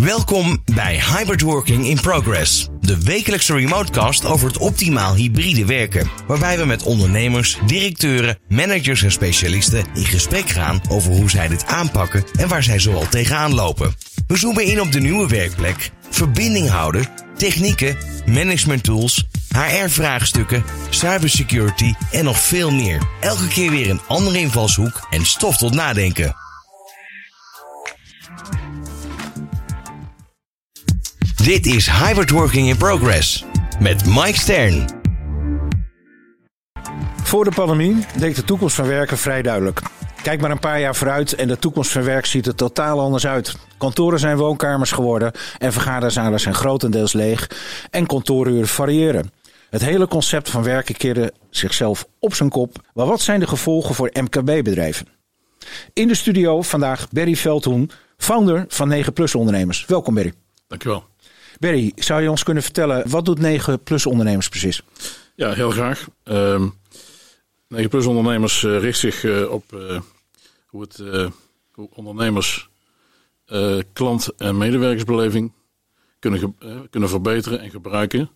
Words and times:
Welkom 0.00 0.62
bij 0.74 1.00
Hybrid 1.00 1.40
Working 1.40 1.86
in 1.86 2.00
Progress, 2.00 2.68
de 2.80 3.02
wekelijkse 3.02 3.54
remotecast 3.54 4.24
over 4.24 4.46
het 4.46 4.58
optimaal 4.58 5.14
hybride 5.14 5.66
werken, 5.66 6.10
waarbij 6.26 6.58
we 6.58 6.64
met 6.64 6.82
ondernemers, 6.82 7.58
directeuren, 7.66 8.38
managers 8.48 9.02
en 9.02 9.12
specialisten 9.12 9.84
in 9.94 10.04
gesprek 10.04 10.48
gaan 10.48 10.80
over 10.88 11.12
hoe 11.12 11.30
zij 11.30 11.48
dit 11.48 11.66
aanpakken 11.66 12.24
en 12.38 12.48
waar 12.48 12.62
zij 12.62 12.78
zoal 12.78 13.08
tegenaan 13.08 13.54
lopen. 13.54 13.94
We 14.26 14.36
zoomen 14.36 14.64
in 14.64 14.80
op 14.80 14.92
de 14.92 15.00
nieuwe 15.00 15.28
werkplek, 15.28 15.90
verbinding 16.10 16.68
houden, 16.68 17.06
technieken, 17.36 17.96
management 18.26 18.82
tools, 18.82 19.26
HR-vraagstukken, 19.48 20.64
cybersecurity 20.90 21.92
en 22.10 22.24
nog 22.24 22.40
veel 22.40 22.70
meer. 22.70 23.02
Elke 23.20 23.48
keer 23.48 23.70
weer 23.70 23.90
een 23.90 24.00
andere 24.06 24.38
invalshoek 24.38 25.06
en 25.10 25.26
stof 25.26 25.56
tot 25.56 25.74
nadenken. 25.74 26.48
Dit 31.42 31.66
is 31.66 31.86
Hybrid 31.90 32.30
Working 32.30 32.68
in 32.68 32.76
Progress 32.76 33.44
met 33.78 34.06
Mike 34.06 34.38
Stern. 34.38 34.84
Voor 37.22 37.44
de 37.44 37.50
pandemie 37.54 38.06
leek 38.16 38.34
de 38.34 38.44
toekomst 38.44 38.74
van 38.76 38.86
werken 38.86 39.18
vrij 39.18 39.42
duidelijk. 39.42 39.80
Kijk 40.22 40.40
maar 40.40 40.50
een 40.50 40.58
paar 40.58 40.80
jaar 40.80 40.96
vooruit 40.96 41.32
en 41.34 41.48
de 41.48 41.58
toekomst 41.58 41.92
van 41.92 42.02
werk 42.02 42.26
ziet 42.26 42.46
er 42.46 42.54
totaal 42.54 43.00
anders 43.00 43.26
uit. 43.26 43.56
Kantoren 43.78 44.18
zijn 44.18 44.36
woonkamers 44.36 44.92
geworden 44.92 45.32
en 45.58 45.72
vergaderzalen 45.72 46.40
zijn 46.40 46.54
grotendeels 46.54 47.12
leeg 47.12 47.50
en 47.90 48.06
kantooruren 48.06 48.68
variëren. 48.68 49.30
Het 49.70 49.84
hele 49.84 50.08
concept 50.08 50.50
van 50.50 50.62
werken 50.62 50.96
keerde 50.96 51.32
zichzelf 51.50 52.06
op 52.18 52.34
zijn 52.34 52.48
kop. 52.48 52.76
Maar 52.94 53.06
wat 53.06 53.20
zijn 53.20 53.40
de 53.40 53.46
gevolgen 53.46 53.94
voor 53.94 54.10
MKB-bedrijven? 54.12 55.06
In 55.92 56.08
de 56.08 56.14
studio 56.14 56.62
vandaag 56.62 57.08
Berry 57.10 57.36
Veldhoen, 57.36 57.90
founder 58.16 58.64
van 58.68 58.88
9 58.88 59.12
Plus 59.12 59.34
Ondernemers. 59.34 59.86
Welkom 59.86 60.14
Berry. 60.14 60.32
Dankjewel. 60.66 61.09
Berry, 61.58 61.92
zou 61.94 62.22
je 62.22 62.30
ons 62.30 62.42
kunnen 62.42 62.62
vertellen, 62.62 63.08
wat 63.08 63.24
doet 63.24 63.38
9 63.38 63.82
Plus 63.82 64.06
Ondernemers 64.06 64.48
precies? 64.48 64.82
Ja, 65.34 65.52
heel 65.52 65.70
graag. 65.70 66.08
Um, 66.24 66.74
9 67.68 67.88
Plus 67.88 68.06
Ondernemers 68.06 68.62
uh, 68.62 68.78
richt 68.78 68.98
zich 68.98 69.22
uh, 69.22 69.50
op 69.50 69.72
uh, 69.72 70.00
hoe, 70.66 70.80
het, 70.80 70.96
hoe 71.72 71.88
ondernemers 71.94 72.68
klant- 73.92 74.32
en 74.36 74.58
medewerkersbeleving 74.58 75.52
kunnen, 76.18 76.56
kunnen 76.90 77.08
verbeteren 77.08 77.60
en 77.60 77.70
gebruiken 77.70 78.30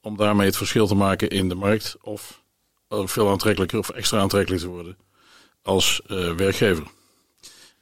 om 0.00 0.16
daarmee 0.16 0.46
het 0.46 0.56
verschil 0.56 0.86
te 0.86 0.94
maken 0.94 1.28
in 1.28 1.48
de 1.48 1.54
markt 1.54 1.96
of 2.00 2.42
veel 2.88 3.30
aantrekkelijker 3.30 3.78
of 3.78 3.90
extra 3.90 4.20
aantrekkelijk 4.20 4.62
te 4.62 4.68
worden 4.68 4.96
als 5.62 6.02
werkgever. 6.36 6.86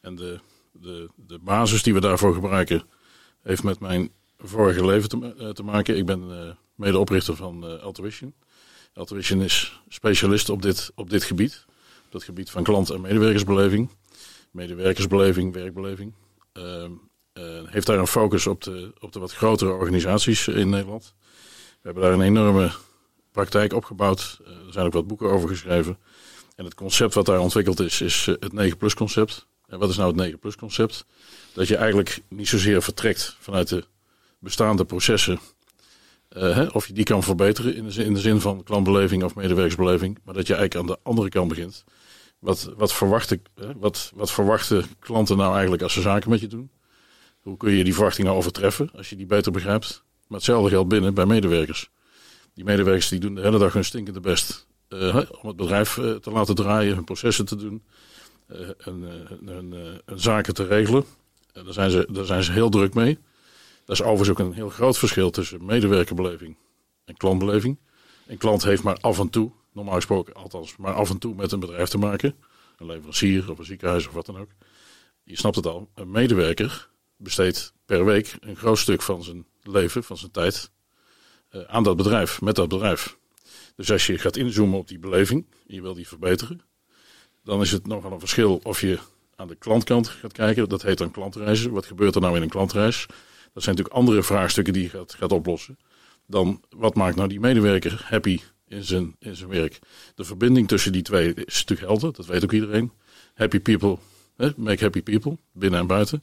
En 0.01 0.15
de, 0.15 0.41
de, 0.73 1.09
de 1.17 1.39
basis 1.39 1.83
die 1.83 1.95
we 1.95 2.01
daarvoor 2.01 2.35
gebruiken 2.35 2.83
heeft 3.43 3.63
met 3.63 3.81
mijn 3.81 4.11
vorige 4.49 4.87
leven 4.87 5.09
te, 5.09 5.35
uh, 5.39 5.49
te 5.49 5.63
maken. 5.63 5.97
Ik 5.97 6.07
ben 6.07 6.31
uh, 6.31 6.51
medeoprichter 6.75 7.37
van 7.37 7.71
uh, 7.71 7.83
Altuition. 7.83 8.35
Altuition 8.95 9.43
is 9.43 9.81
specialist 9.89 10.49
op 10.49 10.63
dit, 10.63 10.91
op 10.95 11.11
dit 11.11 11.25
gebied. 11.25 11.65
Op 12.07 12.13
het 12.13 12.23
gebied 12.23 12.51
van 12.51 12.63
klant- 12.63 12.91
en 12.91 13.01
medewerkersbeleving. 13.01 13.91
Medewerkersbeleving, 14.51 15.53
werkbeleving. 15.53 16.13
Ehm, 16.53 16.91
heeft 17.67 17.87
daar 17.87 17.99
een 17.99 18.07
focus 18.07 18.47
op 18.47 18.63
de, 18.63 18.93
op 19.01 19.13
de 19.13 19.19
wat 19.19 19.33
grotere 19.33 19.73
organisaties 19.73 20.49
in 20.49 20.69
Nederland. 20.69 21.15
We 21.69 21.81
hebben 21.83 22.03
daar 22.03 22.13
een 22.13 22.21
enorme 22.21 22.71
praktijk 23.33 23.73
opgebouwd. 23.73 24.41
er 24.45 24.73
zijn 24.73 24.87
ook 24.87 24.93
wat 24.93 25.07
boeken 25.07 25.31
over 25.31 25.49
geschreven. 25.49 25.99
En 26.57 26.65
het 26.65 26.75
concept 26.75 27.15
wat 27.15 27.27
daar 27.27 27.39
ontwikkeld 27.39 27.81
is, 27.81 28.01
is 28.01 28.27
het 28.27 28.53
9 28.53 28.77
plus 28.77 28.95
concept. 28.95 29.47
En 29.67 29.79
wat 29.79 29.89
is 29.89 29.97
nou 29.97 30.09
het 30.09 30.17
9 30.17 30.39
plus 30.39 30.57
concept? 30.57 31.05
Dat 31.53 31.69
je 31.69 31.77
eigenlijk 31.77 32.21
niet 32.29 32.49
zozeer 32.49 32.83
vertrekt 32.83 33.37
vanuit 33.41 33.69
de 33.69 33.85
bestaande 34.45 34.85
processen. 34.85 35.39
Uh, 36.37 36.55
hè, 36.55 36.67
of 36.67 36.87
je 36.87 36.93
die 36.93 37.05
kan 37.05 37.23
verbeteren 37.23 37.75
in 37.75 38.15
de, 38.15 38.21
zin, 38.21 38.41
van 38.41 38.63
klantbeleving 38.63 39.25
of 39.25 39.35
medewerkersbeleving. 39.35 40.19
Maar 40.25 40.35
dat 40.35 40.47
je 40.47 40.55
eigenlijk 40.55 40.91
aan 40.91 40.97
de 40.97 41.09
andere 41.09 41.29
kant 41.29 41.49
begint. 41.49 41.85
Wat, 42.39 42.73
wat, 42.77 42.93
verwachten, 42.93 43.43
wat, 43.77 44.13
wat 44.15 44.31
verwachten 44.31 44.85
klanten 44.99 45.37
nou 45.37 45.53
eigenlijk 45.53 45.83
als 45.83 45.93
ze 45.93 46.01
zaken 46.01 46.31
met 46.31 46.41
je 46.41 46.47
doen? 46.47 46.71
Hoe 47.41 47.57
kun 47.57 47.73
je 47.73 47.85
die 47.85 47.95
verwachtingen 47.95 48.33
overtreffen 48.33 48.91
als 48.97 49.11
je 49.11 49.17
die 49.17 49.27
beter 49.27 49.53
begrijpt? 49.53 50.03
Maar 50.27 50.39
hetzelfde 50.39 50.71
geldt 50.71 50.89
binnen 50.89 51.15
bij 51.15 51.27
medewerkers. 51.27 51.91
Die 52.55 52.65
medewerkers 52.65 53.09
die 53.09 53.21
doen 53.21 53.35
de 53.35 53.41
hele 53.41 53.59
dag 53.59 53.73
hun 53.73 53.85
stinkende 53.85 54.21
best 54.21 54.67
uh, 54.89 55.17
om 55.41 55.49
het 55.49 55.57
bedrijf 55.57 55.97
uh, 55.97 56.15
te 56.15 56.31
laten 56.31 56.55
draaien, 56.55 56.95
hun 56.95 57.05
processen 57.05 57.45
te 57.45 57.57
doen, 57.57 57.83
en, 58.79 60.03
zaken 60.15 60.55
te 60.55 60.67
regelen. 60.67 61.05
daar, 61.53 61.73
zijn 61.73 61.91
ze, 61.91 62.09
daar 62.11 62.25
zijn 62.25 62.43
ze 62.43 62.53
heel 62.53 62.71
druk 62.71 62.95
mee. 62.95 63.19
Dat 63.85 63.97
is 63.97 64.03
overigens 64.03 64.29
ook 64.29 64.39
een 64.39 64.53
heel 64.53 64.69
groot 64.69 64.99
verschil 64.99 65.31
tussen 65.31 65.65
medewerkerbeleving 65.65 66.57
en 67.05 67.17
klantbeleving. 67.17 67.79
Een 68.27 68.39
klant 68.39 68.63
heeft 68.63 68.83
maar 68.83 68.97
af 69.01 69.19
en 69.19 69.31
toe, 69.31 69.53
normaal 69.73 69.95
gesproken 69.95 70.35
althans, 70.35 70.77
maar 70.77 70.95
af 70.95 71.11
en 71.11 71.19
toe 71.19 71.35
met 71.35 71.53
een 71.53 71.61
bedrijf 71.61 71.89
te 71.89 71.99
maken. 71.99 72.37
Een 72.77 72.87
leverancier 72.87 73.51
of 73.51 73.59
een 73.59 73.65
ziekenhuis 73.65 74.07
of 74.07 74.13
wat 74.13 74.27
dan 74.27 74.39
ook. 74.39 74.51
Je 75.23 75.37
snapt 75.37 75.57
het 75.57 75.67
al, 75.67 75.91
een 75.95 76.11
medewerker 76.11 76.89
besteedt 77.17 77.73
per 77.87 78.05
week 78.05 78.37
een 78.41 78.57
groot 78.57 78.79
stuk 78.79 79.03
van 79.03 79.23
zijn 79.23 79.47
leven, 79.63 80.05
van 80.05 80.17
zijn 80.17 80.31
tijd, 80.31 80.71
uh, 81.51 81.63
aan 81.63 81.83
dat 81.83 81.97
bedrijf, 81.97 82.41
met 82.41 82.55
dat 82.55 82.69
bedrijf. 82.69 83.17
Dus 83.77 83.91
als 83.91 84.07
je 84.07 84.19
gaat 84.19 84.37
inzoomen 84.37 84.79
op 84.79 84.89
die 84.89 84.99
beleving, 84.99 85.47
en 85.69 85.75
je 85.75 85.83
wil 85.83 85.95
die 85.95 86.09
verbeteren, 86.09 86.61
dan 87.43 87.61
is 87.61 87.73
het 87.73 87.87
nogal 87.87 88.13
een 88.13 88.19
verschil 88.19 88.61
of 88.63 88.81
je 88.81 88.99
aan 89.37 89.49
de 89.49 89.55
klantkant 89.55 90.09
gaat 90.09 90.33
kijken. 90.33 90.69
Dat 90.69 90.83
heet 90.83 90.99
dan 90.99 91.11
klantreizen. 91.11 91.71
Wat 91.71 91.87
gebeurt 91.87 92.15
er 92.15 92.21
nou 92.21 92.37
in 92.37 92.43
een 92.43 92.49
klantreis? 92.49 93.07
Dat 93.55 93.63
zijn 93.63 93.77
natuurlijk 93.77 94.03
andere 94.05 94.23
vraagstukken 94.23 94.73
die 94.73 94.83
je 94.83 94.89
gaat, 94.89 95.15
gaat 95.15 95.33
oplossen. 95.33 95.79
Dan 96.27 96.63
wat 96.71 96.95
maakt 96.95 97.17
nou 97.17 97.29
die 97.29 97.41
medewerker 97.41 98.05
happy 98.05 98.41
in 98.69 98.85
zijn, 98.85 99.17
in 99.19 99.37
zijn 99.37 99.51
werk? 99.51 99.79
De 100.15 100.25
verbinding 100.25 100.69
tussen 100.69 100.93
die 100.93 101.03
twee 101.03 101.35
is 101.35 101.65
natuurlijk 101.65 101.89
helder, 101.89 102.13
dat 102.13 102.27
weet 102.27 102.45
ook 102.45 102.53
iedereen. 102.53 102.93
Happy 103.35 103.61
people, 103.61 103.99
make 104.57 104.85
happy 104.85 105.03
people, 105.03 105.39
binnen 105.53 105.81
en 105.81 105.87
buiten. 105.87 106.23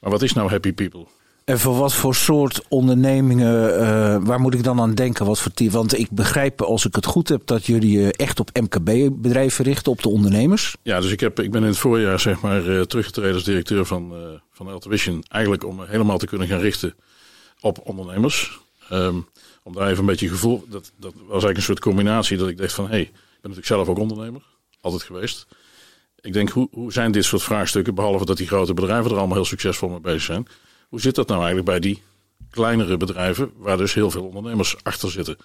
Maar 0.00 0.10
wat 0.10 0.22
is 0.22 0.32
nou 0.32 0.50
happy 0.50 0.72
people? 0.72 1.06
En 1.44 1.58
voor 1.58 1.74
wat 1.74 1.94
voor 1.94 2.14
soort 2.14 2.62
ondernemingen, 2.68 3.80
uh, 3.80 4.16
waar 4.26 4.40
moet 4.40 4.54
ik 4.54 4.62
dan 4.62 4.80
aan 4.80 4.94
denken? 4.94 5.26
Wat 5.26 5.40
voor? 5.40 5.52
Want 5.70 5.98
ik 5.98 6.10
begrijp, 6.10 6.62
als 6.62 6.86
ik 6.86 6.94
het 6.94 7.06
goed 7.06 7.28
heb, 7.28 7.46
dat 7.46 7.66
jullie 7.66 7.98
je 7.98 8.12
echt 8.12 8.40
op 8.40 8.50
MKB-bedrijven 8.60 9.64
richten, 9.64 9.92
op 9.92 10.02
de 10.02 10.08
ondernemers. 10.08 10.76
Ja, 10.82 11.00
dus 11.00 11.10
ik, 11.10 11.20
heb, 11.20 11.40
ik 11.40 11.50
ben 11.50 11.62
in 11.62 11.68
het 11.68 11.78
voorjaar 11.78 12.20
zeg 12.20 12.40
maar, 12.40 12.66
uh, 12.66 12.80
teruggetreden 12.80 13.34
als 13.34 13.44
directeur 13.44 13.86
van, 13.86 14.12
uh, 14.12 14.28
van 14.50 14.68
Altavision. 14.68 15.22
Eigenlijk 15.28 15.64
om 15.64 15.82
helemaal 15.84 16.18
te 16.18 16.26
kunnen 16.26 16.48
gaan 16.48 16.60
richten 16.60 16.94
op 17.60 17.80
ondernemers. 17.82 18.60
Um, 18.92 19.26
om 19.62 19.74
daar 19.74 19.86
even 19.88 19.98
een 19.98 20.06
beetje 20.06 20.28
gevoel, 20.28 20.64
dat, 20.68 20.92
dat 20.96 21.12
was 21.14 21.28
eigenlijk 21.28 21.56
een 21.56 21.62
soort 21.62 21.80
combinatie 21.80 22.36
dat 22.36 22.48
ik 22.48 22.58
dacht 22.58 22.72
van, 22.72 22.84
hé, 22.84 22.90
hey, 22.90 23.00
ik 23.00 23.10
ben 23.12 23.20
natuurlijk 23.40 23.66
zelf 23.66 23.88
ook 23.88 23.98
ondernemer, 23.98 24.42
altijd 24.80 25.02
geweest. 25.02 25.46
Ik 26.20 26.32
denk, 26.32 26.48
hoe, 26.48 26.68
hoe 26.70 26.92
zijn 26.92 27.12
dit 27.12 27.24
soort 27.24 27.42
vraagstukken, 27.42 27.94
behalve 27.94 28.24
dat 28.24 28.36
die 28.36 28.46
grote 28.46 28.74
bedrijven 28.74 29.10
er 29.10 29.16
allemaal 29.16 29.36
heel 29.36 29.44
succesvol 29.44 29.88
mee 29.88 30.00
bezig 30.00 30.22
zijn 30.22 30.46
hoe 30.94 31.02
zit 31.02 31.14
dat 31.14 31.28
nou 31.28 31.38
eigenlijk 31.38 31.68
bij 31.68 31.80
die 31.80 32.02
kleinere 32.50 32.96
bedrijven, 32.96 33.52
waar 33.56 33.76
dus 33.76 33.94
heel 33.94 34.10
veel 34.10 34.24
ondernemers 34.24 34.76
achter 34.82 35.10
zitten? 35.10 35.36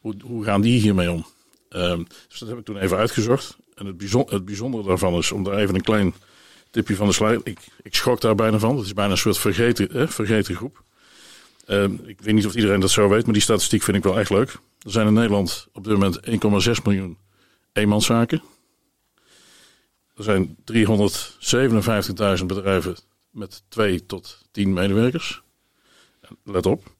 Hoe, 0.00 0.14
hoe 0.22 0.44
gaan 0.44 0.60
die 0.60 0.80
hiermee 0.80 1.10
om? 1.10 1.26
Um, 1.70 2.06
dus 2.28 2.38
dat 2.38 2.48
heb 2.48 2.58
ik 2.58 2.64
toen 2.64 2.76
even 2.76 2.96
uitgezocht. 2.96 3.56
En 3.74 3.86
het, 3.86 3.96
bijzonder, 3.96 4.34
het 4.34 4.44
bijzondere 4.44 4.84
daarvan 4.84 5.14
is, 5.14 5.32
om 5.32 5.44
daar 5.44 5.54
even 5.54 5.74
een 5.74 5.82
klein 5.82 6.14
tipje 6.70 6.96
van 6.96 7.06
de 7.06 7.12
slide. 7.12 7.40
Ik, 7.44 7.58
ik 7.82 7.94
schrok 7.94 8.20
daar 8.20 8.34
bijna 8.34 8.58
van. 8.58 8.76
Het 8.76 8.86
is 8.86 8.92
bijna 8.92 9.10
een 9.10 9.18
soort 9.18 9.38
vergeten, 9.38 10.08
vergeten 10.08 10.54
groep. 10.54 10.82
Um, 11.66 12.00
ik 12.04 12.20
weet 12.20 12.34
niet 12.34 12.46
of 12.46 12.54
iedereen 12.54 12.80
dat 12.80 12.90
zo 12.90 13.08
weet, 13.08 13.24
maar 13.24 13.34
die 13.34 13.42
statistiek 13.42 13.82
vind 13.82 13.96
ik 13.96 14.02
wel 14.02 14.18
echt 14.18 14.30
leuk. 14.30 14.50
Er 14.82 14.90
zijn 14.90 15.06
in 15.06 15.12
Nederland 15.12 15.68
op 15.72 15.84
dit 15.84 15.92
moment 15.92 16.20
1,6 16.76 16.82
miljoen 16.84 17.18
eenmanszaken. 17.72 18.42
Er 20.16 20.24
zijn 20.24 20.56
357.000 22.40 22.46
bedrijven 22.46 22.96
met 23.32 23.62
2 23.68 24.06
tot 24.06 24.38
10 24.50 24.72
medewerkers. 24.72 25.42
Let 26.44 26.66
op, 26.66 26.94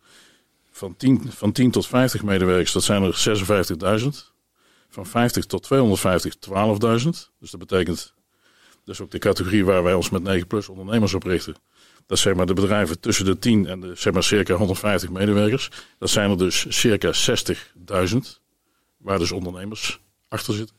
van 0.71 0.97
10, 0.97 1.33
van 1.33 1.53
10 1.53 1.71
tot 1.71 1.87
50 1.87 2.23
medewerkers, 2.23 2.73
dat 2.73 2.83
zijn 2.83 3.03
er 3.03 4.01
56.000. 4.01 4.09
Van 4.89 5.07
50 5.07 5.47
tot 5.47 5.63
250, 5.63 6.35
12.000. 7.05 7.09
Dus 7.39 7.51
dat 7.51 7.61
betekent, 7.61 8.15
dus 8.85 9.01
ook 9.01 9.11
de 9.11 9.19
categorie 9.19 9.65
waar 9.65 9.83
wij 9.83 9.95
ons 9.95 10.11
met 10.11 10.23
9 10.23 10.47
plus 10.47 10.69
ondernemers 10.69 11.15
op 11.15 11.23
richten. 11.23 11.55
Dat 12.07 12.19
zijn 12.19 12.37
maar 12.37 12.47
de 12.47 12.55
bedrijven 12.55 13.01
tussen 13.01 13.25
de 13.25 13.39
10 13.39 13.67
en 13.67 13.81
de 13.81 13.95
zeg 13.95 14.13
maar 14.13 14.23
circa 14.23 14.55
150 14.55 15.11
medewerkers. 15.11 15.71
Dat 15.99 16.11
zijn 16.11 16.31
er 16.31 16.39
dus 16.39 16.67
circa 16.69 17.13
60.000, 18.13 18.17
waar 18.97 19.19
dus 19.19 19.33
ondernemers 19.33 20.01
achter 20.29 20.55
zitten. 20.55 20.77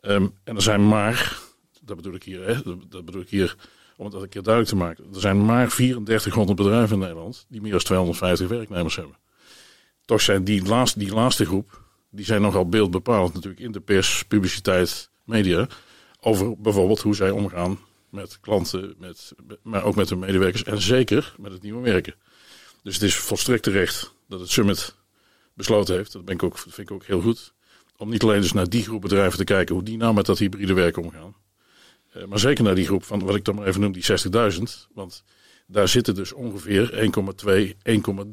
Um, 0.00 0.34
en 0.44 0.56
er 0.56 0.62
zijn 0.62 0.88
maar, 0.88 1.38
dat 1.80 1.96
bedoel 1.96 2.14
ik 2.14 2.22
hier, 2.22 2.46
hè, 2.46 2.62
dat 2.88 3.04
bedoel 3.04 3.22
ik 3.22 3.28
hier 3.28 3.56
om 4.00 4.06
het 4.06 4.14
een 4.14 4.28
keer 4.28 4.42
duidelijk 4.42 4.74
te 4.74 4.84
maken. 4.84 5.04
Er 5.14 5.20
zijn 5.20 5.44
maar 5.44 5.68
3400 5.68 6.58
bedrijven 6.58 6.94
in 6.94 6.98
Nederland 6.98 7.46
die 7.48 7.60
meer 7.60 7.70
dan 7.70 7.80
250 7.80 8.48
werknemers 8.48 8.96
hebben. 8.96 9.16
Toch 10.04 10.20
zijn 10.20 10.44
die 10.44 10.64
laatste, 10.64 10.98
die 10.98 11.14
laatste 11.14 11.44
groep, 11.44 11.82
die 12.10 12.24
zijn 12.24 12.42
nogal 12.42 12.68
beeldbepalend 12.68 13.34
natuurlijk 13.34 13.62
in 13.62 13.72
de 13.72 13.80
pers, 13.80 14.24
publiciteit, 14.28 15.10
media. 15.24 15.68
Over 16.20 16.60
bijvoorbeeld 16.60 17.00
hoe 17.00 17.14
zij 17.14 17.30
omgaan 17.30 17.78
met 18.10 18.40
klanten, 18.40 18.94
met, 18.98 19.32
maar 19.62 19.84
ook 19.84 19.94
met 19.94 20.08
hun 20.08 20.18
medewerkers 20.18 20.64
en 20.64 20.80
zeker 20.80 21.34
met 21.38 21.52
het 21.52 21.62
nieuwe 21.62 21.82
werken. 21.82 22.14
Dus 22.82 22.94
het 22.94 23.02
is 23.02 23.16
volstrekt 23.16 23.62
terecht 23.62 24.14
dat 24.28 24.40
het 24.40 24.50
Summit 24.50 24.94
besloten 25.54 25.96
heeft, 25.96 26.12
dat, 26.12 26.30
ik 26.30 26.42
ook, 26.42 26.58
vind 26.58 26.78
ik 26.78 26.90
ook 26.90 27.04
heel 27.04 27.20
goed, 27.20 27.52
om 27.96 28.08
niet 28.08 28.22
alleen 28.22 28.40
dus 28.40 28.52
naar 28.52 28.68
die 28.68 28.82
groep 28.82 29.00
bedrijven 29.00 29.38
te 29.38 29.44
kijken 29.44 29.74
hoe 29.74 29.84
die 29.84 29.96
nou 29.96 30.14
met 30.14 30.26
dat 30.26 30.38
hybride 30.38 30.72
werken 30.72 31.02
omgaan. 31.02 31.34
Uh, 32.16 32.24
maar 32.24 32.38
zeker 32.38 32.64
naar 32.64 32.74
die 32.74 32.86
groep 32.86 33.04
van 33.04 33.24
wat 33.24 33.34
ik 33.34 33.44
dan 33.44 33.54
maar 33.54 33.66
even 33.66 33.80
noem, 33.80 33.92
die 33.92 34.04
60.000. 34.54 34.62
Want 34.94 35.24
daar 35.66 35.88
zitten 35.88 36.14
dus 36.14 36.32
ongeveer 36.32 37.10
1,2, 37.46 37.74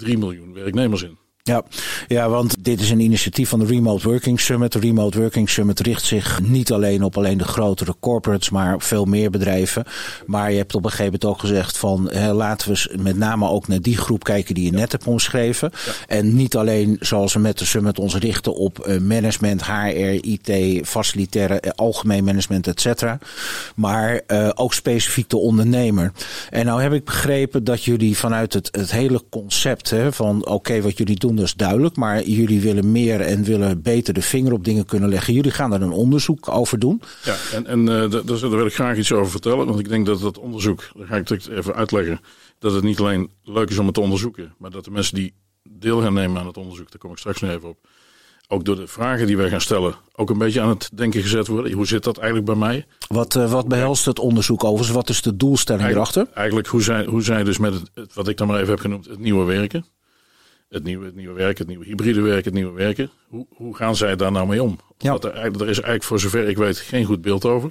1,3 0.05 0.17
miljoen 0.17 0.53
werknemers 0.53 1.01
in. 1.03 1.17
Ja, 1.47 1.63
ja, 2.07 2.29
want 2.29 2.63
dit 2.63 2.81
is 2.81 2.89
een 2.89 2.99
initiatief 2.99 3.49
van 3.49 3.59
de 3.59 3.65
Remote 3.65 4.09
Working 4.09 4.39
Summit. 4.39 4.71
De 4.71 4.79
Remote 4.79 5.19
Working 5.19 5.49
Summit 5.49 5.79
richt 5.79 6.05
zich 6.05 6.41
niet 6.41 6.71
alleen 6.71 7.03
op 7.03 7.17
alleen 7.17 7.37
de 7.37 7.43
grotere 7.43 7.95
corporates, 7.99 8.49
maar 8.49 8.81
veel 8.81 9.05
meer 9.05 9.29
bedrijven. 9.29 9.83
Maar 10.25 10.51
je 10.51 10.57
hebt 10.57 10.75
op 10.75 10.83
een 10.83 10.89
gegeven 10.89 11.05
moment 11.05 11.25
ook 11.25 11.39
gezegd 11.39 11.77
van 11.77 12.09
laten 12.33 12.71
we 12.71 12.95
met 12.99 13.17
name 13.17 13.49
ook 13.49 13.67
naar 13.67 13.81
die 13.81 13.97
groep 13.97 14.23
kijken 14.23 14.55
die 14.55 14.65
je 14.65 14.71
net 14.71 14.91
hebt 14.91 15.07
omschreven. 15.07 15.71
En 16.07 16.35
niet 16.35 16.55
alleen 16.55 16.97
zoals 16.99 17.33
we 17.33 17.39
met 17.39 17.57
de 17.57 17.65
summit 17.65 17.99
ons 17.99 18.15
richten 18.15 18.55
op 18.55 18.87
uh, 18.87 18.99
management, 18.99 19.65
HR, 19.65 20.17
IT, 20.21 20.51
facilitaire, 20.87 21.61
uh, 21.65 21.71
algemeen 21.75 22.23
management, 22.23 22.67
et 22.67 22.81
cetera. 22.81 23.19
Maar 23.75 24.21
uh, 24.27 24.49
ook 24.55 24.73
specifiek 24.73 25.29
de 25.29 25.37
ondernemer. 25.37 26.11
En 26.49 26.65
nou 26.65 26.81
heb 26.81 26.93
ik 26.93 27.05
begrepen 27.05 27.63
dat 27.63 27.83
jullie 27.83 28.17
vanuit 28.17 28.53
het, 28.53 28.69
het 28.71 28.91
hele 28.91 29.23
concept 29.29 29.89
hè, 29.89 30.13
van 30.13 30.45
oké, 30.45 30.81
wat 30.81 30.97
jullie 30.97 31.19
doen 31.19 31.36
is 31.45 31.53
duidelijk, 31.53 31.95
maar 31.95 32.23
jullie 32.23 32.61
willen 32.61 32.91
meer 32.91 33.21
en 33.21 33.43
willen 33.43 33.81
beter 33.81 34.13
de 34.13 34.21
vinger 34.21 34.53
op 34.53 34.63
dingen 34.63 34.85
kunnen 34.85 35.09
leggen. 35.09 35.33
Jullie 35.33 35.51
gaan 35.51 35.69
daar 35.69 35.81
een 35.81 35.91
onderzoek 35.91 36.49
over 36.49 36.79
doen. 36.79 37.01
Ja, 37.23 37.35
en, 37.53 37.65
en 37.65 37.79
uh, 37.79 37.85
daar, 37.87 38.25
daar 38.25 38.49
wil 38.49 38.65
ik 38.65 38.73
graag 38.73 38.97
iets 38.97 39.11
over 39.11 39.31
vertellen, 39.31 39.65
want 39.65 39.79
ik 39.79 39.89
denk 39.89 40.05
dat 40.05 40.19
dat 40.19 40.37
onderzoek, 40.37 40.89
daar 40.95 41.07
ga 41.07 41.15
ik 41.15 41.27
het 41.27 41.47
even 41.49 41.75
uitleggen, 41.75 42.19
dat 42.59 42.73
het 42.73 42.83
niet 42.83 42.99
alleen 42.99 43.29
leuk 43.43 43.69
is 43.69 43.77
om 43.77 43.85
het 43.85 43.93
te 43.93 44.01
onderzoeken, 44.01 44.53
maar 44.57 44.71
dat 44.71 44.85
de 44.85 44.91
mensen 44.91 45.15
die 45.15 45.33
deel 45.69 46.01
gaan 46.01 46.13
nemen 46.13 46.39
aan 46.39 46.47
het 46.47 46.57
onderzoek, 46.57 46.91
daar 46.91 46.99
kom 46.99 47.11
ik 47.11 47.17
straks 47.17 47.41
nog 47.41 47.51
even 47.51 47.69
op, 47.69 47.77
ook 48.47 48.65
door 48.65 48.75
de 48.75 48.87
vragen 48.87 49.27
die 49.27 49.37
wij 49.37 49.49
gaan 49.49 49.61
stellen, 49.61 49.95
ook 50.15 50.29
een 50.29 50.37
beetje 50.37 50.61
aan 50.61 50.69
het 50.69 50.89
denken 50.93 51.21
gezet 51.21 51.47
worden. 51.47 51.71
Hoe 51.71 51.87
zit 51.87 52.03
dat 52.03 52.17
eigenlijk 52.17 52.47
bij 52.47 52.55
mij? 52.55 52.85
Wat, 53.07 53.35
uh, 53.35 53.51
wat 53.51 53.67
behelst 53.67 54.05
het 54.05 54.19
onderzoek 54.19 54.63
overigens? 54.63 54.95
Wat 54.95 55.09
is 55.09 55.21
de 55.21 55.35
doelstelling 55.35 55.89
erachter? 55.89 56.27
Eigenlijk 56.33 56.67
hoe 56.67 56.81
zij, 56.81 57.05
hoe 57.05 57.23
zij 57.23 57.43
dus 57.43 57.57
met 57.57 57.73
het, 57.93 58.13
wat 58.13 58.27
ik 58.27 58.37
dan 58.37 58.47
maar 58.47 58.57
even 58.57 58.69
heb 58.69 58.79
genoemd, 58.79 59.05
het 59.05 59.19
nieuwe 59.19 59.45
werken 59.45 59.85
het 60.69 60.83
nieuwe, 60.83 61.05
het 61.05 61.15
nieuwe 61.15 61.33
werken, 61.33 61.57
het 61.57 61.67
nieuwe 61.67 61.85
hybride 61.85 62.21
werken, 62.21 62.43
het 62.43 62.53
nieuwe 62.53 62.77
werken. 62.77 63.09
Hoe, 63.27 63.45
hoe 63.49 63.75
gaan 63.75 63.95
zij 63.95 64.15
daar 64.15 64.31
nou 64.31 64.47
mee 64.47 64.63
om? 64.63 64.79
Ja. 64.97 65.17
er, 65.17 65.35
er 65.35 65.45
is 65.45 65.61
eigenlijk 65.61 66.03
voor 66.03 66.19
zover 66.19 66.47
ik 66.47 66.57
weet 66.57 66.77
geen 66.77 67.05
goed 67.05 67.21
beeld 67.21 67.45
over. 67.45 67.69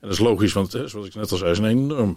En 0.00 0.10
dat 0.10 0.10
is 0.10 0.18
logisch, 0.18 0.52
want 0.52 0.70
zoals 0.70 1.06
ik 1.06 1.14
net 1.14 1.32
al 1.32 1.36
zei, 1.36 1.50
is 1.50 1.58
een 1.58 1.64
enorm, 1.64 2.16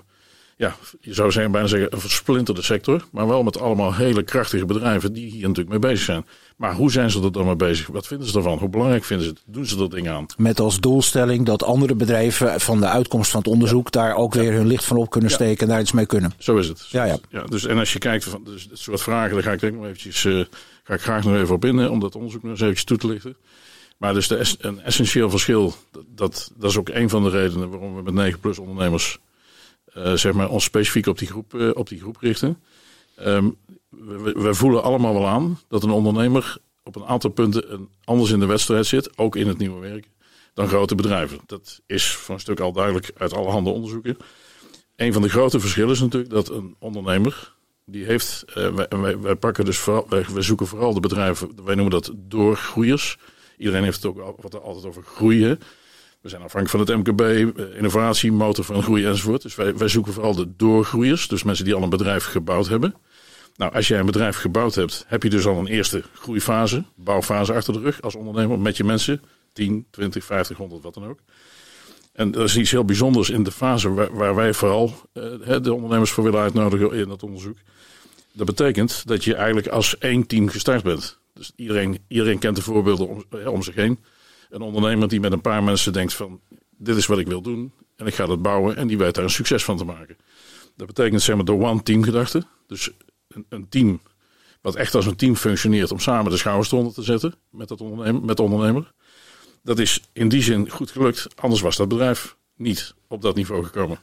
ja, 0.57 0.75
je 1.01 1.13
zou 1.13 1.31
zeggen, 1.31 1.51
bijna 1.51 1.67
zeggen 1.67 1.93
een 1.93 1.99
versplinterde 1.99 2.61
sector. 2.61 3.05
Maar 3.11 3.27
wel 3.27 3.43
met 3.43 3.59
allemaal 3.59 3.93
hele 3.93 4.23
krachtige 4.23 4.65
bedrijven 4.65 5.13
die 5.13 5.31
hier 5.31 5.47
natuurlijk 5.47 5.69
mee 5.69 5.91
bezig 5.91 6.05
zijn. 6.05 6.25
Maar 6.55 6.73
hoe 6.73 6.91
zijn 6.91 7.11
ze 7.11 7.23
er 7.23 7.31
dan 7.31 7.45
mee 7.45 7.55
bezig? 7.55 7.87
Wat 7.87 8.07
vinden 8.07 8.27
ze 8.27 8.37
ervan? 8.37 8.57
Hoe 8.57 8.69
belangrijk 8.69 9.03
vinden 9.03 9.25
ze 9.25 9.31
het? 9.31 9.41
Doen 9.45 9.65
ze 9.65 9.75
dat 9.75 9.91
ding 9.91 10.09
aan? 10.09 10.25
Met 10.37 10.59
als 10.59 10.79
doelstelling 10.79 11.45
dat 11.45 11.63
andere 11.63 11.95
bedrijven 11.95 12.61
van 12.61 12.79
de 12.79 12.87
uitkomst 12.87 13.31
van 13.31 13.39
het 13.39 13.49
onderzoek 13.49 13.91
daar 13.91 14.15
ook 14.15 14.33
weer 14.33 14.53
hun 14.53 14.67
licht 14.67 14.85
van 14.85 14.97
op 14.97 15.09
kunnen 15.09 15.31
steken 15.31 15.61
en 15.61 15.67
daar 15.67 15.81
iets 15.81 15.91
mee 15.91 16.05
kunnen. 16.05 16.33
Zo 16.37 16.57
is 16.57 16.67
het. 16.67 16.87
Ja, 16.89 17.03
ja. 17.03 17.17
ja 17.29 17.43
dus, 17.43 17.65
en 17.65 17.77
als 17.77 17.93
je 17.93 17.99
kijkt, 17.99 18.23
van, 18.23 18.43
dus 18.43 18.67
dit 18.67 18.79
soort 18.79 19.01
vragen, 19.01 19.33
daar 19.33 19.43
ga 19.43 19.51
ik 19.51 19.59
denk 19.59 19.73
nog 19.73 19.85
eventjes, 19.85 20.23
uh, 20.23 20.45
ga 20.83 20.93
ik 20.93 21.01
graag 21.01 21.23
nog 21.23 21.35
even 21.35 21.55
op 21.55 21.65
in, 21.65 21.89
om 21.89 21.99
dat 21.99 22.15
onderzoek 22.15 22.41
nog 22.41 22.51
eens 22.51 22.61
eventjes 22.61 22.85
toe 22.85 22.97
te 22.97 23.07
lichten. 23.07 23.35
Maar 23.97 24.13
dus 24.13 24.27
de, 24.27 24.55
een 24.59 24.81
essentieel 24.81 25.29
verschil, 25.29 25.75
dat, 26.15 26.51
dat 26.55 26.69
is 26.69 26.77
ook 26.77 26.89
een 26.89 27.09
van 27.09 27.23
de 27.23 27.29
redenen 27.29 27.69
waarom 27.69 27.95
we 27.95 28.01
met 28.01 28.13
9 28.13 28.39
plus 28.39 28.59
ondernemers 28.59 29.19
zeg 30.13 30.33
maar 30.33 30.49
ons 30.49 30.63
specifiek 30.63 31.07
op 31.07 31.17
die 31.17 31.27
groep, 31.27 31.53
uh, 31.53 31.69
op 31.73 31.89
die 31.89 31.99
groep 31.99 32.17
richten. 32.19 32.61
Um, 33.19 33.57
we, 33.89 34.31
we, 34.31 34.53
voelen 34.53 34.83
allemaal 34.83 35.13
wel 35.13 35.27
aan 35.27 35.59
dat 35.67 35.83
een 35.83 35.89
ondernemer 35.89 36.57
op 36.83 36.95
een 36.95 37.05
aantal 37.05 37.29
punten 37.29 37.89
anders 38.03 38.31
in 38.31 38.39
de 38.39 38.45
wedstrijd 38.45 38.85
zit, 38.85 39.17
ook 39.17 39.35
in 39.35 39.47
het 39.47 39.57
nieuwe 39.57 39.79
werk, 39.79 40.09
dan 40.53 40.67
grote 40.67 40.95
bedrijven. 40.95 41.39
Dat 41.45 41.81
is 41.85 42.11
voor 42.11 42.35
een 42.35 42.41
stuk 42.41 42.59
al 42.59 42.71
duidelijk 42.71 43.11
uit 43.17 43.33
allerhande 43.33 43.69
onderzoeken. 43.69 44.17
Een 44.95 45.13
van 45.13 45.21
de 45.21 45.29
grote 45.29 45.59
verschillen 45.59 45.91
is 45.91 45.99
natuurlijk 45.99 46.31
dat 46.31 46.49
een 46.49 46.75
ondernemer, 46.79 47.53
die 47.85 48.05
heeft, 48.05 48.45
uh, 48.57 48.75
wij, 49.21 49.35
pakken 49.35 49.65
dus 49.65 49.77
vooral, 49.77 50.07
zoeken 50.37 50.67
vooral 50.67 50.93
de 50.93 50.99
bedrijven, 50.99 51.49
wij 51.65 51.75
noemen 51.75 51.93
dat 51.93 52.11
doorgroeiers. 52.15 53.17
Iedereen 53.57 53.83
heeft 53.83 54.03
het 54.03 54.05
ook 54.05 54.41
wat 54.41 54.61
altijd 54.61 54.85
over 54.85 55.03
groeien. 55.03 55.59
We 56.21 56.29
zijn 56.29 56.41
afhankelijk 56.41 56.87
van 56.87 56.95
het 56.95 57.07
MKB, 57.07 57.21
innovatie, 57.75 58.31
motor 58.31 58.63
van 58.63 58.83
groei 58.83 59.05
enzovoort. 59.05 59.41
Dus 59.41 59.55
wij, 59.55 59.77
wij 59.77 59.87
zoeken 59.87 60.13
vooral 60.13 60.35
de 60.35 60.55
doorgroeiers, 60.55 61.27
dus 61.27 61.43
mensen 61.43 61.65
die 61.65 61.73
al 61.73 61.83
een 61.83 61.89
bedrijf 61.89 62.25
gebouwd 62.25 62.67
hebben. 62.67 62.95
Nou, 63.55 63.73
als 63.73 63.87
jij 63.87 63.99
een 63.99 64.05
bedrijf 64.05 64.37
gebouwd 64.37 64.75
hebt, 64.75 65.05
heb 65.07 65.23
je 65.23 65.29
dus 65.29 65.45
al 65.45 65.57
een 65.57 65.67
eerste 65.67 66.03
groeifase, 66.13 66.83
bouwfase 66.95 67.53
achter 67.53 67.73
de 67.73 67.79
rug 67.79 68.01
als 68.01 68.15
ondernemer 68.15 68.59
met 68.59 68.77
je 68.77 68.83
mensen. 68.83 69.21
10, 69.53 69.87
20, 69.91 70.23
50, 70.23 70.57
100, 70.57 70.83
wat 70.83 70.93
dan 70.93 71.05
ook. 71.05 71.19
En 72.13 72.33
er 72.33 72.43
is 72.43 72.57
iets 72.57 72.71
heel 72.71 72.85
bijzonders 72.85 73.29
in 73.29 73.43
de 73.43 73.51
fase 73.51 73.93
waar, 73.93 74.15
waar 74.15 74.35
wij 74.35 74.53
vooral 74.53 74.93
uh, 75.13 75.23
de 75.61 75.73
ondernemers 75.73 76.11
voor 76.11 76.23
willen 76.23 76.39
uitnodigen 76.39 76.91
in 76.91 77.07
dat 77.07 77.23
onderzoek. 77.23 77.57
Dat 78.33 78.45
betekent 78.45 79.07
dat 79.07 79.23
je 79.23 79.35
eigenlijk 79.35 79.67
als 79.67 79.97
één 79.97 80.27
team 80.27 80.49
gestart 80.49 80.83
bent. 80.83 81.19
Dus 81.33 81.51
iedereen, 81.55 81.99
iedereen 82.07 82.39
kent 82.39 82.55
de 82.55 82.61
voorbeelden 82.61 83.07
om, 83.07 83.23
om 83.45 83.63
zich 83.63 83.75
heen. 83.75 83.99
Een 84.49 84.61
ondernemer 84.61 85.07
die 85.07 85.19
met 85.19 85.31
een 85.31 85.41
paar 85.41 85.63
mensen 85.63 85.93
denkt 85.93 86.13
van 86.13 86.39
dit 86.77 86.97
is 86.97 87.05
wat 87.05 87.19
ik 87.19 87.27
wil 87.27 87.41
doen 87.41 87.73
en 87.95 88.05
ik 88.05 88.15
ga 88.15 88.25
dat 88.25 88.41
bouwen 88.41 88.75
en 88.75 88.87
die 88.87 88.97
weet 88.97 89.15
daar 89.15 89.23
een 89.23 89.29
succes 89.29 89.63
van 89.63 89.77
te 89.77 89.85
maken. 89.85 90.17
Dat 90.75 90.87
betekent 90.87 91.21
zeg 91.21 91.35
maar 91.35 91.45
de 91.45 91.51
one 91.51 91.83
team 91.83 92.03
gedachte. 92.03 92.43
Dus 92.67 92.91
een, 93.27 93.45
een 93.49 93.69
team 93.69 93.99
wat 94.61 94.75
echt 94.75 94.95
als 94.95 95.05
een 95.05 95.15
team 95.15 95.35
functioneert 95.35 95.91
om 95.91 95.99
samen 95.99 96.31
de 96.31 96.37
schouders 96.37 96.71
eronder 96.71 96.93
te 96.93 97.03
zetten 97.03 97.35
met, 97.49 97.67
dat 97.67 97.81
ondernemer, 97.81 98.21
met 98.21 98.37
de 98.37 98.43
ondernemer. 98.43 98.93
Dat 99.63 99.79
is 99.79 100.01
in 100.13 100.29
die 100.29 100.41
zin 100.41 100.69
goed 100.69 100.91
gelukt. 100.91 101.27
Anders 101.35 101.61
was 101.61 101.75
dat 101.75 101.87
bedrijf 101.87 102.37
niet 102.55 102.95
op 103.07 103.21
dat 103.21 103.35
niveau 103.35 103.63
gekomen. 103.63 103.99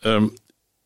Um, 0.00 0.34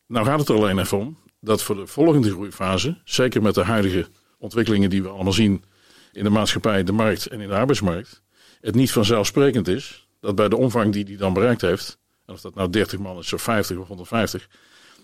nou 0.06 0.26
gaat 0.26 0.38
het 0.38 0.48
er 0.48 0.54
alleen 0.54 0.78
even 0.78 0.98
om 0.98 1.18
dat 1.40 1.62
voor 1.62 1.76
de 1.76 1.86
volgende 1.86 2.30
groeifase, 2.30 3.00
zeker 3.04 3.42
met 3.42 3.54
de 3.54 3.62
huidige 3.62 4.08
ontwikkelingen 4.38 4.90
die 4.90 5.02
we 5.02 5.08
allemaal 5.08 5.32
zien 5.32 5.64
in 6.12 6.24
de 6.24 6.30
maatschappij, 6.30 6.84
de 6.84 6.92
markt 6.92 7.26
en 7.26 7.40
in 7.40 7.48
de 7.48 7.54
arbeidsmarkt, 7.54 8.22
het 8.64 8.74
niet 8.74 8.92
vanzelfsprekend 8.92 9.68
is 9.68 10.08
dat 10.20 10.34
bij 10.34 10.48
de 10.48 10.56
omvang 10.56 10.92
die 10.92 11.04
hij 11.04 11.16
dan 11.16 11.32
bereikt 11.32 11.60
heeft, 11.60 11.98
en 12.26 12.34
of 12.34 12.40
dat 12.40 12.54
nou 12.54 12.70
30 12.70 12.98
man 12.98 13.18
is 13.18 13.32
of 13.32 13.42
50 13.42 13.76
of 13.76 13.88
150, 13.88 14.48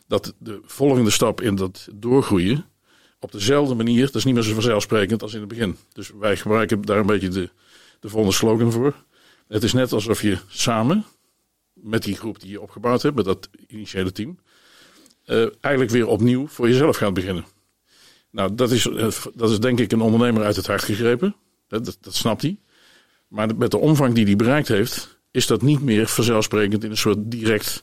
dat 0.06 0.34
de 0.38 0.60
volgende 0.64 1.10
stap 1.10 1.40
in 1.40 1.54
dat 1.54 1.88
doorgroeien 1.94 2.64
op 3.18 3.32
dezelfde 3.32 3.74
manier, 3.74 4.06
dat 4.06 4.14
is 4.14 4.24
niet 4.24 4.34
meer 4.34 4.42
zo 4.42 4.54
vanzelfsprekend 4.54 5.22
als 5.22 5.34
in 5.34 5.40
het 5.40 5.48
begin. 5.48 5.76
Dus 5.92 6.10
wij 6.18 6.36
gebruiken 6.36 6.82
daar 6.82 6.98
een 6.98 7.06
beetje 7.06 7.28
de, 7.28 7.50
de 8.00 8.08
volgende 8.08 8.34
slogan 8.34 8.72
voor. 8.72 8.94
Het 9.48 9.62
is 9.62 9.72
net 9.72 9.92
alsof 9.92 10.22
je 10.22 10.38
samen 10.48 11.04
met 11.72 12.02
die 12.02 12.16
groep 12.16 12.40
die 12.40 12.50
je 12.50 12.60
opgebouwd 12.60 13.02
hebt, 13.02 13.16
met 13.16 13.24
dat 13.24 13.48
initiële 13.66 14.12
team, 14.12 14.38
uh, 15.26 15.46
eigenlijk 15.60 15.94
weer 15.94 16.06
opnieuw 16.06 16.46
voor 16.46 16.68
jezelf 16.68 16.96
gaat 16.96 17.14
beginnen. 17.14 17.44
Nou, 18.30 18.54
dat 18.54 18.70
is, 18.70 18.86
uh, 18.86 19.08
dat 19.34 19.50
is 19.50 19.60
denk 19.60 19.80
ik 19.80 19.92
een 19.92 20.00
ondernemer 20.00 20.44
uit 20.44 20.56
het 20.56 20.66
hart 20.66 20.82
gegrepen. 20.82 21.36
Dat, 21.68 21.98
dat 22.00 22.14
snapt 22.14 22.42
hij. 22.42 22.58
Maar 23.30 23.56
met 23.56 23.70
de 23.70 23.78
omvang 23.78 24.14
die 24.14 24.24
hij 24.24 24.36
bereikt 24.36 24.68
heeft, 24.68 25.18
is 25.30 25.46
dat 25.46 25.62
niet 25.62 25.82
meer 25.82 26.06
vanzelfsprekend 26.06 26.84
in 26.84 26.90
een 26.90 26.96
soort 26.96 27.18
direct 27.20 27.82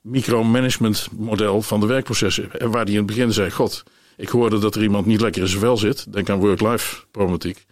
micromanagement 0.00 1.08
model 1.18 1.62
van 1.62 1.80
de 1.80 1.86
werkprocessen. 1.86 2.60
En 2.60 2.70
waar 2.70 2.82
hij 2.82 2.92
in 2.92 2.98
het 2.98 3.06
begin 3.06 3.32
zei: 3.32 3.50
God, 3.50 3.82
ik 4.16 4.28
hoorde 4.28 4.58
dat 4.58 4.74
er 4.74 4.82
iemand 4.82 5.06
niet 5.06 5.20
lekker 5.20 5.42
in 5.42 5.48
zijn 5.48 5.60
vel 5.60 5.76
zit. 5.76 6.12
Denk 6.12 6.30
aan 6.30 6.38
work-life 6.38 7.04
problematiek. 7.10 7.64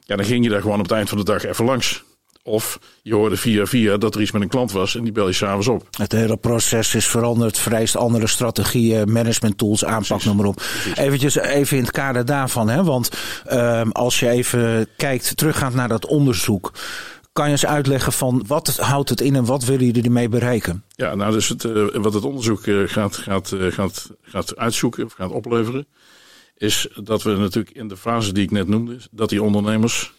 Ja, 0.00 0.16
dan 0.16 0.24
ging 0.24 0.44
je 0.44 0.50
daar 0.50 0.60
gewoon 0.60 0.78
op 0.78 0.82
het 0.82 0.92
eind 0.92 1.08
van 1.08 1.18
de 1.18 1.24
dag 1.24 1.44
even 1.44 1.64
langs. 1.64 2.04
Of 2.42 2.78
je 3.02 3.14
hoorde 3.14 3.36
via 3.36 3.66
via 3.66 3.96
dat 3.96 4.14
er 4.14 4.20
iets 4.20 4.30
met 4.30 4.42
een 4.42 4.48
klant 4.48 4.72
was 4.72 4.96
en 4.96 5.02
die 5.02 5.12
bel 5.12 5.26
je 5.26 5.32
s'avonds 5.32 5.68
op. 5.68 5.86
Het 5.90 6.12
hele 6.12 6.36
proces 6.36 6.94
is 6.94 7.06
veranderd, 7.06 7.58
vereist 7.58 7.96
andere 7.96 8.26
strategieën, 8.26 9.12
management 9.12 9.58
tools, 9.58 9.84
aanpak, 9.84 10.24
noem 10.24 10.36
maar 10.36 10.46
op. 10.46 10.62
Eventjes 10.94 11.36
even 11.36 11.76
in 11.76 11.82
het 11.82 11.92
kader 11.92 12.24
daarvan, 12.24 12.68
hè? 12.68 12.84
want 12.84 13.10
uh, 13.52 13.82
als 13.92 14.20
je 14.20 14.28
even 14.28 14.86
kijkt, 14.96 15.36
teruggaat 15.36 15.74
naar 15.74 15.88
dat 15.88 16.06
onderzoek. 16.06 16.72
Kan 17.32 17.44
je 17.44 17.50
eens 17.50 17.66
uitleggen 17.66 18.12
van 18.12 18.44
wat 18.46 18.76
houdt 18.76 19.08
het 19.08 19.20
in 19.20 19.36
en 19.36 19.44
wat 19.44 19.64
willen 19.64 19.86
jullie 19.86 20.02
ermee 20.02 20.28
bereiken? 20.28 20.84
Ja, 20.88 21.14
nou 21.14 21.32
dus 21.32 21.48
het, 21.48 21.64
uh, 21.64 21.88
wat 21.92 22.14
het 22.14 22.24
onderzoek 22.24 22.66
uh, 22.66 22.88
gaat, 22.88 23.16
gaat, 23.16 23.50
uh, 23.50 23.72
gaat, 23.72 24.10
gaat 24.22 24.56
uitzoeken 24.56 25.04
of 25.04 25.12
gaat 25.12 25.30
opleveren, 25.30 25.86
is 26.56 26.88
dat 27.02 27.22
we 27.22 27.36
natuurlijk 27.36 27.76
in 27.76 27.88
de 27.88 27.96
fase 27.96 28.32
die 28.32 28.42
ik 28.42 28.50
net 28.50 28.68
noemde, 28.68 28.96
dat 29.10 29.28
die 29.28 29.42
ondernemers 29.42 30.12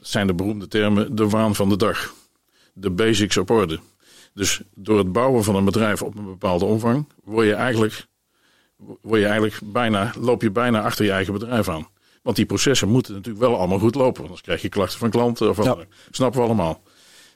zijn 0.00 0.26
de 0.26 0.34
beroemde 0.34 0.68
termen 0.68 1.16
de 1.16 1.28
waan 1.28 1.54
van 1.54 1.68
de 1.68 1.76
dag. 1.76 2.14
De 2.72 2.90
basics 2.90 3.36
op 3.36 3.50
orde. 3.50 3.80
Dus 4.34 4.60
door 4.74 4.98
het 4.98 5.12
bouwen 5.12 5.44
van 5.44 5.56
een 5.56 5.64
bedrijf 5.64 6.02
op 6.02 6.16
een 6.16 6.24
bepaalde 6.24 6.64
omvang 6.64 7.06
word 7.24 7.46
je 7.46 7.54
eigenlijk, 7.54 8.06
word 8.76 9.20
je 9.20 9.26
eigenlijk 9.26 9.60
bijna, 9.64 10.12
loop 10.18 10.42
je 10.42 10.50
bijna 10.50 10.82
achter 10.82 11.04
je 11.04 11.10
eigen 11.10 11.32
bedrijf 11.32 11.68
aan. 11.68 11.88
Want 12.22 12.36
die 12.36 12.46
processen 12.46 12.88
moeten 12.88 13.14
natuurlijk 13.14 13.44
wel 13.44 13.56
allemaal 13.56 13.78
goed 13.78 13.94
lopen. 13.94 14.22
Anders 14.22 14.40
krijg 14.40 14.62
je 14.62 14.68
klachten 14.68 14.98
van 14.98 15.10
klanten 15.10 15.48
of 15.48 15.56
wat. 15.56 15.66
Ja. 15.66 15.76
Snappen 16.10 16.40
we 16.40 16.46
allemaal. 16.46 16.82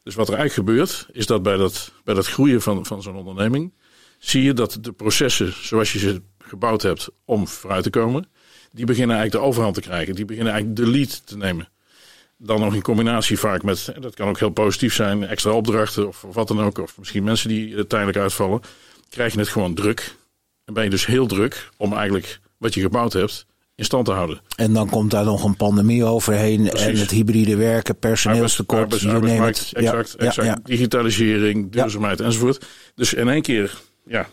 Dus 0.02 0.14
wat 0.14 0.28
er 0.28 0.34
eigenlijk 0.34 0.68
gebeurt, 0.68 1.08
is 1.12 1.26
dat 1.26 1.42
bij 1.42 1.56
dat, 1.56 1.92
bij 2.04 2.14
dat 2.14 2.26
groeien 2.26 2.62
van, 2.62 2.86
van 2.86 3.02
zo'n 3.02 3.16
onderneming, 3.16 3.72
zie 4.18 4.42
je 4.42 4.52
dat 4.52 4.78
de 4.80 4.92
processen 4.92 5.52
zoals 5.52 5.92
je 5.92 5.98
ze 5.98 6.22
gebouwd 6.38 6.82
hebt 6.82 7.08
om 7.24 7.48
vooruit 7.48 7.82
te 7.82 7.90
komen, 7.90 8.28
die 8.72 8.86
beginnen 8.86 9.16
eigenlijk 9.16 9.44
de 9.44 9.50
overhand 9.50 9.74
te 9.74 9.80
krijgen. 9.80 10.14
Die 10.14 10.24
beginnen 10.24 10.52
eigenlijk 10.52 10.84
de 10.84 10.90
lead 10.90 11.26
te 11.26 11.36
nemen. 11.36 11.68
Dan 12.38 12.60
nog 12.60 12.74
in 12.74 12.82
combinatie 12.82 13.38
vaak 13.38 13.62
met, 13.62 13.92
dat 14.00 14.14
kan 14.14 14.28
ook 14.28 14.38
heel 14.38 14.50
positief 14.50 14.94
zijn, 14.94 15.26
extra 15.26 15.50
opdrachten 15.50 16.08
of, 16.08 16.24
of 16.24 16.34
wat 16.34 16.48
dan 16.48 16.60
ook. 16.60 16.78
Of 16.78 16.98
misschien 16.98 17.24
mensen 17.24 17.48
die 17.48 17.86
tijdelijk 17.86 18.18
uitvallen. 18.18 18.60
Krijg 19.08 19.32
je 19.32 19.38
het 19.38 19.48
gewoon 19.48 19.74
druk. 19.74 20.16
En 20.64 20.74
ben 20.74 20.84
je 20.84 20.90
dus 20.90 21.06
heel 21.06 21.26
druk 21.26 21.70
om 21.76 21.92
eigenlijk 21.92 22.40
wat 22.58 22.74
je 22.74 22.80
gebouwd 22.80 23.12
hebt 23.12 23.46
in 23.74 23.84
stand 23.84 24.06
te 24.06 24.12
houden. 24.12 24.40
En 24.56 24.72
dan 24.72 24.90
komt 24.90 25.10
daar 25.10 25.24
nog 25.24 25.44
een 25.44 25.56
pandemie 25.56 26.04
overheen 26.04 26.70
en 26.70 26.96
het 26.96 27.10
hybride 27.10 27.56
werken, 27.56 27.98
personeelstekort, 27.98 28.92
arbeids, 28.92 29.06
arbeids, 29.06 29.72
exact, 29.72 30.14
ja, 30.18 30.26
exact. 30.26 30.66
digitalisering, 30.66 31.72
duurzaamheid 31.72 32.20
enzovoort. 32.20 32.66
Dus 32.94 33.14
in 33.14 33.28
één 33.28 33.42
keer, 33.42 33.80
ja, 34.06 34.28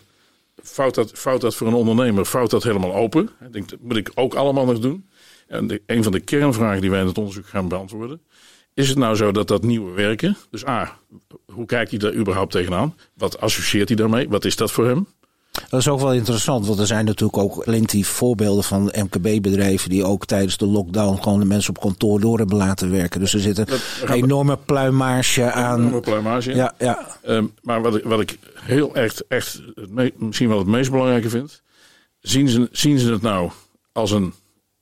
fout 0.64 0.96
dat, 0.96 1.12
fout 1.14 1.42
dat 1.42 1.56
voor 1.56 1.68
een 1.68 1.74
ondernemer, 1.74 2.26
fout 2.26 2.50
dat 2.50 2.64
helemaal 2.64 2.96
open. 2.96 3.30
Ik 3.46 3.54
denk, 3.54 3.70
dat 3.70 3.80
moet 3.82 3.98
ik 3.98 4.12
ook 4.16 4.34
allemaal 4.34 4.66
nog 4.66 4.80
doen. 4.80 5.10
En 5.52 5.68
de, 5.68 5.82
een 5.86 6.04
van 6.04 6.12
de 6.12 6.20
kernvragen 6.20 6.82
die 6.82 6.90
wij 6.90 7.00
in 7.00 7.08
het 7.08 7.18
onderzoek 7.18 7.48
gaan 7.48 7.68
beantwoorden, 7.68 8.22
is 8.74 8.90
het 8.90 8.98
nou 8.98 9.16
zo 9.16 9.32
dat 9.32 9.48
dat 9.48 9.64
nieuwe 9.64 9.92
werken, 9.92 10.38
dus 10.50 10.68
A, 10.68 10.98
hoe 11.46 11.66
kijkt 11.66 11.90
hij 11.90 12.00
daar 12.00 12.14
überhaupt 12.14 12.52
tegenaan? 12.52 12.96
Wat 13.14 13.40
associeert 13.40 13.88
hij 13.88 13.98
daarmee? 13.98 14.30
Wat 14.30 14.46
is 14.46 14.56
dat 14.56 14.72
voor 14.72 14.88
hem? 14.88 15.08
Dat 15.70 15.80
is 15.80 15.88
ook 15.88 16.00
wel 16.00 16.14
interessant, 16.14 16.68
want 16.68 16.80
er 16.80 16.88
zijn 16.88 17.06
natuurlijk 17.06 17.38
ook 17.38 17.64
plenty 17.64 18.04
voorbeelden 18.04 18.64
van 18.64 18.94
MKB-bedrijven 18.96 19.90
die 19.90 20.04
ook 20.04 20.26
tijdens 20.26 20.58
de 20.58 20.66
lockdown 20.66 21.22
gewoon 21.22 21.40
de 21.40 21.46
mensen 21.46 21.76
op 21.76 21.82
kantoor 21.82 22.20
door 22.20 22.38
hebben 22.38 22.58
laten 22.58 22.92
werken. 22.92 23.20
Dus 23.20 23.34
er 23.34 23.40
zit 23.40 23.58
een 23.58 23.68
enorme 24.10 24.58
pluimage 24.58 25.52
aan. 25.52 25.74
Een 25.74 25.80
enorme 25.80 26.00
pluimage. 26.00 26.56
Ja, 26.56 26.74
ja. 26.78 27.08
Um, 27.28 27.54
maar 27.62 27.82
wat 27.82 27.96
ik, 27.96 28.04
wat 28.04 28.20
ik 28.20 28.38
heel 28.54 28.96
echt, 28.96 29.28
echt 29.28 29.62
misschien 30.18 30.48
wel 30.48 30.58
het 30.58 30.68
meest 30.68 30.92
belangrijke 30.92 31.30
vind, 31.30 31.62
zien 32.20 32.48
ze, 32.48 32.70
zien 32.72 33.00
ze 33.00 33.12
het 33.12 33.22
nou 33.22 33.52
als 33.92 34.12
een, 34.12 34.34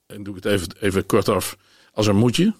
en 0.09 0.23
doe 0.23 0.37
ik 0.37 0.43
het 0.43 0.53
even, 0.53 0.67
even 0.79 1.05
kort 1.05 1.29
af, 1.29 1.57
als 1.93 2.07
een 2.07 2.15
moetje, 2.15 2.53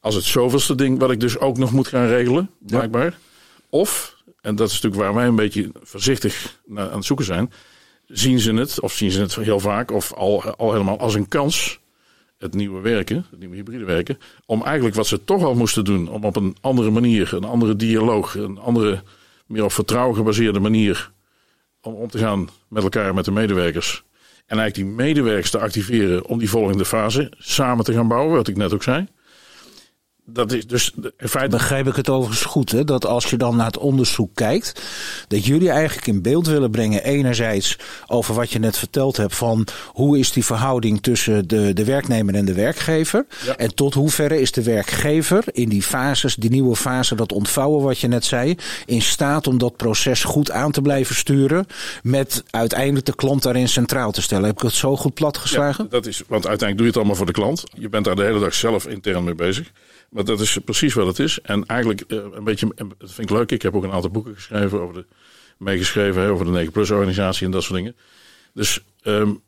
als 0.00 0.14
het 0.14 0.24
zoveelste 0.24 0.74
ding 0.74 0.98
wat 0.98 1.10
ik 1.10 1.20
dus 1.20 1.38
ook 1.38 1.58
nog 1.58 1.72
moet 1.72 1.88
gaan 1.88 2.06
regelen, 2.06 2.50
blijkbaar. 2.58 3.18
Of 3.68 4.16
en 4.40 4.56
dat 4.56 4.68
is 4.68 4.74
natuurlijk 4.74 5.02
waar 5.02 5.14
wij 5.14 5.26
een 5.26 5.36
beetje 5.36 5.70
voorzichtig 5.82 6.60
naar 6.66 6.90
aan 6.90 6.96
het 6.96 7.04
zoeken 7.04 7.24
zijn, 7.24 7.52
zien 8.06 8.40
ze 8.40 8.54
het, 8.54 8.80
of 8.80 8.92
zien 8.92 9.10
ze 9.10 9.20
het 9.20 9.34
heel 9.34 9.60
vaak, 9.60 9.90
of 9.90 10.12
al, 10.12 10.42
al 10.42 10.72
helemaal 10.72 10.98
als 10.98 11.14
een 11.14 11.28
kans, 11.28 11.80
het 12.38 12.54
nieuwe 12.54 12.80
werken, 12.80 13.26
het 13.30 13.38
nieuwe 13.38 13.54
hybride 13.54 13.84
werken, 13.84 14.18
om 14.46 14.62
eigenlijk 14.62 14.94
wat 14.94 15.06
ze 15.06 15.24
toch 15.24 15.44
al 15.44 15.54
moesten 15.54 15.84
doen, 15.84 16.08
om 16.08 16.24
op 16.24 16.36
een 16.36 16.56
andere 16.60 16.90
manier, 16.90 17.34
een 17.34 17.44
andere 17.44 17.76
dialoog, 17.76 18.34
een 18.34 18.58
andere, 18.58 19.02
meer 19.46 19.64
op 19.64 19.72
vertrouwen 19.72 20.16
gebaseerde 20.16 20.60
manier, 20.60 21.10
om 21.80 21.94
om 21.94 22.08
te 22.08 22.18
gaan 22.18 22.48
met 22.68 22.82
elkaar, 22.82 23.14
met 23.14 23.24
de 23.24 23.30
medewerkers. 23.30 24.02
En 24.46 24.58
eigenlijk 24.58 24.74
die 24.74 25.04
medewerkers 25.04 25.50
te 25.50 25.58
activeren 25.58 26.26
om 26.26 26.38
die 26.38 26.50
volgende 26.50 26.84
fase 26.84 27.32
samen 27.38 27.84
te 27.84 27.92
gaan 27.92 28.08
bouwen, 28.08 28.36
wat 28.36 28.48
ik 28.48 28.56
net 28.56 28.74
ook 28.74 28.82
zei 28.82 29.06
dat 30.24 30.52
is 30.52 30.66
dus 30.66 30.92
in 31.18 31.28
feite. 31.28 31.56
Begrijp 31.56 31.86
ik 31.86 31.96
het 31.96 32.08
overigens 32.08 32.44
goed, 32.44 32.70
hè? 32.70 32.84
dat 32.84 33.06
als 33.06 33.30
je 33.30 33.36
dan 33.36 33.56
naar 33.56 33.66
het 33.66 33.78
onderzoek 33.78 34.30
kijkt, 34.34 34.82
dat 35.28 35.44
jullie 35.44 35.70
eigenlijk 35.70 36.06
in 36.06 36.22
beeld 36.22 36.46
willen 36.46 36.70
brengen, 36.70 37.04
enerzijds 37.04 37.78
over 38.06 38.34
wat 38.34 38.50
je 38.50 38.58
net 38.58 38.78
verteld 38.78 39.16
hebt, 39.16 39.36
van 39.36 39.66
hoe 39.86 40.18
is 40.18 40.32
die 40.32 40.44
verhouding 40.44 41.02
tussen 41.02 41.48
de, 41.48 41.72
de 41.72 41.84
werknemer 41.84 42.34
en 42.34 42.44
de 42.44 42.54
werkgever, 42.54 43.26
en 43.56 43.74
tot 43.74 43.94
hoeverre 43.94 44.40
is 44.40 44.52
de 44.52 44.62
werkgever 44.62 45.44
in 45.52 45.68
die 45.68 45.82
fases, 45.82 46.34
die 46.34 46.50
nieuwe 46.50 46.76
fase, 46.76 47.14
dat 47.14 47.32
ontvouwen 47.32 47.82
wat 47.82 47.98
je 47.98 48.08
net 48.08 48.24
zei, 48.24 48.56
in 48.86 49.02
staat 49.02 49.46
om 49.46 49.58
dat 49.58 49.76
proces 49.76 50.24
goed 50.24 50.50
aan 50.50 50.72
te 50.72 50.82
blijven 50.82 51.14
sturen, 51.14 51.66
met 52.02 52.44
uiteindelijk 52.50 53.06
de 53.06 53.14
klant 53.14 53.42
daarin 53.42 53.68
centraal 53.68 54.12
te 54.12 54.22
stellen. 54.22 54.44
Heb 54.44 54.56
ik 54.56 54.62
het 54.62 54.72
zo 54.72 54.96
goed 54.96 55.14
platgeslagen? 55.14 55.84
Ja, 55.84 55.90
dat 55.90 56.06
is, 56.06 56.22
want 56.28 56.46
uiteindelijk 56.46 56.76
doe 56.76 56.86
je 56.86 56.86
het 56.86 56.96
allemaal 56.96 57.16
voor 57.16 57.26
de 57.26 57.32
klant. 57.32 57.62
Je 57.74 57.88
bent 57.88 58.04
daar 58.04 58.16
de 58.16 58.22
hele 58.22 58.40
dag 58.40 58.54
zelf 58.54 58.86
intern 58.86 59.24
mee 59.24 59.34
bezig. 59.34 59.72
Maar 60.12 60.24
dat 60.24 60.40
is 60.40 60.58
precies 60.64 60.94
wat 60.94 61.06
het 61.06 61.18
is. 61.18 61.40
En 61.40 61.66
eigenlijk 61.66 62.00
eh, 62.00 62.18
een 62.32 62.44
beetje, 62.44 62.72
dat 62.76 63.12
vind 63.12 63.30
ik 63.30 63.36
leuk. 63.36 63.50
Ik 63.50 63.62
heb 63.62 63.74
ook 63.74 63.84
een 63.84 63.92
aantal 63.92 64.10
boeken 64.10 64.34
geschreven 64.34 64.80
over 64.80 64.94
de, 64.94 65.06
meegeschreven 65.56 66.28
over 66.28 66.44
de 66.44 66.50
9 66.50 66.72
Plus 66.72 66.90
organisatie 66.90 67.46
en 67.46 67.52
dat 67.52 67.62
soort 67.62 67.74
dingen. 67.74 67.96
Dus 68.54 68.84
um, 69.02 69.42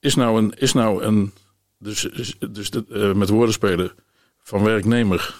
is 0.00 0.14
nou 0.14 0.38
een, 0.38 0.54
is 0.58 0.72
nou 0.72 1.02
een 1.02 1.32
dus, 1.78 2.08
dus 2.50 2.70
de, 2.70 2.84
uh, 2.88 3.12
met 3.12 3.28
woorden 3.28 3.54
spelen 3.54 3.92
van 4.42 4.62
werknemer 4.62 5.34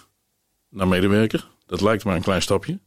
naar 0.69 0.89
medewerker. 0.89 1.49
Dat 1.67 1.81
lijkt 1.81 2.05
maar 2.05 2.17
een 2.17 2.23
klein 2.23 2.43
stapje. 2.43 2.79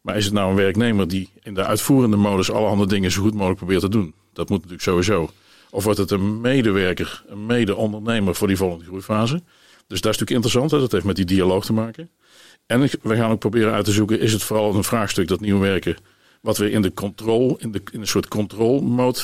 Maar 0.00 0.16
is 0.16 0.24
het 0.24 0.34
nou 0.34 0.50
een 0.50 0.56
werknemer 0.56 1.08
die 1.08 1.30
in 1.42 1.54
de 1.54 1.64
uitvoerende 1.64 2.16
modus 2.16 2.50
alle 2.50 2.68
andere 2.68 2.88
dingen 2.88 3.10
zo 3.10 3.22
goed 3.22 3.34
mogelijk 3.34 3.58
probeert 3.58 3.80
te 3.80 3.88
doen? 3.88 4.14
Dat 4.32 4.48
moet 4.48 4.58
natuurlijk 4.58 4.82
sowieso. 4.82 5.30
Of 5.70 5.84
wordt 5.84 5.98
het 5.98 6.10
een 6.10 6.40
medewerker, 6.40 7.24
een 7.26 7.46
mede-ondernemer 7.46 8.34
voor 8.34 8.48
die 8.48 8.56
volgende 8.56 8.84
groeifase? 8.84 9.42
Dus 9.86 10.00
dat 10.00 10.12
is 10.14 10.18
natuurlijk 10.18 10.30
interessant. 10.30 10.70
Hè? 10.70 10.78
Dat 10.78 10.92
heeft 10.92 11.04
met 11.04 11.16
die 11.16 11.24
dialoog 11.24 11.64
te 11.64 11.72
maken. 11.72 12.10
En 12.66 12.80
we 13.02 13.16
gaan 13.16 13.30
ook 13.30 13.38
proberen 13.38 13.72
uit 13.72 13.84
te 13.84 13.92
zoeken: 13.92 14.20
is 14.20 14.32
het 14.32 14.42
vooral 14.42 14.74
een 14.74 14.84
vraagstuk 14.84 15.28
dat 15.28 15.40
nieuw 15.40 15.58
werken, 15.58 15.96
wat 16.40 16.58
weer 16.58 16.70
in 16.70 16.82
de 16.82 16.94
controle, 16.94 17.56
in, 17.58 17.72
de, 17.72 17.80
in 17.92 18.00
een 18.00 18.06
soort 18.06 18.28
controle-mode 18.28 19.20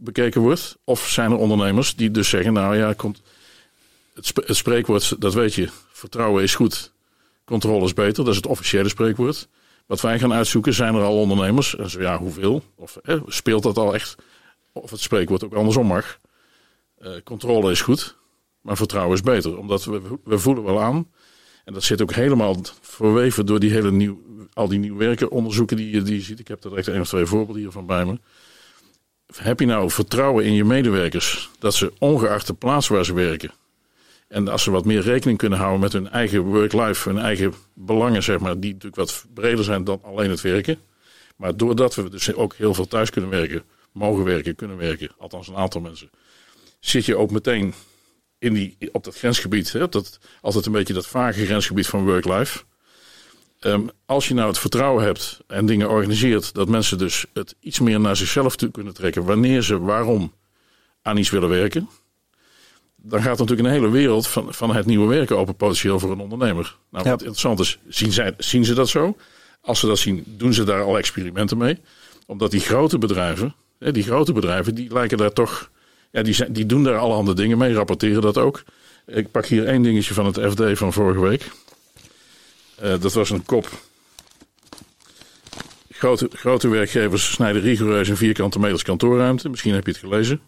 bekeken 0.00 0.40
wordt? 0.40 0.78
Of 0.84 1.08
zijn 1.08 1.30
er 1.30 1.36
ondernemers 1.36 1.96
die 1.96 2.10
dus 2.10 2.28
zeggen: 2.28 2.52
nou 2.52 2.76
ja, 2.76 2.92
komt, 2.92 3.22
het, 4.14 4.56
spreekwoord, 4.56 5.20
dat 5.20 5.34
weet 5.34 5.54
je, 5.54 5.68
vertrouwen 5.92 6.42
is 6.42 6.54
goed, 6.54 6.92
controle 7.44 7.84
is 7.84 7.94
beter. 7.94 8.24
Dat 8.24 8.28
is 8.32 8.36
het 8.36 8.46
officiële 8.46 8.88
spreekwoord. 8.88 9.48
Wat 9.86 10.00
wij 10.00 10.18
gaan 10.18 10.32
uitzoeken, 10.32 10.74
zijn 10.74 10.94
er 10.94 11.02
al 11.02 11.20
ondernemers? 11.20 11.76
En 11.76 11.90
zo 11.90 12.00
ja, 12.00 12.18
hoeveel? 12.18 12.62
Of 12.74 12.98
speelt 13.26 13.62
dat 13.62 13.76
al 13.76 13.94
echt? 13.94 14.16
Of 14.72 14.90
het 14.90 15.00
spreekwoord 15.00 15.44
ook 15.44 15.54
andersom 15.54 15.86
mag. 15.86 16.18
Uh, 17.02 17.12
controle 17.24 17.70
is 17.70 17.80
goed. 17.80 18.16
Maar 18.60 18.76
vertrouwen 18.76 19.14
is 19.14 19.22
beter, 19.22 19.58
omdat 19.58 19.84
we, 19.84 20.00
we 20.24 20.38
voelen 20.38 20.64
wel 20.64 20.80
aan. 20.80 21.08
En 21.64 21.72
dat 21.72 21.82
zit 21.82 22.02
ook 22.02 22.12
helemaal 22.12 22.56
verweven 22.80 23.46
door 23.46 23.60
die 23.60 23.70
hele 23.70 23.90
nieuw, 23.90 24.22
al 24.52 24.68
die 24.68 24.78
nieuw 24.78 24.96
werken 24.96 25.30
onderzoeken 25.30 25.76
die 25.76 25.90
je, 25.90 26.02
die 26.02 26.14
je 26.14 26.22
ziet. 26.22 26.38
Ik 26.38 26.48
heb 26.48 26.64
er 26.64 26.76
echt 26.76 26.88
één 26.88 27.00
of 27.00 27.08
twee 27.08 27.26
voorbeelden 27.26 27.62
hiervan 27.62 27.86
bij 27.86 28.04
me. 28.04 28.18
Heb 29.36 29.60
je 29.60 29.66
nou 29.66 29.90
vertrouwen 29.90 30.44
in 30.44 30.52
je 30.52 30.64
medewerkers 30.64 31.50
dat 31.58 31.74
ze 31.74 31.92
ongeacht 31.98 32.46
de 32.46 32.54
plaats 32.54 32.88
waar 32.88 33.04
ze 33.04 33.14
werken. 33.14 33.50
En 34.28 34.48
als 34.48 34.62
ze 34.62 34.70
wat 34.70 34.84
meer 34.84 35.00
rekening 35.00 35.38
kunnen 35.38 35.58
houden 35.58 35.80
met 35.80 35.92
hun 35.92 36.08
eigen 36.08 36.40
work-life, 36.40 37.08
hun 37.08 37.18
eigen 37.18 37.54
belangen, 37.74 38.22
zeg 38.22 38.38
maar, 38.38 38.60
die 38.60 38.72
natuurlijk 38.72 38.96
wat 38.96 39.26
breder 39.34 39.64
zijn 39.64 39.84
dan 39.84 40.00
alleen 40.02 40.30
het 40.30 40.40
werken. 40.40 40.78
Maar 41.36 41.56
doordat 41.56 41.94
we 41.94 42.10
dus 42.10 42.34
ook 42.34 42.54
heel 42.54 42.74
veel 42.74 42.86
thuis 42.86 43.10
kunnen 43.10 43.30
werken, 43.30 43.62
mogen 43.92 44.24
werken, 44.24 44.54
kunnen 44.54 44.76
werken, 44.76 45.10
althans 45.18 45.48
een 45.48 45.56
aantal 45.56 45.80
mensen, 45.80 46.10
zit 46.80 47.04
je 47.04 47.16
ook 47.16 47.30
meteen 47.30 47.74
in 48.40 48.52
die, 48.52 48.76
op 48.92 49.04
dat 49.04 49.16
grensgebied, 49.16 49.72
hè, 49.72 49.88
dat, 49.88 50.18
altijd 50.40 50.66
een 50.66 50.72
beetje 50.72 50.94
dat 50.94 51.06
vage 51.06 51.44
grensgebied 51.44 51.86
van 51.86 52.04
work-life. 52.04 52.62
Um, 53.60 53.90
als 54.06 54.28
je 54.28 54.34
nou 54.34 54.48
het 54.48 54.58
vertrouwen 54.58 55.04
hebt 55.04 55.40
en 55.46 55.66
dingen 55.66 55.88
organiseert, 55.88 56.54
dat 56.54 56.68
mensen 56.68 56.98
dus 56.98 57.26
het 57.32 57.54
iets 57.60 57.80
meer 57.80 58.00
naar 58.00 58.16
zichzelf 58.16 58.56
toe 58.56 58.70
kunnen 58.70 58.94
trekken, 58.94 59.24
wanneer 59.24 59.62
ze 59.62 59.80
waarom 59.80 60.32
aan 61.02 61.16
iets 61.16 61.30
willen 61.30 61.48
werken, 61.48 61.88
dan 62.96 63.22
gaat 63.22 63.38
natuurlijk 63.38 63.68
een 63.68 63.74
hele 63.74 63.90
wereld 63.90 64.26
van, 64.26 64.54
van 64.54 64.74
het 64.74 64.86
nieuwe 64.86 65.06
werken 65.06 65.38
open 65.38 65.56
potentieel 65.56 65.98
voor 65.98 66.10
een 66.10 66.20
ondernemer. 66.20 66.76
Nou, 66.90 67.04
wat 67.04 67.20
interessant 67.20 67.60
is, 67.60 67.78
zien, 67.88 68.12
zij, 68.12 68.34
zien 68.38 68.64
ze 68.64 68.74
dat 68.74 68.88
zo? 68.88 69.16
Als 69.60 69.80
ze 69.80 69.86
dat 69.86 69.98
zien, 69.98 70.24
doen 70.26 70.54
ze 70.54 70.64
daar 70.64 70.82
al 70.82 70.98
experimenten 70.98 71.58
mee? 71.58 71.78
Omdat 72.26 72.50
die 72.50 72.60
grote 72.60 72.98
bedrijven, 72.98 73.54
die 73.78 74.02
grote 74.02 74.32
bedrijven, 74.32 74.74
die 74.74 74.92
lijken 74.92 75.18
daar 75.18 75.32
toch 75.32 75.69
ja, 76.10 76.22
die, 76.22 76.52
die 76.52 76.66
doen 76.66 76.82
daar 76.82 76.98
allerhande 76.98 77.34
dingen 77.34 77.58
mee, 77.58 77.72
rapporteren 77.72 78.22
dat 78.22 78.38
ook. 78.38 78.62
Ik 79.06 79.30
pak 79.30 79.46
hier 79.46 79.66
één 79.66 79.82
dingetje 79.82 80.14
van 80.14 80.26
het 80.26 80.38
FD 80.52 80.78
van 80.78 80.92
vorige 80.92 81.20
week. 81.20 81.50
Uh, 82.82 82.94
dat 83.00 83.12
was 83.12 83.30
een 83.30 83.44
kop. 83.44 83.68
Grote, 85.90 86.28
grote 86.32 86.68
werkgevers 86.68 87.32
snijden 87.32 87.62
rigoureus 87.62 88.08
in 88.08 88.16
vierkante 88.16 88.58
meters 88.58 88.82
kantoorruimte. 88.82 89.48
Misschien 89.48 89.74
heb 89.74 89.84
je 89.84 89.90
het 89.90 90.00
gelezen. 90.00 90.40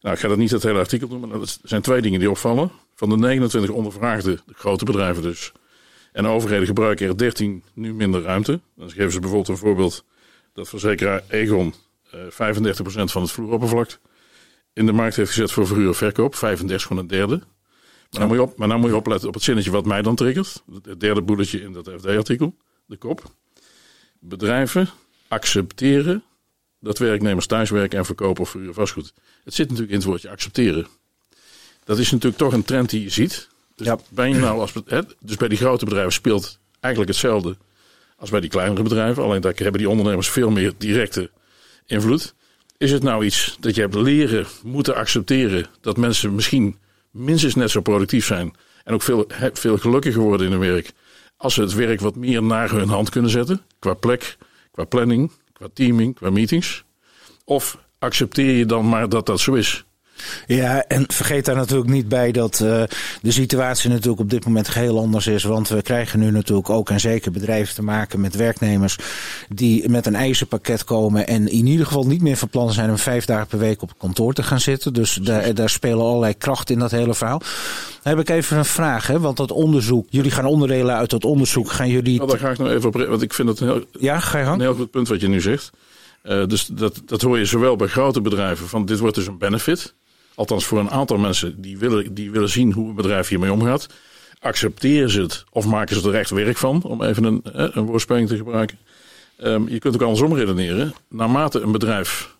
Nou, 0.00 0.14
ik 0.14 0.20
ga 0.20 0.28
dat 0.28 0.38
niet 0.38 0.50
het 0.50 0.62
hele 0.62 0.78
artikel 0.78 1.08
doen, 1.08 1.20
maar 1.20 1.40
er 1.40 1.56
zijn 1.62 1.82
twee 1.82 2.00
dingen 2.00 2.18
die 2.20 2.30
opvallen. 2.30 2.70
Van 2.94 3.08
de 3.08 3.16
29 3.16 3.70
ondervraagde, 3.70 4.38
de 4.46 4.54
grote 4.54 4.84
bedrijven 4.84 5.22
dus, 5.22 5.52
en 6.12 6.26
overheden 6.26 6.66
gebruiken 6.66 7.08
er 7.08 7.18
13 7.18 7.62
nu 7.74 7.94
minder 7.94 8.22
ruimte. 8.22 8.60
Dan 8.76 8.90
geven 8.90 9.12
ze 9.12 9.20
bijvoorbeeld 9.20 9.48
een 9.48 9.56
voorbeeld 9.56 10.04
dat 10.52 10.68
verzekeraar 10.68 11.22
Egon 11.28 11.74
uh, 12.14 12.20
35% 12.20 12.30
van 13.04 13.22
het 13.22 13.30
vloeroppervlak 13.30 13.98
in 14.76 14.86
de 14.86 14.92
markt 14.92 15.16
heeft 15.16 15.30
gezet 15.30 15.52
voor 15.52 15.66
verhuur 15.66 15.94
verkoop. 15.94 16.34
35 16.34 16.86
van 16.86 16.98
een 16.98 17.06
derde. 17.06 17.36
Maar, 17.36 18.20
dan 18.20 18.26
moet 18.26 18.36
je 18.36 18.42
op, 18.42 18.56
maar 18.56 18.68
dan 18.68 18.80
moet 18.80 18.90
je 18.90 18.96
opletten 18.96 19.28
op 19.28 19.34
het 19.34 19.42
zinnetje 19.42 19.70
wat 19.70 19.84
mij 19.84 20.02
dan 20.02 20.14
triggert. 20.14 20.62
Het 20.82 21.00
derde 21.00 21.22
boeletje 21.22 21.60
in 21.60 21.72
dat 21.72 21.90
FD-artikel. 21.98 22.56
De 22.86 22.96
kop. 22.96 23.32
Bedrijven 24.20 24.88
accepteren 25.28 26.22
dat 26.80 26.98
werknemers 26.98 27.46
thuiswerken 27.46 27.98
en 27.98 28.04
verkopen 28.04 28.42
of 28.42 28.50
verhuren 28.50 28.74
vastgoed. 28.74 29.12
Het 29.44 29.54
zit 29.54 29.66
natuurlijk 29.66 29.92
in 29.92 29.98
het 29.98 30.06
woordje 30.06 30.30
accepteren. 30.30 30.86
Dat 31.84 31.98
is 31.98 32.10
natuurlijk 32.10 32.42
toch 32.42 32.52
een 32.52 32.64
trend 32.64 32.90
die 32.90 33.02
je 33.02 33.10
ziet. 33.10 33.48
Dus, 33.74 33.88
ben 34.08 34.28
je 34.28 34.34
nou 34.34 34.60
als, 34.60 34.72
hè, 34.86 35.00
dus 35.20 35.36
bij 35.36 35.48
die 35.48 35.58
grote 35.58 35.84
bedrijven 35.84 36.12
speelt 36.12 36.58
eigenlijk 36.80 37.12
hetzelfde 37.12 37.56
als 38.16 38.30
bij 38.30 38.40
die 38.40 38.50
kleinere 38.50 38.82
bedrijven. 38.82 39.22
Alleen 39.22 39.40
daar 39.40 39.54
hebben 39.54 39.80
die 39.80 39.90
ondernemers 39.90 40.28
veel 40.28 40.50
meer 40.50 40.72
directe 40.78 41.30
invloed. 41.86 42.34
Is 42.78 42.92
het 42.92 43.02
nou 43.02 43.24
iets 43.24 43.56
dat 43.60 43.74
je 43.74 43.80
hebt 43.80 43.94
leren 43.94 44.46
moeten 44.62 44.94
accepteren 44.94 45.66
dat 45.80 45.96
mensen 45.96 46.34
misschien 46.34 46.78
minstens 47.10 47.54
net 47.54 47.70
zo 47.70 47.80
productief 47.80 48.26
zijn 48.26 48.54
en 48.84 48.94
ook 48.94 49.02
veel, 49.02 49.26
veel 49.52 49.78
gelukkiger 49.78 50.20
worden 50.20 50.46
in 50.46 50.52
hun 50.52 50.60
werk 50.72 50.92
als 51.36 51.54
ze 51.54 51.60
het 51.60 51.74
werk 51.74 52.00
wat 52.00 52.16
meer 52.16 52.42
naar 52.42 52.70
hun 52.70 52.88
hand 52.88 53.10
kunnen 53.10 53.30
zetten 53.30 53.62
qua 53.78 53.94
plek, 53.94 54.36
qua 54.70 54.84
planning, 54.84 55.32
qua 55.52 55.68
teaming, 55.72 56.14
qua 56.14 56.30
meetings? 56.30 56.84
Of 57.44 57.78
accepteer 57.98 58.56
je 58.56 58.66
dan 58.66 58.88
maar 58.88 59.08
dat 59.08 59.26
dat 59.26 59.40
zo 59.40 59.54
is? 59.54 59.84
Ja, 60.46 60.84
en 60.84 61.04
vergeet 61.08 61.44
daar 61.44 61.56
natuurlijk 61.56 61.90
niet 61.90 62.08
bij 62.08 62.32
dat 62.32 62.60
uh, 62.62 62.82
de 63.22 63.30
situatie 63.30 63.90
natuurlijk 63.90 64.20
op 64.20 64.30
dit 64.30 64.44
moment 64.44 64.74
heel 64.74 64.98
anders 64.98 65.26
is. 65.26 65.44
Want 65.44 65.68
we 65.68 65.82
krijgen 65.82 66.18
nu 66.18 66.30
natuurlijk 66.30 66.70
ook 66.70 66.90
en 66.90 67.00
zeker 67.00 67.30
bedrijven 67.30 67.74
te 67.74 67.82
maken 67.82 68.20
met 68.20 68.34
werknemers 68.34 68.96
die 69.48 69.88
met 69.88 70.06
een 70.06 70.14
eisenpakket 70.14 70.84
komen. 70.84 71.26
En 71.26 71.48
in 71.48 71.66
ieder 71.66 71.86
geval 71.86 72.06
niet 72.06 72.22
meer 72.22 72.36
van 72.36 72.48
plan 72.48 72.72
zijn 72.72 72.90
om 72.90 72.98
vijf 72.98 73.24
dagen 73.24 73.46
per 73.46 73.58
week 73.58 73.82
op 73.82 73.88
het 73.88 73.98
kantoor 73.98 74.32
te 74.32 74.42
gaan 74.42 74.60
zitten. 74.60 74.92
Dus 74.92 75.14
daar, 75.14 75.54
daar 75.54 75.70
spelen 75.70 76.00
allerlei 76.00 76.34
krachten 76.38 76.74
in 76.74 76.80
dat 76.80 76.90
hele 76.90 77.14
verhaal. 77.14 77.38
Dan 78.02 78.16
heb 78.16 78.18
ik 78.18 78.28
even 78.28 78.58
een 78.58 78.64
vraag, 78.64 79.06
hè? 79.06 79.20
want 79.20 79.36
dat 79.36 79.50
onderzoek, 79.50 80.06
jullie 80.10 80.30
gaan 80.30 80.44
onderdelen 80.44 80.94
uit 80.94 81.10
dat 81.10 81.24
onderzoek. 81.24 81.70
Gaan 81.70 81.88
jullie. 81.88 82.16
Nou, 82.18 82.30
daar 82.30 82.38
ga 82.38 82.50
ik 82.50 82.58
nog 82.58 82.68
even 82.68 82.88
op, 82.88 83.06
want 83.08 83.22
ik 83.22 83.34
vind 83.34 83.48
het 83.48 83.60
een 83.60 83.68
heel, 83.68 83.84
ja, 83.98 84.20
ga 84.20 84.38
je 84.38 84.44
een 84.44 84.60
heel 84.60 84.74
goed 84.74 84.90
punt 84.90 85.08
wat 85.08 85.20
je 85.20 85.28
nu 85.28 85.40
zegt. 85.40 85.70
Uh, 86.24 86.46
dus 86.46 86.66
dat, 86.66 87.02
dat 87.04 87.22
hoor 87.22 87.38
je 87.38 87.44
zowel 87.44 87.76
bij 87.76 87.86
grote 87.86 88.20
bedrijven, 88.20 88.68
van 88.68 88.84
dit 88.86 88.98
wordt 88.98 89.14
dus 89.14 89.26
een 89.26 89.38
benefit. 89.38 89.94
Althans 90.36 90.66
voor 90.66 90.78
een 90.78 90.90
aantal 90.90 91.18
mensen 91.18 91.60
die 91.60 91.78
willen, 91.78 92.14
die 92.14 92.30
willen 92.30 92.48
zien 92.48 92.72
hoe 92.72 92.88
een 92.88 92.94
bedrijf 92.94 93.28
hiermee 93.28 93.52
omgaat. 93.52 93.86
Accepteren 94.38 95.10
ze 95.10 95.20
het 95.20 95.44
of 95.50 95.66
maken 95.66 96.00
ze 96.00 96.08
er 96.08 96.14
echt 96.14 96.30
werk 96.30 96.56
van, 96.56 96.82
om 96.82 97.02
even 97.02 97.24
een, 97.24 97.40
een 97.52 97.84
woordspeling 97.84 98.28
te 98.28 98.36
gebruiken. 98.36 98.78
Um, 99.44 99.68
je 99.68 99.78
kunt 99.78 99.94
ook 99.94 100.02
andersom 100.02 100.34
redeneren. 100.34 100.94
Naarmate 101.08 101.60
een 101.60 101.72
bedrijf 101.72 102.36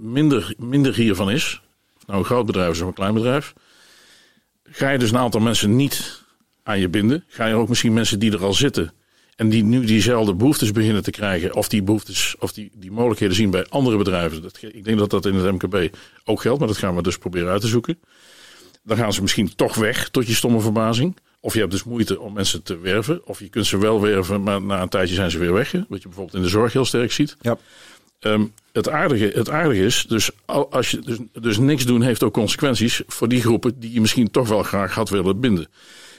minder, 0.00 0.54
minder 0.58 0.94
hiervan 0.94 1.30
is, 1.30 1.62
nou 2.06 2.18
een 2.18 2.24
groot 2.24 2.46
bedrijf 2.46 2.70
is 2.70 2.80
of 2.80 2.86
een 2.86 2.94
klein 2.94 3.14
bedrijf, 3.14 3.54
ga 4.64 4.90
je 4.90 4.98
dus 4.98 5.10
een 5.10 5.18
aantal 5.18 5.40
mensen 5.40 5.76
niet 5.76 6.22
aan 6.62 6.78
je 6.78 6.88
binden. 6.88 7.24
Ga 7.28 7.46
je 7.46 7.54
ook 7.54 7.68
misschien 7.68 7.92
mensen 7.92 8.18
die 8.18 8.32
er 8.32 8.44
al 8.44 8.54
zitten 8.54 8.92
en 9.38 9.48
die 9.48 9.64
nu 9.64 9.84
diezelfde 9.84 10.34
behoeftes 10.34 10.72
beginnen 10.72 11.02
te 11.02 11.10
krijgen, 11.10 11.54
of 11.54 11.68
die 11.68 11.82
behoeftes, 11.82 12.36
of 12.38 12.52
die, 12.52 12.70
die 12.74 12.90
mogelijkheden 12.90 13.34
zien 13.34 13.50
bij 13.50 13.66
andere 13.68 13.96
bedrijven. 13.96 14.42
Dat, 14.42 14.58
ik 14.60 14.84
denk 14.84 14.98
dat 14.98 15.10
dat 15.10 15.26
in 15.26 15.34
het 15.34 15.52
MKB 15.52 15.96
ook 16.24 16.40
geldt, 16.40 16.58
maar 16.58 16.68
dat 16.68 16.76
gaan 16.76 16.96
we 16.96 17.02
dus 17.02 17.18
proberen 17.18 17.50
uit 17.50 17.60
te 17.60 17.66
zoeken. 17.66 17.98
Dan 18.82 18.96
gaan 18.96 19.12
ze 19.12 19.22
misschien 19.22 19.54
toch 19.54 19.74
weg, 19.74 20.08
tot 20.08 20.26
je 20.26 20.34
stomme 20.34 20.60
verbazing. 20.60 21.16
Of 21.40 21.52
je 21.52 21.58
hebt 21.58 21.70
dus 21.70 21.84
moeite 21.84 22.20
om 22.20 22.32
mensen 22.32 22.62
te 22.62 22.78
werven. 22.78 23.26
Of 23.26 23.38
je 23.38 23.48
kunt 23.48 23.66
ze 23.66 23.78
wel 23.78 24.00
werven, 24.00 24.42
maar 24.42 24.62
na 24.62 24.82
een 24.82 24.88
tijdje 24.88 25.14
zijn 25.14 25.30
ze 25.30 25.38
weer 25.38 25.52
weg. 25.52 25.72
Wat 25.72 26.02
je 26.02 26.08
bijvoorbeeld 26.08 26.36
in 26.36 26.42
de 26.42 26.48
zorg 26.48 26.72
heel 26.72 26.84
sterk 26.84 27.12
ziet. 27.12 27.36
Ja. 27.40 27.58
Um, 28.20 28.52
het, 28.72 28.88
aardige, 28.88 29.32
het 29.34 29.50
aardige 29.50 29.84
is, 29.84 30.04
dus, 30.08 30.30
als 30.46 30.90
je, 30.90 31.00
dus, 31.00 31.18
dus 31.32 31.58
niks 31.58 31.86
doen 31.86 32.02
heeft 32.02 32.22
ook 32.22 32.32
consequenties 32.32 33.02
voor 33.06 33.28
die 33.28 33.40
groepen 33.40 33.80
die 33.80 33.92
je 33.92 34.00
misschien 34.00 34.30
toch 34.30 34.48
wel 34.48 34.62
graag 34.62 34.94
had 34.94 35.08
willen 35.08 35.40
binden. 35.40 35.68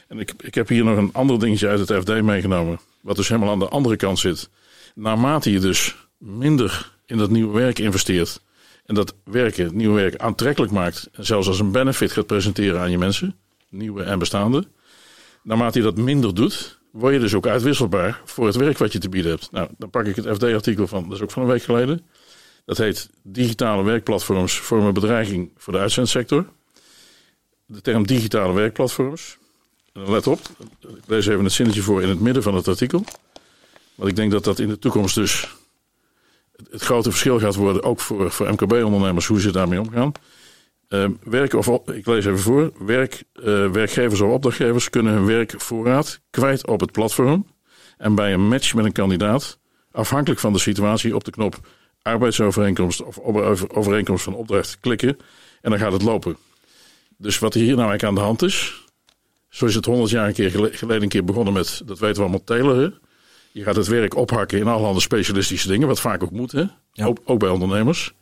En 0.10 0.20
ik, 0.20 0.34
ik 0.38 0.56
heb 0.56 0.68
hier 0.68 0.84
nog 0.84 0.98
een 0.98 1.14
ander 1.14 1.40
dingetje 1.40 1.68
uit 1.68 1.90
het 1.90 2.02
FD 2.02 2.22
meegenomen. 2.22 2.80
Wat 3.02 3.16
dus 3.16 3.28
helemaal 3.28 3.52
aan 3.52 3.60
de 3.60 3.68
andere 3.68 3.96
kant 3.96 4.20
zit. 4.20 4.50
Naarmate 4.96 5.52
je 5.52 5.60
dus 5.60 5.96
minder 6.18 6.92
in 7.06 7.18
dat 7.18 7.30
nieuwe 7.30 7.60
werk 7.60 7.80
investeert. 7.80 8.42
En 8.86 8.96
dat 8.96 9.16
werken, 9.24 9.64
het 9.64 9.74
nieuwe 9.74 9.96
werk 9.96 10.18
aantrekkelijk 10.18 10.72
maakt. 10.72 11.10
En 11.12 11.26
zelfs 11.26 11.48
als 11.48 11.60
een 11.60 11.72
benefit 11.72 12.12
gaat 12.12 12.26
presenteren 12.26 12.80
aan 12.80 12.92
je 12.92 12.98
mensen. 12.98 13.36
Nieuwe 13.70 14.04
en 14.04 14.20
bestaande. 14.20 14.68
Naarmate 15.44 15.78
je 15.78 15.84
dat 15.84 15.98
minder 15.98 16.36
doet, 16.36 16.80
word 16.92 17.14
je 17.14 17.20
dus 17.20 17.34
ook 17.34 17.48
uitwisselbaar 17.48 18.22
voor 18.26 18.46
het 18.46 18.56
werk 18.56 18.78
wat 18.78 18.92
je 18.92 19.00
te 19.00 19.10
bieden 19.10 19.32
hebt. 19.32 19.52
Nou, 19.52 19.70
dan 19.78 19.90
pak 19.90 20.06
ik 20.06 20.16
het 20.16 20.28
FD-artikel 20.28 20.88
van, 20.88 21.04
dat 21.04 21.14
is 21.14 21.22
ook 21.22 21.32
van 21.32 21.42
een 21.42 21.50
week 21.50 21.64
geleden. 21.64 22.06
Dat 22.66 22.78
heet 22.78 23.10
Digitale 23.24 23.84
werkplatforms 23.84 24.58
vormen 24.60 24.94
bedreiging 24.94 25.52
voor 25.58 25.74
de 25.74 25.80
uitzendsector. 25.80 26.46
De 27.66 27.82
term 27.82 28.08
digitale 28.08 28.54
werkplatforms 28.54 29.38
let 30.08 30.28
op, 30.28 30.40
ik 30.80 31.04
lees 31.06 31.28
even 31.28 31.44
het 31.44 31.54
zinnetje 31.54 31.82
voor 31.82 32.02
in 32.02 32.10
het 32.10 32.20
midden 32.20 32.44
van 32.44 32.56
het 32.56 32.68
artikel. 32.68 33.04
Want 33.96 34.10
ik 34.10 34.16
denk 34.16 34.32
dat 34.32 34.44
dat 34.44 34.60
in 34.60 34.68
de 34.68 34.80
toekomst 34.80 35.16
dus 35.16 35.56
het, 36.70 36.82
grote 36.82 37.10
verschil 37.10 37.40
gaat 37.40 37.56
worden, 37.56 37.84
ook 37.84 38.00
voor, 38.00 38.32
voor 38.32 38.52
MKB-ondernemers, 38.52 39.26
hoe 39.26 39.42
ze 39.42 39.52
daarmee 39.52 39.82
omgaan. 39.82 40.12
Uh, 40.90 41.06
werk 41.24 41.54
of, 41.54 41.68
ik 41.88 42.06
lees 42.06 42.26
even 42.26 42.40
voor. 42.40 42.72
Werk, 42.80 43.24
uh, 43.34 43.72
werkgevers 43.72 44.22
of 44.22 44.32
opdrachtgevers 44.32 44.90
kunnen 44.90 45.14
hun 45.14 45.26
werkvoorraad 45.26 46.20
kwijt 46.30 46.68
op 46.68 46.80
het 46.80 46.92
platform. 46.92 47.48
En 47.98 48.16
bij 48.16 48.34
een 48.34 48.48
match 48.48 48.74
met 48.74 48.86
een 48.86 48.92
kandidaat, 48.92 49.60
afhankelijk 49.92 50.40
van 50.40 50.54
de 50.54 50.60
situatie, 50.60 51.16
op 51.16 51.24
de 51.24 51.32
knop 51.32 51.60
arbeidsovereenkomst 52.02 53.04
of 53.04 53.20
overeenkomst 53.70 54.24
van 54.24 54.34
opdracht 54.34 54.78
klikken. 54.80 55.18
En 55.62 55.70
dan 55.70 55.80
gaat 55.80 55.92
het 55.92 56.02
lopen. 56.02 56.38
Dus 57.18 57.40
wat 57.40 57.54
hier 57.54 57.76
nou 57.76 57.90
eigenlijk 57.90 58.04
aan 58.04 58.16
de 58.16 58.22
hand 58.22 58.42
is, 58.42 58.88
zo 59.50 59.66
is 59.66 59.76
het 59.76 59.86
honderd 59.86 60.10
jaar 60.10 60.28
een 60.28 60.34
keer 60.34 60.50
geleden 60.72 61.02
een 61.04 61.10
keer 61.10 61.24
begonnen 61.24 61.54
met, 61.54 61.82
dat 61.86 62.00
weten 62.00 62.16
we 62.16 62.22
allemaal, 62.22 62.44
teleren. 62.44 62.94
Je 63.52 63.64
gaat 63.64 63.76
het 63.76 63.88
werk 63.88 64.16
ophakken 64.16 64.60
in 64.60 64.68
allerhande 64.68 65.02
specialistische 65.02 65.68
dingen, 65.68 65.88
wat 65.88 66.00
vaak 66.00 66.24
ook 66.24 66.32
moet, 66.32 66.52
hè? 66.52 66.64
Ook, 66.96 67.18
ook, 67.26 67.40
bij 67.40 67.50
ondernemers. 67.50 68.14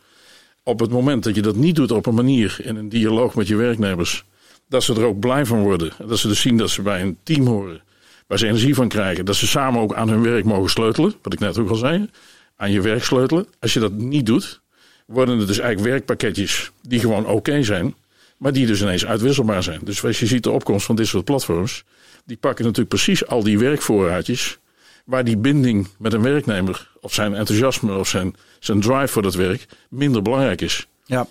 Op 0.63 0.79
het 0.79 0.91
moment 0.91 1.23
dat 1.23 1.35
je 1.35 1.41
dat 1.41 1.55
niet 1.55 1.75
doet 1.75 1.91
op 1.91 2.05
een 2.05 2.13
manier 2.13 2.57
in 2.63 2.75
een 2.75 2.89
dialoog 2.89 3.35
met 3.35 3.47
je 3.47 3.55
werknemers, 3.55 4.25
dat 4.69 4.83
ze 4.83 4.93
er 4.93 5.05
ook 5.05 5.19
blij 5.19 5.45
van 5.45 5.61
worden. 5.61 5.91
Dat 6.07 6.19
ze 6.19 6.27
dus 6.27 6.41
zien 6.41 6.57
dat 6.57 6.69
ze 6.69 6.81
bij 6.81 7.01
een 7.01 7.17
team 7.23 7.47
horen, 7.47 7.81
waar 8.27 8.37
ze 8.37 8.47
energie 8.47 8.75
van 8.75 8.87
krijgen. 8.87 9.25
Dat 9.25 9.35
ze 9.35 9.47
samen 9.47 9.81
ook 9.81 9.93
aan 9.93 10.09
hun 10.09 10.21
werk 10.21 10.45
mogen 10.45 10.69
sleutelen, 10.69 11.13
wat 11.21 11.33
ik 11.33 11.39
net 11.39 11.57
ook 11.57 11.69
al 11.69 11.75
zei. 11.75 12.09
Aan 12.55 12.71
je 12.71 12.81
werk 12.81 13.03
sleutelen. 13.03 13.47
Als 13.59 13.73
je 13.73 13.79
dat 13.79 13.93
niet 13.93 14.25
doet, 14.25 14.61
worden 15.05 15.37
het 15.37 15.47
dus 15.47 15.59
eigenlijk 15.59 15.89
werkpakketjes 15.89 16.71
die 16.81 16.99
gewoon 16.99 17.25
oké 17.25 17.63
zijn. 17.63 17.95
Maar 18.37 18.53
die 18.53 18.65
dus 18.65 18.81
ineens 18.81 19.05
uitwisselbaar 19.05 19.63
zijn. 19.63 19.79
Dus 19.83 20.03
als 20.03 20.19
je 20.19 20.25
ziet 20.25 20.43
de 20.43 20.51
opkomst 20.51 20.85
van 20.85 20.95
dit 20.95 21.07
soort 21.07 21.25
platforms. 21.25 21.83
Die 22.25 22.37
pakken 22.37 22.63
natuurlijk 22.63 22.89
precies 22.95 23.27
al 23.27 23.43
die 23.43 23.59
werkvoorraadjes. 23.59 24.57
Waar 25.05 25.23
die 25.23 25.37
binding 25.37 25.87
met 25.99 26.13
een 26.13 26.21
werknemer. 26.21 26.91
Of 27.01 27.13
zijn 27.13 27.35
enthousiasme 27.35 27.97
of 27.97 28.07
zijn, 28.07 28.35
zijn 28.59 28.79
drive 28.79 29.07
voor 29.07 29.21
dat 29.21 29.35
werk 29.35 29.65
minder 29.89 30.21
belangrijk 30.21 30.61
is. 30.61 30.87
Ja, 31.09 31.27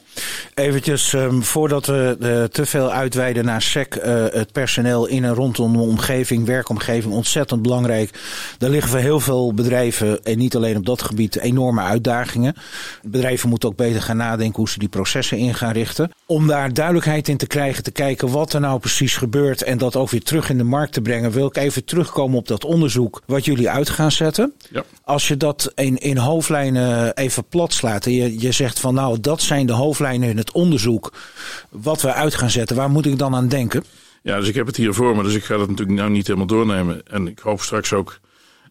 eventjes 0.54 1.12
um, 1.12 1.42
voordat 1.42 1.86
we 1.86 2.16
uh, 2.20 2.44
te 2.44 2.66
veel 2.66 2.92
uitweiden 2.92 3.44
naar 3.44 3.62
SEC, 3.62 3.94
uh, 3.96 4.02
het 4.30 4.52
personeel 4.52 5.06
in 5.06 5.24
en 5.24 5.34
rondom 5.34 5.72
de 5.72 5.78
omgeving, 5.78 6.46
werkomgeving, 6.46 7.14
ontzettend 7.14 7.62
belangrijk. 7.62 8.10
Daar 8.58 8.70
liggen 8.70 8.90
voor 8.90 8.98
heel 8.98 9.20
veel 9.20 9.54
bedrijven, 9.54 10.24
en 10.24 10.38
niet 10.38 10.56
alleen 10.56 10.76
op 10.76 10.86
dat 10.86 11.02
gebied, 11.02 11.38
enorme 11.38 11.82
uitdagingen. 11.82 12.54
Bedrijven 13.02 13.48
moeten 13.48 13.68
ook 13.68 13.76
beter 13.76 14.02
gaan 14.02 14.16
nadenken 14.16 14.56
hoe 14.56 14.68
ze 14.68 14.78
die 14.78 14.88
processen 14.88 15.38
in 15.38 15.54
gaan 15.54 15.72
richten. 15.72 16.10
Om 16.26 16.46
daar 16.46 16.72
duidelijkheid 16.72 17.28
in 17.28 17.36
te 17.36 17.46
krijgen, 17.46 17.82
te 17.82 17.90
kijken 17.90 18.30
wat 18.30 18.52
er 18.52 18.60
nou 18.60 18.78
precies 18.78 19.16
gebeurt 19.16 19.62
en 19.62 19.78
dat 19.78 19.96
ook 19.96 20.10
weer 20.10 20.22
terug 20.22 20.50
in 20.50 20.58
de 20.58 20.64
markt 20.64 20.92
te 20.92 21.00
brengen, 21.00 21.30
wil 21.30 21.46
ik 21.46 21.56
even 21.56 21.84
terugkomen 21.84 22.38
op 22.38 22.48
dat 22.48 22.64
onderzoek 22.64 23.22
wat 23.26 23.44
jullie 23.44 23.70
uit 23.70 23.90
gaan 23.90 24.12
zetten. 24.12 24.52
Ja. 24.70 24.84
Als 25.04 25.28
je 25.28 25.36
dat 25.36 25.72
in, 25.74 25.98
in 25.98 26.16
hoofdlijnen 26.16 27.16
even 27.16 27.44
plat 27.44 27.72
slaat 27.72 28.06
en 28.06 28.12
je, 28.12 28.40
je 28.40 28.52
zegt 28.52 28.80
van 28.80 28.94
nou, 28.94 29.20
dat 29.20 29.40
zijn 29.40 29.65
de 29.66 29.72
hoofdlijnen 29.72 30.28
in 30.28 30.36
het 30.36 30.52
onderzoek 30.52 31.12
wat 31.70 32.02
we 32.02 32.12
uit 32.12 32.34
gaan 32.34 32.50
zetten. 32.50 32.76
Waar 32.76 32.90
moet 32.90 33.06
ik 33.06 33.18
dan 33.18 33.34
aan 33.34 33.48
denken? 33.48 33.84
Ja, 34.22 34.38
dus 34.38 34.48
ik 34.48 34.54
heb 34.54 34.66
het 34.66 34.76
hier 34.76 34.94
voor 34.94 35.16
me, 35.16 35.22
dus 35.22 35.34
ik 35.34 35.44
ga 35.44 35.58
het 35.58 35.68
natuurlijk 35.68 35.98
nou 35.98 36.10
niet 36.10 36.26
helemaal 36.26 36.46
doornemen. 36.46 37.06
En 37.06 37.26
ik 37.26 37.38
hoop 37.38 37.60
straks 37.60 37.92
ook, 37.92 38.20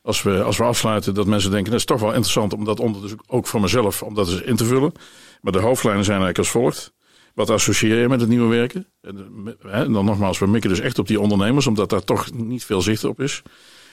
als 0.01 0.23
we, 0.23 0.43
als 0.43 0.57
we 0.57 0.63
afsluiten, 0.63 1.13
dat 1.13 1.25
mensen 1.25 1.51
denken... 1.51 1.71
dat 1.71 1.79
is 1.79 1.85
toch 1.85 1.99
wel 1.99 2.09
interessant 2.09 2.53
om 2.53 2.65
dat 2.65 2.79
onderzoek 2.79 3.23
ook 3.27 3.47
voor 3.47 3.61
mezelf 3.61 4.03
om 4.03 4.13
dat 4.13 4.31
eens 4.31 4.41
in 4.41 4.55
te 4.55 4.65
vullen. 4.65 4.91
Maar 5.41 5.51
de 5.51 5.59
hoofdlijnen 5.59 6.03
zijn 6.03 6.21
eigenlijk 6.21 6.37
als 6.37 6.61
volgt. 6.61 6.93
Wat 7.33 7.49
associeer 7.49 7.99
je 7.99 8.07
met 8.07 8.19
het 8.19 8.29
nieuwe 8.29 8.55
werken? 8.55 8.87
En 9.01 9.91
dan 9.93 10.05
nogmaals, 10.05 10.39
we 10.39 10.47
mikken 10.47 10.69
dus 10.69 10.79
echt 10.79 10.99
op 10.99 11.07
die 11.07 11.19
ondernemers, 11.19 11.67
omdat 11.67 11.89
daar 11.89 12.03
toch 12.03 12.33
niet 12.33 12.65
veel 12.65 12.81
zicht 12.81 13.03
op 13.03 13.19
is. 13.19 13.41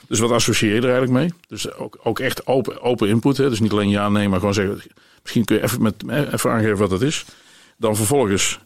Dus 0.08 0.18
wat 0.18 0.30
associeer 0.30 0.74
je 0.74 0.80
er 0.80 0.92
eigenlijk 0.92 1.12
mee? 1.12 1.32
Dus 1.46 1.74
ook, 1.74 1.98
ook 2.02 2.18
echt 2.18 2.46
open, 2.46 2.82
open 2.82 3.08
input. 3.08 3.36
Hè? 3.36 3.48
Dus 3.48 3.60
niet 3.60 3.72
alleen 3.72 3.88
ja, 3.88 4.08
nee, 4.08 4.28
maar 4.28 4.38
gewoon 4.38 4.54
zeggen 4.54 4.82
Misschien 5.22 5.44
kun 5.44 5.56
je 5.56 5.62
even, 5.62 5.82
met, 5.82 5.94
even 6.32 6.50
aangeven 6.50 6.76
wat 6.76 6.90
dat 6.90 7.02
is. 7.02 7.24
Dan 7.76 7.96
vervolgens, 7.96 8.60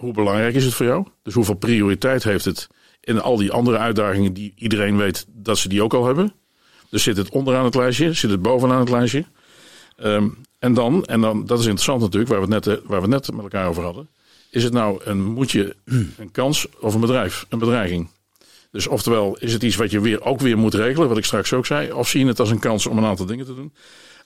hoe 0.00 0.12
belangrijk 0.12 0.54
is 0.54 0.64
het 0.64 0.74
voor 0.74 0.86
jou? 0.86 1.06
Dus 1.22 1.34
hoeveel 1.34 1.54
prioriteit 1.54 2.24
heeft 2.24 2.44
het 2.44 2.68
in 3.00 3.20
al 3.20 3.36
die 3.36 3.52
andere 3.52 3.78
uitdagingen 3.78 4.32
die 4.32 4.52
iedereen 4.56 4.96
weet 4.96 5.26
dat 5.28 5.58
ze 5.58 5.68
die 5.68 5.82
ook 5.82 5.94
al 5.94 6.06
hebben? 6.06 6.32
Dus 6.90 7.02
zit 7.02 7.16
het 7.16 7.28
onderaan 7.28 7.64
het 7.64 7.74
lijstje, 7.74 8.12
zit 8.12 8.30
het 8.30 8.42
bovenaan 8.42 8.80
het 8.80 8.90
lijstje? 8.90 9.24
Um, 10.02 10.38
en 10.58 10.74
dan, 10.74 11.04
en 11.04 11.20
dan, 11.20 11.46
dat 11.46 11.58
is 11.58 11.64
interessant 11.64 12.00
natuurlijk, 12.00 12.32
waar 12.32 12.40
we, 12.40 12.46
net, 12.46 12.80
waar 12.84 13.00
we 13.00 13.08
net 13.08 13.32
met 13.32 13.42
elkaar 13.42 13.68
over 13.68 13.82
hadden. 13.82 14.08
Is 14.50 14.64
het 14.64 14.72
nou 14.72 15.00
een 15.04 15.24
moetje, 15.24 15.76
een 16.18 16.30
kans 16.30 16.66
of 16.80 16.94
een 16.94 17.00
bedrijf, 17.00 17.46
een 17.48 17.58
bedreiging? 17.58 18.08
Dus 18.70 18.86
oftewel, 18.86 19.36
is 19.40 19.52
het 19.52 19.62
iets 19.62 19.76
wat 19.76 19.90
je 19.90 20.00
weer, 20.00 20.22
ook 20.22 20.40
weer 20.40 20.58
moet 20.58 20.74
regelen, 20.74 21.08
wat 21.08 21.18
ik 21.18 21.24
straks 21.24 21.52
ook 21.52 21.66
zei, 21.66 21.92
of 21.92 22.08
zie 22.08 22.20
je 22.20 22.26
het 22.26 22.40
als 22.40 22.50
een 22.50 22.58
kans 22.58 22.86
om 22.86 22.98
een 22.98 23.04
aantal 23.04 23.26
dingen 23.26 23.46
te 23.46 23.54
doen? 23.54 23.72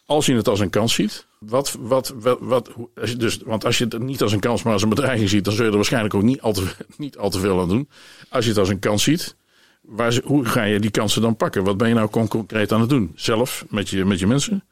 Als 0.09 0.27
je 0.27 0.35
het 0.35 0.49
als 0.49 0.61
een 0.61 0.71
kans 0.71 0.95
ziet, 0.95 1.27
wat, 1.39 1.77
wat, 1.81 2.15
wat, 2.17 2.39
wat, 2.41 2.71
dus, 3.17 3.39
want 3.45 3.65
als 3.65 3.79
je 3.79 3.85
het 3.85 3.99
niet 3.99 4.23
als 4.23 4.33
een 4.33 4.41
kans, 4.41 4.63
maar 4.63 4.73
als 4.73 4.83
een 4.83 4.89
bedreiging 4.89 5.29
ziet, 5.29 5.45
dan 5.45 5.53
zul 5.53 5.65
je 5.65 5.71
er 5.71 5.77
waarschijnlijk 5.77 6.15
ook 6.15 6.23
niet 6.23 6.41
al 6.41 6.53
te, 6.53 6.65
niet 6.97 7.19
al 7.19 7.31
te 7.31 7.39
veel 7.39 7.61
aan 7.61 7.69
doen. 7.69 7.89
Als 8.29 8.45
je 8.45 8.51
het 8.51 8.59
als 8.59 8.69
een 8.69 8.79
kans 8.79 9.03
ziet, 9.03 9.37
waar, 9.81 10.21
hoe 10.25 10.45
ga 10.45 10.63
je 10.63 10.81
die 10.81 10.91
kansen 10.91 11.23
dan 11.23 11.37
pakken? 11.37 11.65
Wat 11.65 11.77
ben 11.77 11.89
je 11.89 11.95
nou 11.95 12.09
con- 12.09 12.29
concreet 12.29 12.73
aan 12.73 12.81
het 12.81 12.89
doen? 12.89 13.13
Zelf, 13.15 13.65
met 13.69 13.89
je, 13.89 14.05
met 14.05 14.19
je 14.19 14.27
mensen. 14.27 14.65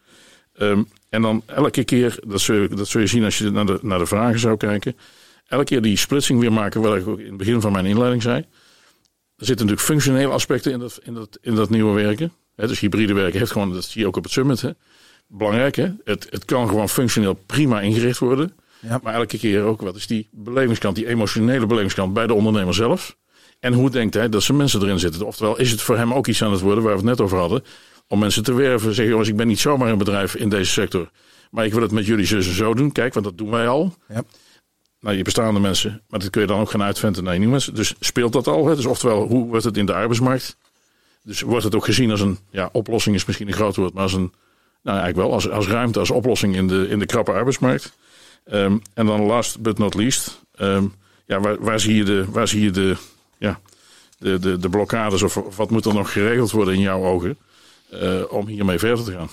Ehm, 0.53 0.83
en 1.09 1.23
dan 1.23 1.43
elke 1.47 1.85
keer, 1.85 2.19
dat 2.27 2.41
zul, 2.41 2.57
je, 2.57 3.01
je 3.01 3.07
zien 3.07 3.25
als 3.25 3.39
je 3.39 3.51
naar 3.51 3.67
de, 3.67 3.79
naar 3.83 3.99
de 3.99 4.07
vragen 4.07 4.39
zou 4.39 4.57
kijken. 4.57 4.97
Elke 5.47 5.65
keer 5.65 5.83
die 5.83 5.97
splitsing 5.97 6.41
weer 6.41 6.53
maken, 6.53 6.81
wat 6.81 6.97
ik 6.97 7.07
ook 7.07 7.19
in 7.19 7.27
het 7.27 7.37
begin 7.37 7.61
van 7.61 7.73
mijn 7.73 7.87
inleiding 7.87 8.23
zei. 8.23 8.37
Er 9.37 9.47
zitten 9.47 9.67
natuurlijk 9.67 9.93
functionele 9.93 10.33
aspecten 10.33 10.73
in 10.73 10.79
dat, 10.79 11.01
in 11.03 11.15
dat, 11.15 11.39
in 11.41 11.55
dat 11.55 11.71
nieuwe 11.71 12.03
werken. 12.03 12.33
Hè, 12.55 12.67
dus 12.67 12.81
hybride 12.81 13.13
werken 13.13 13.39
heeft 13.39 13.51
gewoon, 13.51 13.73
dat 13.73 13.85
zie 13.85 14.01
je 14.01 14.07
ook 14.07 14.17
op 14.17 14.23
het 14.23 14.33
summit. 14.33 14.61
Hè. 14.61 14.71
Belangrijk, 15.29 15.77
hè? 15.77 15.93
Het, 16.05 16.27
het 16.31 16.45
kan 16.45 16.69
gewoon 16.69 16.89
functioneel 16.89 17.35
prima 17.35 17.81
ingericht 17.81 18.19
worden. 18.19 18.57
Ja. 18.81 19.01
Maar 19.03 19.15
elke 19.15 19.39
keer 19.39 19.63
ook, 19.63 19.81
wat 19.81 19.97
is 19.97 20.07
die 20.07 20.29
belevingskant, 20.31 20.97
die 20.97 21.07
emotionele 21.09 21.67
belevingskant 21.67 22.13
bij 22.13 22.27
de 22.27 22.35
ondernemer 22.35 22.75
zelf? 22.75 23.17
En 23.61 23.73
hoe 23.73 23.91
denkt 23.91 24.15
hij 24.15 24.29
dat 24.29 24.43
zijn 24.43 24.57
mensen 24.57 24.83
erin 24.83 24.99
zitten? 24.99 25.27
Oftewel, 25.27 25.59
is 25.59 25.71
het 25.71 25.81
voor 25.81 25.97
hem 25.97 26.13
ook 26.13 26.27
iets 26.27 26.43
aan 26.43 26.53
het 26.53 26.61
worden, 26.61 26.83
waar 26.83 26.93
we 26.93 26.99
het 26.99 27.09
net 27.09 27.21
over 27.21 27.39
hadden, 27.39 27.65
om 28.09 28.19
mensen 28.19 28.43
te 28.43 28.55
werven? 28.55 28.89
Zeggen, 28.89 29.09
jongens, 29.09 29.29
ik 29.29 29.37
ben 29.37 29.47
niet 29.47 29.59
zomaar 29.59 29.89
een 29.89 29.99
bedrijf 29.99 30.35
in 30.35 30.49
deze 30.49 30.71
sector, 30.71 31.11
maar 31.51 31.65
ik 31.65 31.73
wil 31.73 31.83
het 31.83 31.91
met 31.91 32.07
jullie 32.07 32.27
zus 32.27 32.47
en 32.47 32.55
zo 32.55 32.75
doen. 32.75 32.93
Kijk, 32.93 33.15
want 33.15 33.27
dat 33.27 33.39
doen 33.39 33.51
wij 33.51 33.69
al. 33.69 33.95
Ja. 34.09 34.23
Naar 35.01 35.15
je 35.15 35.23
bestaande 35.23 35.61
mensen, 35.61 36.03
maar 36.09 36.21
dat 36.21 36.31
kun 36.31 36.41
je 36.41 36.47
dan 36.47 36.61
ook 36.61 36.71
gaan 36.71 36.83
uitventen 36.83 37.25
naar 37.25 37.33
je 37.33 37.39
nieuwe 37.39 37.55
mensen. 37.55 37.75
Dus 37.75 37.95
speelt 38.01 38.33
dat 38.33 38.47
al? 38.47 38.67
Hè? 38.67 38.77
Dus 38.77 38.87
oftewel, 38.87 39.27
hoe 39.27 39.47
wordt 39.47 39.65
het 39.65 39.77
in 39.77 39.87
de 39.87 39.95
arbeidsmarkt? 39.95 40.57
Dus 41.23 41.41
wordt 41.41 41.65
het 41.65 41.75
ook 41.75 41.85
gezien 41.85 42.11
als 42.11 42.21
een, 42.21 42.39
ja, 42.51 42.69
oplossing 42.73 43.15
is 43.15 43.25
misschien 43.25 43.47
een 43.49 43.55
groot 43.55 43.77
woord, 43.77 43.95
maar 43.95 44.03
als 44.03 44.13
een, 44.13 44.33
nou 44.87 44.99
eigenlijk 44.99 45.29
wel, 45.29 45.33
als, 45.33 45.51
als 45.51 45.67
ruimte, 45.67 45.99
als 45.99 46.11
oplossing 46.11 46.57
in 46.57 46.67
de, 46.67 46.89
in 46.89 46.99
de 46.99 47.07
krappe 47.07 47.33
arbeidsmarkt. 47.33 47.93
Ehm, 48.45 48.79
en 48.95 49.07
dan 49.07 49.21
last 49.21 49.61
but 49.61 49.79
not 49.79 49.95
least, 49.95 50.41
ehm, 50.55 50.85
ja, 51.27 51.41
waar, 51.41 51.61
waar 51.61 51.81
zie 51.81 51.95
je 51.95 52.05
de, 52.05 52.25
waar 52.29 52.49
zie 52.49 52.63
je 52.63 52.71
de, 52.71 52.97
ja, 53.39 53.61
de, 54.19 54.39
de, 54.39 54.59
de 54.59 54.69
blokkades 54.69 55.23
of, 55.23 55.41
wat 55.57 55.71
moet 55.71 55.85
er 55.85 55.95
nog 55.95 56.13
geregeld 56.13 56.51
worden 56.51 56.75
in 56.75 56.81
jouw 56.81 57.05
ogen 57.05 57.37
eh, 57.91 58.23
om 58.29 58.47
hiermee 58.47 58.79
verder 58.79 59.05
te 59.05 59.13
gaan? 59.13 59.29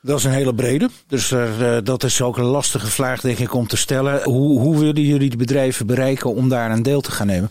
Dat 0.00 0.18
is 0.18 0.24
een 0.24 0.30
hele 0.30 0.54
brede. 0.54 0.88
Dus 1.06 1.30
eh, 1.30 1.76
dat 1.84 2.02
is 2.02 2.22
ook 2.22 2.38
een 2.38 2.44
lastige 2.44 2.86
vraag, 2.86 3.20
denk 3.20 3.38
ik, 3.38 3.54
om 3.54 3.66
te 3.66 3.76
stellen. 3.76 4.22
Hoe, 4.22 4.60
hoe 4.60 4.78
willen 4.78 5.02
jullie 5.02 5.30
de 5.30 5.36
bedrijven 5.36 5.86
bereiken 5.86 6.34
om 6.34 6.48
daar 6.48 6.70
een 6.70 6.82
deel 6.82 7.00
te 7.00 7.10
gaan 7.10 7.26
nemen? 7.26 7.50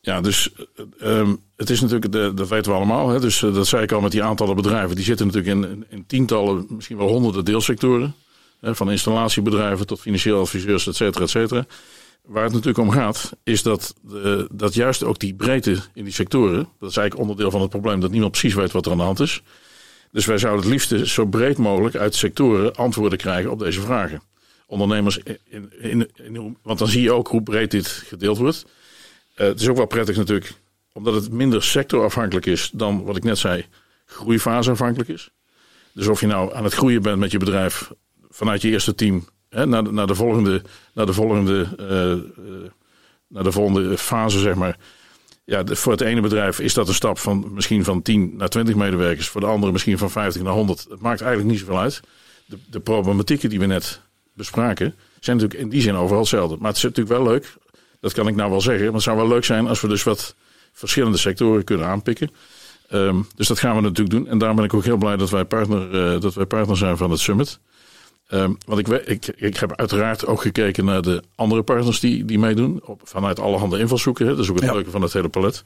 Ja, 0.00 0.20
dus 0.20 0.52
eh, 0.76 1.18
ehm, 1.18 1.34
het 1.60 1.70
is 1.70 1.80
natuurlijk, 1.80 2.12
de, 2.12 2.32
dat 2.34 2.48
weten 2.48 2.70
we 2.70 2.76
allemaal. 2.76 3.08
Hè? 3.08 3.20
Dus 3.20 3.42
eh, 3.42 3.54
dat 3.54 3.66
zei 3.66 3.82
ik 3.82 3.92
al 3.92 4.00
met 4.00 4.12
die 4.12 4.22
aantallen 4.22 4.56
bedrijven. 4.56 4.96
Die 4.96 5.04
zitten 5.04 5.26
natuurlijk 5.26 5.56
in, 5.56 5.84
in, 5.88 6.04
tientallen, 6.06 6.66
misschien 6.68 6.96
wel 6.96 7.08
honderden 7.08 7.44
deelsectoren. 7.44 8.14
Hè? 8.60 8.74
Van 8.74 8.90
installatiebedrijven 8.90 9.86
tot 9.86 10.00
financieel 10.00 10.40
adviseurs, 10.40 10.86
et 10.86 10.96
cetera, 10.96 11.24
et 11.24 11.30
cetera. 11.30 11.66
Waar 12.24 12.42
het 12.44 12.52
natuurlijk 12.52 12.78
om 12.78 12.90
gaat, 12.90 13.30
is 13.42 13.62
dat, 13.62 13.94
de, 14.02 14.48
dat 14.52 14.74
juist 14.74 15.04
ook 15.04 15.18
die 15.18 15.34
breedte 15.34 15.76
in 15.94 16.04
die 16.04 16.12
sectoren. 16.12 16.68
Dat 16.78 16.90
is 16.90 16.96
eigenlijk 16.96 17.28
onderdeel 17.28 17.50
van 17.50 17.60
het 17.60 17.70
probleem 17.70 18.00
dat 18.00 18.10
niemand 18.10 18.30
precies 18.30 18.54
weet 18.54 18.72
wat 18.72 18.86
er 18.86 18.92
aan 18.92 18.98
de 18.98 19.04
hand 19.04 19.20
is. 19.20 19.42
Dus 20.12 20.26
wij 20.26 20.38
zouden 20.38 20.62
het 20.62 20.70
liefst 20.72 21.08
zo 21.08 21.26
breed 21.26 21.58
mogelijk 21.58 21.96
uit 21.96 22.14
sectoren 22.14 22.74
antwoorden 22.74 23.18
krijgen 23.18 23.50
op 23.50 23.58
deze 23.58 23.80
vragen. 23.80 24.22
Ondernemers, 24.66 25.18
in, 25.48 25.72
in, 25.80 26.56
want 26.62 26.78
dan 26.78 26.88
zie 26.88 27.02
je 27.02 27.12
ook 27.12 27.28
hoe 27.28 27.42
breed 27.42 27.70
dit 27.70 27.86
gedeeld 27.86 28.38
wordt. 28.38 28.66
Uh, 29.36 29.46
het 29.46 29.60
is 29.60 29.68
ook 29.68 29.76
wel 29.76 29.86
prettig 29.86 30.16
natuurlijk, 30.16 30.54
omdat 30.92 31.14
het 31.14 31.32
minder 31.32 31.62
sectorafhankelijk 31.62 32.46
is 32.46 32.70
dan 32.72 33.04
wat 33.04 33.16
ik 33.16 33.24
net 33.24 33.38
zei, 33.38 33.66
groeifaseafhankelijk 34.04 35.08
is. 35.08 35.30
Dus 35.92 36.06
of 36.06 36.20
je 36.20 36.26
nou 36.26 36.54
aan 36.54 36.64
het 36.64 36.74
groeien 36.74 37.02
bent 37.02 37.18
met 37.18 37.30
je 37.30 37.38
bedrijf 37.38 37.90
vanuit 38.30 38.62
je 38.62 38.68
eerste 38.68 38.94
team 38.94 39.28
hè, 39.48 39.66
naar, 39.66 39.84
de, 39.84 39.92
naar, 39.92 40.06
de 40.06 40.14
volgende, 40.14 40.62
naar, 40.94 41.06
de 41.06 41.12
volgende, 41.12 41.68
uh, 41.80 42.44
uh, 42.44 42.70
naar 43.28 43.42
de 43.44 43.52
volgende 43.52 43.98
fase, 43.98 44.38
zeg 44.38 44.54
maar. 44.54 44.76
Ja, 45.44 45.64
voor 45.66 45.92
het 45.92 46.00
ene 46.00 46.20
bedrijf 46.20 46.60
is 46.60 46.74
dat 46.74 46.88
een 46.88 46.94
stap 46.94 47.18
van 47.18 47.52
misschien 47.52 47.84
van 47.84 48.02
10 48.02 48.36
naar 48.36 48.48
20 48.48 48.74
medewerkers. 48.74 49.28
Voor 49.28 49.40
de 49.40 49.46
andere 49.46 49.72
misschien 49.72 49.98
van 49.98 50.10
50 50.10 50.42
naar 50.42 50.52
100. 50.52 50.86
Het 50.90 51.00
maakt 51.00 51.20
eigenlijk 51.20 51.50
niet 51.50 51.60
zoveel 51.60 51.78
uit. 51.78 52.00
De, 52.46 52.58
de 52.70 52.80
problematieken 52.80 53.48
die 53.48 53.58
we 53.58 53.66
net 53.66 54.00
bespraken 54.32 54.94
zijn 55.20 55.36
natuurlijk 55.36 55.64
in 55.64 55.68
die 55.68 55.82
zin 55.82 55.94
overal 55.94 56.20
hetzelfde. 56.20 56.56
Maar 56.58 56.68
het 56.68 56.76
is 56.76 56.82
natuurlijk 56.82 57.16
wel 57.16 57.32
leuk 57.32 57.56
dat 58.00 58.12
kan 58.12 58.28
ik 58.28 58.34
nou 58.34 58.50
wel 58.50 58.60
zeggen. 58.60 58.84
Maar 58.84 58.94
het 58.94 59.02
zou 59.02 59.16
wel 59.16 59.28
leuk 59.28 59.44
zijn 59.44 59.66
als 59.66 59.80
we 59.80 59.88
dus 59.88 60.02
wat 60.02 60.34
verschillende 60.80 61.18
sectoren 61.18 61.64
kunnen 61.64 61.86
aanpikken. 61.86 62.30
Um, 62.92 63.26
dus 63.36 63.48
dat 63.48 63.58
gaan 63.58 63.76
we 63.76 63.80
natuurlijk 63.80 64.10
doen. 64.10 64.28
En 64.28 64.38
daarom 64.38 64.56
ben 64.56 64.64
ik 64.64 64.74
ook 64.74 64.84
heel 64.84 64.96
blij 64.96 65.16
dat 65.16 65.30
wij 65.30 65.44
partner, 65.44 66.14
uh, 66.14 66.20
dat 66.20 66.34
wij 66.34 66.46
partner 66.46 66.76
zijn 66.76 66.96
van 66.96 67.10
het 67.10 67.20
Summit. 67.20 67.58
Um, 68.28 68.58
want 68.66 68.88
ik, 68.88 68.88
ik, 68.88 69.26
ik 69.36 69.56
heb 69.56 69.76
uiteraard 69.76 70.26
ook 70.26 70.40
gekeken 70.40 70.84
naar 70.84 71.02
de 71.02 71.22
andere 71.34 71.62
partners 71.62 72.00
die, 72.00 72.24
die 72.24 72.38
meedoen. 72.38 72.80
Op, 72.84 73.00
vanuit 73.04 73.40
allerhande 73.40 73.78
invalshoeken. 73.78 74.26
Hè. 74.26 74.34
Dat 74.34 74.44
is 74.44 74.50
ook 74.50 74.56
het 74.56 74.64
ja. 74.64 74.72
leuke 74.72 74.90
van 74.90 75.02
het 75.02 75.12
hele 75.12 75.28
palet. 75.28 75.62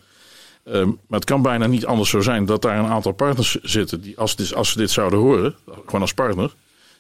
Um, 0.64 0.98
maar 1.09 1.18
het 1.18 1.29
kan 1.29 1.42
bijna 1.42 1.66
niet 1.66 1.87
anders 1.87 2.11
zo 2.11 2.20
zijn 2.20 2.44
dat 2.44 2.62
daar 2.62 2.79
een 2.79 2.90
aantal 2.90 3.12
partners 3.12 3.59
zitten. 3.62 4.00
die 4.00 4.18
als, 4.18 4.37
dit, 4.37 4.55
als 4.55 4.70
ze 4.70 4.79
dit 4.79 4.90
zouden 4.90 5.18
horen, 5.18 5.55
gewoon 5.85 6.00
als 6.00 6.14
partner. 6.14 6.55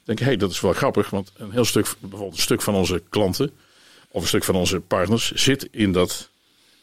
denken, 0.04 0.24
hé, 0.24 0.30
hey, 0.30 0.40
dat 0.40 0.50
is 0.50 0.60
wel 0.60 0.72
grappig. 0.72 1.10
Want 1.10 1.32
een 1.36 1.50
heel 1.50 1.64
stuk, 1.64 1.94
bijvoorbeeld 2.00 2.36
een 2.36 2.42
stuk 2.42 2.62
van 2.62 2.74
onze 2.74 3.02
klanten 3.08 3.50
of 4.08 4.22
een 4.22 4.28
stuk 4.28 4.44
van 4.44 4.54
onze 4.54 4.80
partners 4.80 5.32
zit 5.32 5.68
in 5.70 5.92
dat 5.92 6.30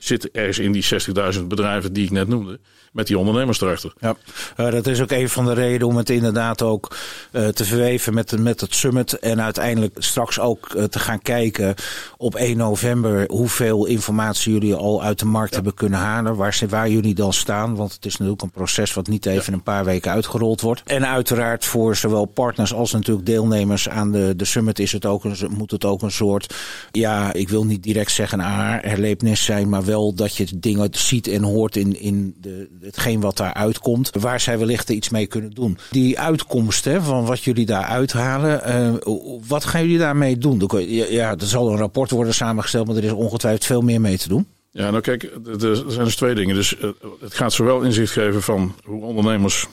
zit 0.03 0.31
ergens 0.31 0.59
in 0.59 0.71
die 0.71 0.85
60.000 1.33 1.43
bedrijven 1.47 1.93
die 1.93 2.03
ik 2.03 2.11
net 2.11 2.27
noemde, 2.27 2.59
met 2.91 3.07
die 3.07 3.17
ondernemers 3.17 3.61
erachter. 3.61 3.93
Ja, 3.99 4.15
uh, 4.57 4.71
dat 4.71 4.87
is 4.87 5.01
ook 5.01 5.11
een 5.11 5.29
van 5.29 5.45
de 5.45 5.53
redenen 5.53 5.87
om 5.87 5.97
het 5.97 6.09
inderdaad 6.09 6.61
ook 6.61 6.97
uh, 7.31 7.47
te 7.47 7.65
verweven 7.65 8.13
met, 8.13 8.39
met 8.39 8.61
het 8.61 8.75
summit 8.75 9.19
en 9.19 9.41
uiteindelijk 9.41 9.95
straks 9.97 10.39
ook 10.39 10.73
uh, 10.75 10.83
te 10.83 10.99
gaan 10.99 11.21
kijken 11.21 11.75
op 12.17 12.35
1 12.35 12.57
november 12.57 13.25
hoeveel 13.27 13.85
informatie 13.85 14.53
jullie 14.53 14.75
al 14.75 15.03
uit 15.03 15.19
de 15.19 15.25
markt 15.25 15.49
ja. 15.49 15.55
hebben 15.55 15.73
kunnen 15.73 15.99
halen, 15.99 16.35
waar, 16.35 16.59
waar 16.69 16.89
jullie 16.89 17.15
dan 17.15 17.33
staan, 17.33 17.75
want 17.75 17.93
het 17.93 18.05
is 18.05 18.17
natuurlijk 18.17 18.41
een 18.41 18.51
proces 18.51 18.93
wat 18.93 19.07
niet 19.07 19.25
even 19.25 19.43
ja. 19.45 19.53
een 19.53 19.63
paar 19.63 19.85
weken 19.85 20.11
uitgerold 20.11 20.61
wordt. 20.61 20.81
En 20.85 21.07
uiteraard 21.07 21.65
voor 21.65 21.95
zowel 21.95 22.25
partners 22.25 22.73
als 22.73 22.91
natuurlijk 22.91 23.25
deelnemers 23.25 23.89
aan 23.89 24.11
de, 24.11 24.33
de 24.35 24.45
summit 24.45 24.79
is 24.79 24.91
het 24.91 25.05
ook 25.05 25.23
een, 25.23 25.37
moet 25.49 25.71
het 25.71 25.85
ook 25.85 26.01
een 26.01 26.11
soort, 26.11 26.55
ja, 26.91 27.33
ik 27.33 27.49
wil 27.49 27.65
niet 27.65 27.83
direct 27.83 28.11
zeggen 28.11 28.39
een 28.39 28.79
herlevenis 28.81 29.43
zijn, 29.43 29.69
maar 29.69 29.85
wel 29.85 29.90
dat 30.15 30.35
je 30.35 30.59
dingen 30.59 30.89
ziet 30.91 31.27
en 31.27 31.43
hoort 31.43 31.75
in, 31.75 31.99
in 31.99 32.35
de, 32.41 32.69
hetgeen 32.81 33.19
wat 33.19 33.37
daar 33.37 33.53
uitkomt, 33.53 34.09
waar 34.19 34.39
zij 34.39 34.57
wellicht 34.57 34.89
iets 34.89 35.09
mee 35.09 35.27
kunnen 35.27 35.51
doen. 35.51 35.77
Die 35.91 36.19
uitkomsten 36.19 37.03
van 37.03 37.25
wat 37.25 37.43
jullie 37.43 37.65
daar 37.65 37.83
uithalen, 37.83 38.61
uh, 39.05 39.17
wat 39.47 39.65
gaan 39.65 39.81
jullie 39.81 39.97
daarmee 39.97 40.37
doen? 40.37 40.69
Ja, 40.87 41.31
er 41.31 41.47
zal 41.47 41.71
een 41.71 41.77
rapport 41.77 42.11
worden 42.11 42.33
samengesteld, 42.33 42.87
maar 42.87 42.95
er 42.95 43.03
is 43.03 43.11
ongetwijfeld 43.11 43.65
veel 43.65 43.81
meer 43.81 44.01
mee 44.01 44.17
te 44.17 44.27
doen. 44.27 44.47
Ja, 44.71 44.89
nou 44.89 45.01
kijk, 45.01 45.23
er 45.61 45.75
zijn 45.87 46.05
dus 46.05 46.15
twee 46.15 46.35
dingen. 46.35 46.55
Dus 46.55 46.75
uh, 46.77 46.89
het 47.19 47.33
gaat 47.33 47.53
zowel 47.53 47.81
inzicht 47.81 48.11
geven 48.11 48.41
van 48.41 48.75
hoe 48.83 49.03
ondernemers, 49.03 49.67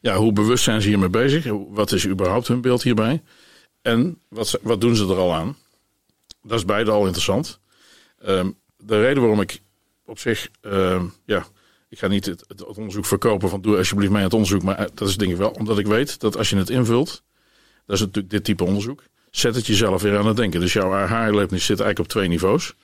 ja, 0.00 0.16
hoe 0.16 0.32
bewust 0.32 0.64
zijn 0.64 0.82
ze 0.82 0.88
hiermee 0.88 1.08
bezig? 1.08 1.46
Wat 1.68 1.92
is 1.92 2.06
überhaupt 2.06 2.48
hun 2.48 2.60
beeld 2.60 2.82
hierbij? 2.82 3.22
En 3.82 4.18
wat, 4.28 4.58
wat 4.62 4.80
doen 4.80 4.96
ze 4.96 5.04
er 5.04 5.16
al 5.16 5.34
aan? 5.34 5.56
Dat 6.42 6.58
is 6.58 6.64
beide 6.64 6.90
al 6.90 7.04
interessant. 7.04 7.58
Um, 8.26 8.56
de 8.86 9.00
reden 9.00 9.20
waarom 9.22 9.40
ik 9.40 9.60
op 10.06 10.18
zich, 10.18 10.48
uh, 10.62 11.02
ja, 11.24 11.46
ik 11.88 11.98
ga 11.98 12.06
niet 12.06 12.26
het, 12.26 12.44
het, 12.48 12.64
onderzoek 12.64 13.06
verkopen 13.06 13.48
van 13.48 13.60
doe 13.60 13.76
alsjeblieft 13.76 14.12
mij 14.12 14.22
het 14.22 14.32
onderzoek, 14.32 14.62
maar 14.62 14.88
dat 14.94 15.08
is 15.08 15.16
denk 15.16 15.30
ik 15.30 15.36
wel, 15.36 15.50
omdat 15.50 15.78
ik 15.78 15.86
weet 15.86 16.20
dat 16.20 16.36
als 16.36 16.50
je 16.50 16.56
het 16.56 16.70
invult, 16.70 17.22
dat 17.86 17.96
is 17.96 18.00
natuurlijk 18.00 18.30
dit 18.30 18.44
type 18.44 18.64
onderzoek, 18.64 19.02
zet 19.30 19.54
het 19.54 19.66
jezelf 19.66 20.02
weer 20.02 20.18
aan 20.18 20.26
het 20.26 20.36
denken. 20.36 20.60
Dus 20.60 20.72
jouw 20.72 20.92
aha-erlevenis 20.92 21.64
zit 21.64 21.80
eigenlijk 21.80 21.98
op 21.98 22.08
twee 22.08 22.28
niveaus. 22.28 22.74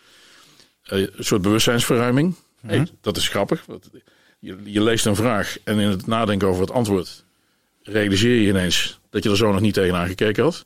Uh, 0.93 0.99
een 0.99 1.25
soort 1.25 1.43
bewustzijnsverruiming, 1.43 2.35
mm 2.61 2.71
-hmm. 2.71 2.89
dat 3.01 3.17
is 3.17 3.29
grappig. 3.29 3.65
Je, 4.39 4.57
je 4.65 4.83
leest 4.83 5.07
een 5.07 5.17
vraag 5.17 5.57
en 5.65 5.79
in 5.79 5.89
het 5.89 6.07
nadenken 6.07 6.49
over 6.49 6.61
het 6.61 6.71
antwoord 6.71 7.25
realiseer 7.83 8.41
je 8.41 8.49
ineens 8.49 9.01
dat 9.11 9.23
je 9.23 9.31
er 9.31 9.37
zo 9.37 9.53
nog 9.53 9.61
niet 9.61 9.75
tegenaan 9.75 10.07
gekeken 10.07 10.43
had 10.43 10.65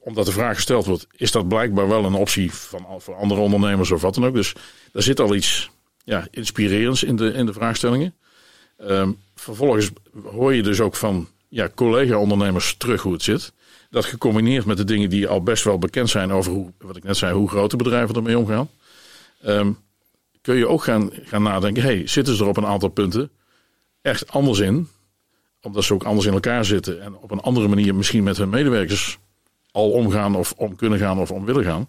omdat 0.00 0.26
de 0.26 0.32
vraag 0.32 0.54
gesteld 0.54 0.86
wordt, 0.86 1.06
is 1.16 1.30
dat 1.30 1.48
blijkbaar 1.48 1.88
wel 1.88 2.04
een 2.04 2.14
optie 2.14 2.52
van, 2.52 2.86
voor 2.98 3.14
andere 3.14 3.40
ondernemers 3.40 3.90
of 3.90 4.00
wat 4.00 4.14
dan 4.14 4.24
ook. 4.24 4.34
Dus 4.34 4.52
daar 4.92 5.02
zit 5.02 5.20
al 5.20 5.34
iets 5.34 5.70
ja, 6.04 6.26
inspirerends 6.30 7.02
in 7.02 7.16
de, 7.16 7.32
in 7.32 7.46
de 7.46 7.52
vraagstellingen. 7.52 8.14
Um, 8.80 9.18
vervolgens 9.34 9.90
hoor 10.24 10.54
je 10.54 10.62
dus 10.62 10.80
ook 10.80 10.96
van 10.96 11.28
ja, 11.48 11.68
collega-ondernemers 11.74 12.74
terug 12.76 13.02
hoe 13.02 13.12
het 13.12 13.22
zit. 13.22 13.52
Dat 13.90 14.04
gecombineerd 14.04 14.64
met 14.64 14.76
de 14.76 14.84
dingen 14.84 15.10
die 15.10 15.28
al 15.28 15.42
best 15.42 15.64
wel 15.64 15.78
bekend 15.78 16.10
zijn 16.10 16.32
over 16.32 16.52
hoe, 16.52 16.72
wat 16.78 16.96
ik 16.96 17.04
net 17.04 17.16
zei, 17.16 17.34
hoe 17.34 17.48
grote 17.48 17.76
bedrijven 17.76 18.14
ermee 18.14 18.38
omgaan. 18.38 18.68
Um, 19.46 19.78
kun 20.40 20.56
je 20.56 20.68
ook 20.68 20.82
gaan, 20.82 21.10
gaan 21.22 21.42
nadenken, 21.42 21.82
hey, 21.82 22.06
zitten 22.06 22.36
ze 22.36 22.42
er 22.42 22.48
op 22.48 22.56
een 22.56 22.66
aantal 22.66 22.88
punten 22.88 23.30
echt 24.02 24.30
anders 24.30 24.58
in? 24.58 24.88
Omdat 25.62 25.84
ze 25.84 25.94
ook 25.94 26.04
anders 26.04 26.26
in 26.26 26.32
elkaar 26.32 26.64
zitten 26.64 27.02
en 27.02 27.16
op 27.16 27.30
een 27.30 27.40
andere 27.40 27.68
manier 27.68 27.94
misschien 27.94 28.22
met 28.22 28.36
hun 28.36 28.48
medewerkers 28.48 29.18
al 29.72 29.90
omgaan 29.90 30.34
of 30.36 30.52
om 30.56 30.76
kunnen 30.76 30.98
gaan 30.98 31.18
of 31.18 31.30
om 31.30 31.44
willen 31.44 31.64
gaan. 31.64 31.88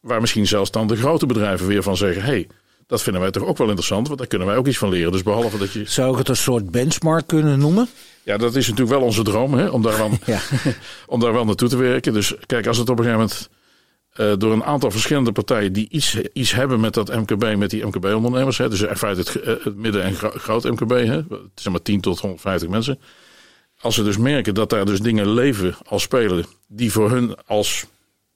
Waar 0.00 0.20
misschien 0.20 0.46
zelfs 0.46 0.70
dan 0.70 0.86
de 0.86 0.96
grote 0.96 1.26
bedrijven 1.26 1.66
weer 1.66 1.82
van 1.82 1.96
zeggen: 1.96 2.22
hey, 2.22 2.46
dat 2.86 3.02
vinden 3.02 3.22
wij 3.22 3.30
toch 3.30 3.44
ook 3.44 3.58
wel 3.58 3.66
interessant, 3.66 4.06
want 4.06 4.18
daar 4.18 4.28
kunnen 4.28 4.48
wij 4.48 4.56
ook 4.56 4.66
iets 4.66 4.78
van 4.78 4.88
leren. 4.88 5.12
Dus 5.12 5.22
behalve 5.22 5.58
dat 5.58 5.72
je. 5.72 5.82
Zou 5.86 6.12
ik 6.12 6.18
het 6.18 6.28
een 6.28 6.36
soort 6.36 6.70
benchmark 6.70 7.26
kunnen 7.26 7.58
noemen? 7.58 7.88
Ja, 8.22 8.36
dat 8.36 8.54
is 8.54 8.68
natuurlijk 8.68 8.98
wel 8.98 9.06
onze 9.06 9.22
droom, 9.22 9.54
hè, 9.54 9.68
om, 9.68 9.82
daar 9.82 9.96
wel, 9.96 10.10
ja. 10.26 10.40
om 11.06 11.20
daar 11.20 11.32
wel 11.32 11.44
naartoe 11.44 11.68
te 11.68 11.76
werken. 11.76 12.12
Dus 12.12 12.34
kijk, 12.46 12.66
als 12.66 12.78
het 12.78 12.88
op 12.88 12.98
een 12.98 13.04
gegeven 13.04 13.26
moment 13.26 13.48
uh, 14.16 14.32
door 14.38 14.52
een 14.52 14.64
aantal 14.64 14.90
verschillende 14.90 15.32
partijen 15.32 15.72
die 15.72 15.86
iets, 15.90 16.16
iets 16.32 16.52
hebben 16.52 16.80
met 16.80 16.94
dat 16.94 17.14
MKB, 17.14 17.56
met 17.56 17.70
die 17.70 17.86
MKB-ondernemers. 17.86 18.56
Dus 18.56 18.80
in 18.80 18.96
feite 18.96 19.20
het, 19.20 19.62
het 19.64 19.76
midden- 19.76 20.02
en 20.02 20.14
gro 20.14 20.30
groot 20.34 20.64
MKB, 20.64 20.90
hè, 20.90 21.16
het 21.16 21.50
is 21.54 21.68
maar 21.68 21.82
10 21.82 22.00
tot 22.00 22.20
150 22.20 22.68
mensen. 22.68 22.98
Als 23.80 23.94
ze 23.94 24.02
dus 24.02 24.16
merken 24.16 24.54
dat 24.54 24.70
daar 24.70 24.84
dus 24.84 25.00
dingen 25.00 25.32
leven 25.32 25.74
als 25.86 26.02
spelen 26.02 26.44
die 26.66 26.92
voor 26.92 27.10
hun 27.10 27.36
als 27.46 27.86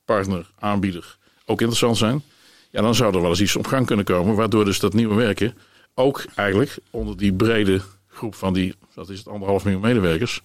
partner, 0.05 0.51
aanbieder 0.59 1.17
ook 1.45 1.59
interessant 1.59 1.97
zijn. 1.97 2.23
Ja, 2.69 2.81
dan 2.81 2.95
zou 2.95 3.15
er 3.15 3.21
wel 3.21 3.29
eens 3.29 3.41
iets 3.41 3.55
op 3.55 3.67
gang 3.67 3.85
kunnen 3.85 4.05
komen, 4.05 4.35
waardoor 4.35 4.65
dus 4.65 4.79
dat 4.79 4.93
nieuwe 4.93 5.15
werken 5.15 5.57
ook 5.95 6.25
eigenlijk 6.35 6.77
onder 6.89 7.17
die 7.17 7.33
brede 7.33 7.81
groep 8.07 8.35
van 8.35 8.53
die, 8.53 8.75
dat 8.93 9.09
is 9.09 9.17
het 9.17 9.27
anderhalf 9.27 9.63
miljoen 9.63 9.81
medewerkers, 9.81 10.41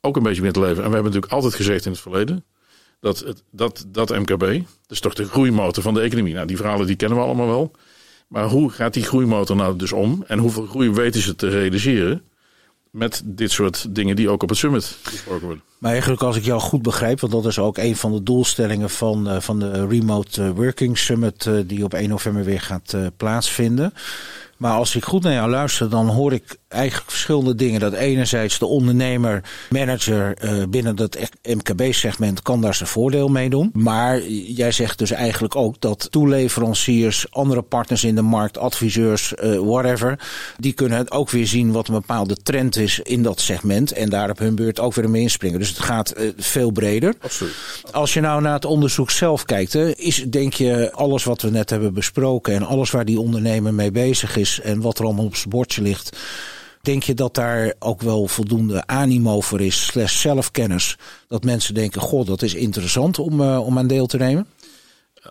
ook 0.00 0.16
een 0.16 0.22
beetje 0.22 0.42
meer 0.42 0.52
te 0.52 0.60
leven. 0.60 0.82
En 0.82 0.88
we 0.88 0.94
hebben 0.94 1.04
natuurlijk 1.04 1.32
altijd 1.32 1.54
gezegd 1.54 1.84
in 1.84 1.92
het 1.92 2.00
verleden 2.00 2.44
dat 3.00 3.18
het, 3.18 3.42
dat, 3.50 3.84
dat 3.88 4.10
MKB, 4.10 4.40
dat 4.40 4.66
is 4.88 5.00
toch 5.00 5.14
de 5.14 5.24
groeimotor 5.24 5.82
van 5.82 5.94
de 5.94 6.00
economie. 6.00 6.34
Nou, 6.34 6.46
die 6.46 6.56
verhalen 6.56 6.86
die 6.86 6.96
kennen 6.96 7.18
we 7.18 7.24
allemaal 7.24 7.46
wel. 7.46 7.70
Maar 8.28 8.44
hoe 8.44 8.70
gaat 8.70 8.94
die 8.94 9.04
groeimotor 9.04 9.56
nou 9.56 9.76
dus 9.76 9.92
om? 9.92 10.24
En 10.26 10.38
hoeveel 10.38 10.66
groei 10.66 10.90
weten 10.90 11.20
ze 11.20 11.34
te 11.34 11.48
realiseren? 11.48 12.24
Met 12.92 13.22
dit 13.24 13.50
soort 13.50 13.94
dingen 13.94 14.16
die 14.16 14.28
ook 14.28 14.42
op 14.42 14.48
het 14.48 14.58
summit 14.58 14.96
besproken 15.04 15.46
worden. 15.46 15.62
Maar 15.78 15.90
eigenlijk 15.90 16.22
als 16.22 16.36
ik 16.36 16.44
jou 16.44 16.60
goed 16.60 16.82
begrijp, 16.82 17.20
want 17.20 17.32
dat 17.32 17.46
is 17.46 17.58
ook 17.58 17.78
een 17.78 17.96
van 17.96 18.12
de 18.12 18.22
doelstellingen 18.22 18.90
van, 18.90 19.28
uh, 19.28 19.40
van 19.40 19.58
de 19.58 19.86
Remote 19.86 20.54
Working 20.54 20.98
Summit 20.98 21.44
uh, 21.44 21.60
die 21.66 21.84
op 21.84 21.94
1 21.94 22.08
november 22.08 22.44
weer 22.44 22.60
gaat 22.60 22.96
plaatsvinden. 23.16 23.92
Maar 24.62 24.76
als 24.76 24.96
ik 24.96 25.04
goed 25.04 25.22
naar 25.22 25.32
jou 25.32 25.50
luister, 25.50 25.90
dan 25.90 26.08
hoor 26.08 26.32
ik 26.32 26.56
eigenlijk 26.68 27.10
verschillende 27.10 27.54
dingen. 27.54 27.80
Dat 27.80 27.92
enerzijds 27.92 28.58
de 28.58 28.66
ondernemer, 28.66 29.42
manager 29.70 30.36
uh, 30.44 30.64
binnen 30.68 30.96
dat 30.96 31.18
MKB-segment 31.42 32.42
kan 32.42 32.60
daar 32.60 32.74
zijn 32.74 32.88
voordeel 32.88 33.28
mee 33.28 33.50
doen. 33.50 33.70
Maar 33.72 34.22
jij 34.28 34.72
zegt 34.72 34.98
dus 34.98 35.10
eigenlijk 35.10 35.56
ook 35.56 35.80
dat 35.80 36.08
toeleveranciers, 36.10 37.26
andere 37.30 37.62
partners 37.62 38.04
in 38.04 38.14
de 38.14 38.22
markt, 38.22 38.58
adviseurs, 38.58 39.32
uh, 39.42 39.58
whatever, 39.58 40.18
die 40.58 40.72
kunnen 40.72 41.10
ook 41.10 41.30
weer 41.30 41.46
zien 41.46 41.72
wat 41.72 41.88
een 41.88 41.94
bepaalde 41.94 42.36
trend 42.42 42.76
is 42.76 42.98
in 42.98 43.22
dat 43.22 43.40
segment. 43.40 43.92
En 43.92 44.08
daar 44.08 44.30
op 44.30 44.38
hun 44.38 44.54
beurt 44.54 44.80
ook 44.80 44.94
weer 44.94 45.10
mee 45.10 45.22
inspringen. 45.22 45.58
Dus 45.58 45.68
het 45.68 45.78
gaat 45.78 46.18
uh, 46.18 46.30
veel 46.36 46.70
breder. 46.70 47.14
Absoluut. 47.20 47.54
Als 47.92 48.14
je 48.14 48.20
nou 48.20 48.42
naar 48.42 48.54
het 48.54 48.64
onderzoek 48.64 49.10
zelf 49.10 49.44
kijkt, 49.44 49.74
is 49.74 50.24
denk 50.28 50.52
je 50.52 50.92
alles 50.92 51.24
wat 51.24 51.42
we 51.42 51.50
net 51.50 51.70
hebben 51.70 51.94
besproken 51.94 52.54
en 52.54 52.62
alles 52.62 52.90
waar 52.90 53.04
die 53.04 53.20
ondernemer 53.20 53.74
mee 53.74 53.90
bezig 53.90 54.36
is 54.36 54.51
en 54.60 54.80
wat 54.80 54.98
er 54.98 55.04
allemaal 55.04 55.24
op 55.24 55.36
zijn 55.36 55.50
bordje 55.50 55.82
ligt. 55.82 56.18
Denk 56.82 57.02
je 57.02 57.14
dat 57.14 57.34
daar 57.34 57.74
ook 57.78 58.00
wel 58.00 58.26
voldoende 58.26 58.86
animo 58.86 59.40
voor 59.40 59.60
is, 59.60 59.86
slash 59.86 60.20
zelfkennis, 60.20 60.96
dat 61.28 61.44
mensen 61.44 61.74
denken, 61.74 62.00
goh, 62.00 62.26
dat 62.26 62.42
is 62.42 62.54
interessant 62.54 63.18
om, 63.18 63.40
uh, 63.40 63.66
om 63.66 63.78
aan 63.78 63.86
deel 63.86 64.06
te 64.06 64.16
nemen? 64.16 64.46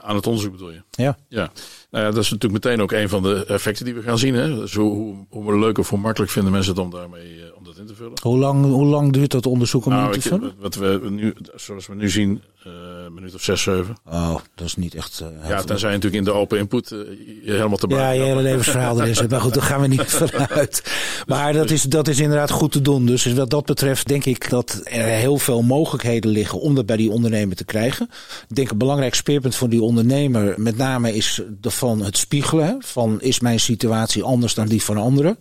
Aan 0.02 0.16
het 0.16 0.28
onderzoek 0.28 0.52
bedoel 0.52 0.72
je? 0.72 0.82
Ja. 0.92 1.18
ja. 1.28 1.52
Nou 1.90 2.06
ja, 2.06 2.12
dat 2.12 2.24
is 2.24 2.30
natuurlijk 2.30 2.66
meteen 2.66 2.82
ook 2.82 2.92
een 2.92 3.10
van 3.10 3.24
de 3.24 3.46
effecten 3.46 3.86
die 3.86 3.94
we 3.94 4.02
gaan 4.02 4.18
zien. 4.18 4.34
Hè? 4.34 4.56
Dus 4.56 4.74
hoe, 4.74 5.16
hoe 5.30 5.60
leuk 5.60 5.78
of 5.78 5.90
hoe 5.90 6.00
makkelijk 6.00 6.32
vinden 6.32 6.52
mensen 6.52 6.74
het 6.74 6.82
om 6.82 6.92
daarmee 6.92 7.36
uh, 7.36 7.44
om 7.44 7.51
dat 7.72 7.80
in 7.82 7.88
te 7.88 7.96
vullen. 7.96 8.14
Hoe 8.22 8.38
lang, 8.38 8.66
hoe 8.66 8.86
lang 8.86 9.14
duurt 9.14 9.32
dat 9.32 9.46
onderzoek 9.46 9.86
om 9.86 9.92
nou, 9.92 10.14
in 10.14 10.20
te 10.20 10.28
vullen? 10.28 10.54
Wat 10.60 10.76
we 10.76 11.08
nu, 11.10 11.34
zoals 11.56 11.88
we 11.88 11.96
nu 11.96 12.10
zien, 12.10 12.42
uh, 12.68 12.74
een 13.06 13.14
minuut 13.14 13.36
of 13.36 13.42
zes, 13.44 13.62
zeven. 13.62 13.98
Oh, 14.06 14.36
dat 14.56 14.68
is 14.68 14.76
niet 14.76 14.96
echt. 14.96 15.24
Uh, 15.24 15.50
ja, 15.50 15.62
tenzij 15.62 15.90
je 15.90 15.96
natuurlijk 15.96 16.26
in 16.26 16.34
de 16.34 16.40
open 16.40 16.58
input 16.58 16.92
uh, 16.92 17.00
je 17.44 17.52
helemaal 17.52 17.78
te 17.78 17.88
Ja, 17.88 18.10
je 18.10 18.22
hele 18.22 18.42
levensverhaal 18.52 19.02
erin 19.02 19.16
zit. 19.16 19.30
Maar 19.30 19.42
goed, 19.42 19.54
daar 19.54 19.64
gaan 19.64 19.82
we 19.82 19.88
niet 19.88 20.02
vanuit. 20.22 20.84
Maar 21.28 21.54
dat 21.54 21.70
is, 21.70 21.84
dat 21.84 22.08
is 22.08 22.20
inderdaad 22.20 22.52
goed 22.52 22.72
te 22.72 22.82
doen. 22.82 23.06
Dus 23.06 23.34
wat 23.34 23.50
dat 23.50 23.66
betreft 23.66 24.08
denk 24.08 24.26
ik 24.26 24.50
dat 24.50 24.82
er 24.84 25.06
heel 25.06 25.38
veel 25.38 25.62
mogelijkheden 25.62 26.32
liggen 26.32 26.60
om 26.60 26.76
dat 26.76 26.86
bij 26.86 26.98
die 26.98 27.12
ondernemer 27.12 27.56
te 27.56 27.66
krijgen. 27.66 28.10
Ik 28.50 28.56
denk 28.56 28.72
een 28.72 28.78
belangrijk 28.78 29.16
speerpunt 29.16 29.56
voor 29.56 29.70
die 29.70 29.82
ondernemer 29.82 30.54
met 30.58 30.78
name 30.78 31.14
is 31.14 31.42
van 31.62 32.02
het 32.02 32.18
spiegelen. 32.18 32.78
Van 32.80 33.22
is 33.22 33.40
mijn 33.40 33.60
situatie 33.60 34.24
anders 34.24 34.54
dan 34.54 34.68
die 34.68 34.84
van 34.84 34.98
anderen? 34.98 35.38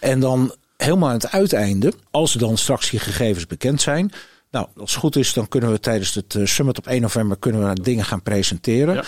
En 0.00 0.20
dan 0.20 0.54
helemaal 0.82 1.08
aan 1.08 1.14
het 1.14 1.30
uiteinde, 1.30 1.92
als 2.10 2.32
dan 2.32 2.58
straks 2.58 2.90
die 2.90 3.00
gegevens 3.00 3.46
bekend 3.46 3.80
zijn. 3.80 4.12
Nou, 4.50 4.66
als 4.76 4.90
het 4.90 5.00
goed 5.00 5.16
is, 5.16 5.32
dan 5.32 5.48
kunnen 5.48 5.70
we 5.70 5.80
tijdens 5.80 6.14
het 6.14 6.38
summit 6.44 6.78
op 6.78 6.86
1 6.86 7.00
november 7.00 7.36
kunnen 7.38 7.68
we 7.68 7.82
dingen 7.82 8.04
gaan 8.04 8.22
presenteren. 8.22 8.94
Ja. 8.94 9.04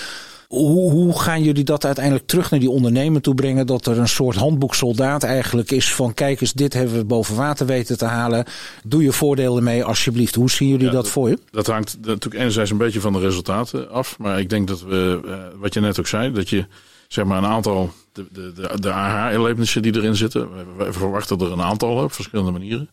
Hoe, 0.52 0.90
hoe 0.90 1.18
gaan 1.18 1.42
jullie 1.42 1.64
dat 1.64 1.84
uiteindelijk 1.84 2.26
terug 2.26 2.50
naar 2.50 2.60
die 2.60 2.70
ondernemer 2.70 3.20
toe 3.20 3.34
brengen? 3.34 3.66
Dat 3.66 3.86
er 3.86 3.98
een 3.98 4.08
soort 4.08 4.36
handboeksoldaat 4.36 5.22
eigenlijk 5.22 5.70
is 5.70 5.94
van 5.94 6.14
kijk 6.14 6.40
eens, 6.40 6.52
dit 6.52 6.72
hebben 6.72 6.96
we 6.96 7.04
boven 7.04 7.36
water 7.36 7.66
weten 7.66 7.98
te 7.98 8.04
halen. 8.04 8.44
Doe 8.84 9.02
je 9.02 9.12
voordeel 9.12 9.56
ermee 9.56 9.84
alsjeblieft. 9.84 10.34
Hoe 10.34 10.50
zien 10.50 10.68
jullie 10.68 10.86
Ja, 10.86 10.92
dat, 10.92 11.08
voor 11.08 11.28
je? 11.28 11.38
Dat 11.50 11.66
hangt 11.66 11.96
natuurlijk 12.00 12.34
enerzijds 12.34 12.70
een 12.70 12.76
beetje 12.76 13.00
van 13.00 13.12
de 13.12 13.18
resultaten 13.18 13.90
af. 13.90 14.18
Maar 14.18 14.40
ik 14.40 14.50
denk 14.50 14.68
dat 14.68 14.82
we, 14.82 15.20
uh, 15.24 15.34
wat 15.60 15.74
je 15.74 15.80
net 15.80 15.98
ook 15.98 16.06
zei, 16.06 16.32
dat 16.32 16.48
je 16.48 16.66
zeg 17.12 17.24
maar 17.24 17.38
een 17.38 17.50
aantal, 17.50 17.92
de, 18.12 18.26
de, 18.32 18.52
de, 18.52 18.80
de 18.80 18.92
aha-erlebnissen 18.92 19.82
die 19.82 19.96
erin 19.96 20.16
zitten. 20.16 20.76
We 20.76 20.92
verwachten 20.92 21.38
er 21.38 21.52
een 21.52 21.62
aantal 21.62 21.96
op 21.96 22.12
verschillende 22.12 22.50
manieren. 22.50 22.90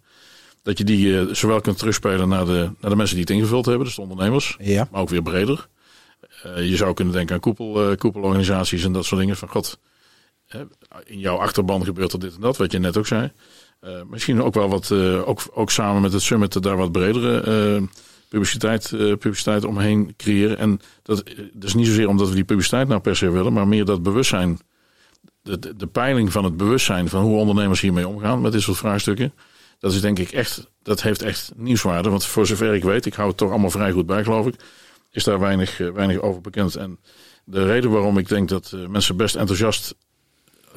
Dat 0.63 0.77
je 0.77 0.83
die 0.83 1.05
uh, 1.05 1.33
zowel 1.33 1.61
kunt 1.61 1.77
terugspelen 1.77 2.29
naar 2.29 2.45
de, 2.45 2.69
naar 2.79 2.91
de 2.91 2.95
mensen 2.95 3.15
die 3.15 3.25
het 3.25 3.35
ingevuld 3.35 3.65
hebben, 3.65 3.85
dus 3.85 3.95
de 3.95 4.01
ondernemers. 4.01 4.55
Ja. 4.59 4.87
Maar 4.91 5.01
ook 5.01 5.09
weer 5.09 5.21
breder. 5.21 5.67
Uh, 6.45 6.69
je 6.69 6.75
zou 6.75 6.93
kunnen 6.93 7.13
denken 7.13 7.35
aan 7.35 7.41
koepel, 7.41 7.89
uh, 7.89 7.95
koepelorganisaties 7.97 8.83
en 8.83 8.91
dat 8.91 9.05
soort 9.05 9.21
dingen. 9.21 9.37
Van 9.37 9.49
god, 9.49 9.79
in 11.05 11.19
jouw 11.19 11.37
achterban 11.37 11.83
gebeurt 11.83 12.13
er 12.13 12.19
dit 12.19 12.35
en 12.35 12.41
dat, 12.41 12.57
wat 12.57 12.71
je 12.71 12.79
net 12.79 12.97
ook 12.97 13.07
zei. 13.07 13.31
Misschien 14.09 14.41
ook 14.41 14.53
wel 14.53 14.69
wat, 14.69 14.91
ook, 15.25 15.41
ook 15.53 15.71
samen 15.71 16.01
met 16.01 16.13
het 16.13 16.21
summit, 16.21 16.63
daar 16.63 16.77
wat 16.77 16.91
bredere 16.91 17.87
publiciteit, 18.29 18.89
publiciteit 18.89 19.65
omheen 19.65 20.13
creëren. 20.17 20.57
En 20.57 20.79
dat, 21.03 21.23
dat 21.53 21.63
is 21.63 21.73
niet 21.73 21.87
zozeer 21.87 22.07
omdat 22.07 22.29
we 22.29 22.35
die 22.35 22.43
publiciteit 22.43 22.87
nou 22.87 23.01
per 23.01 23.15
se 23.15 23.29
willen, 23.29 23.53
maar 23.53 23.67
meer 23.67 23.85
dat 23.85 24.03
bewustzijn. 24.03 24.59
De, 25.41 25.59
de, 25.59 25.75
de 25.75 25.87
peiling 25.87 26.31
van 26.31 26.43
het 26.43 26.57
bewustzijn 26.57 27.09
van 27.09 27.23
hoe 27.23 27.37
ondernemers 27.37 27.81
hiermee 27.81 28.07
omgaan 28.07 28.41
met 28.41 28.51
dit 28.51 28.61
soort 28.61 28.77
vraagstukken. 28.77 29.33
Dat 29.79 29.93
is 29.93 30.01
denk 30.01 30.19
ik 30.19 30.31
echt, 30.31 30.69
dat 30.83 31.01
heeft 31.01 31.21
echt 31.21 31.51
nieuwswaarde. 31.55 32.09
Want 32.09 32.25
voor 32.25 32.45
zover 32.45 32.73
ik 32.73 32.83
weet, 32.83 33.05
ik 33.05 33.13
hou 33.13 33.27
het 33.27 33.37
toch 33.37 33.49
allemaal 33.49 33.69
vrij 33.69 33.91
goed 33.91 34.05
bij, 34.05 34.23
geloof 34.23 34.47
ik 34.47 34.55
is 35.11 35.23
daar 35.23 35.39
weinig, 35.39 35.77
weinig 35.77 36.19
over 36.19 36.41
bekend. 36.41 36.75
En 36.75 36.99
de 37.43 37.65
reden 37.65 37.91
waarom 37.91 38.17
ik 38.17 38.27
denk 38.27 38.49
dat 38.49 38.75
mensen 38.89 39.17
best 39.17 39.35
enthousiast, 39.35 39.95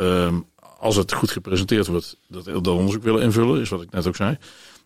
uh, 0.01 0.35
als 0.79 0.97
het 0.97 1.12
goed 1.12 1.31
gepresenteerd 1.31 1.87
wordt, 1.87 2.17
dat, 2.29 2.45
dat 2.45 2.67
onderzoek 2.67 3.03
willen 3.03 3.23
invullen, 3.23 3.61
is 3.61 3.69
wat 3.69 3.83
ik 3.83 3.91
net 3.91 4.07
ook 4.07 4.17
zei. 4.17 4.38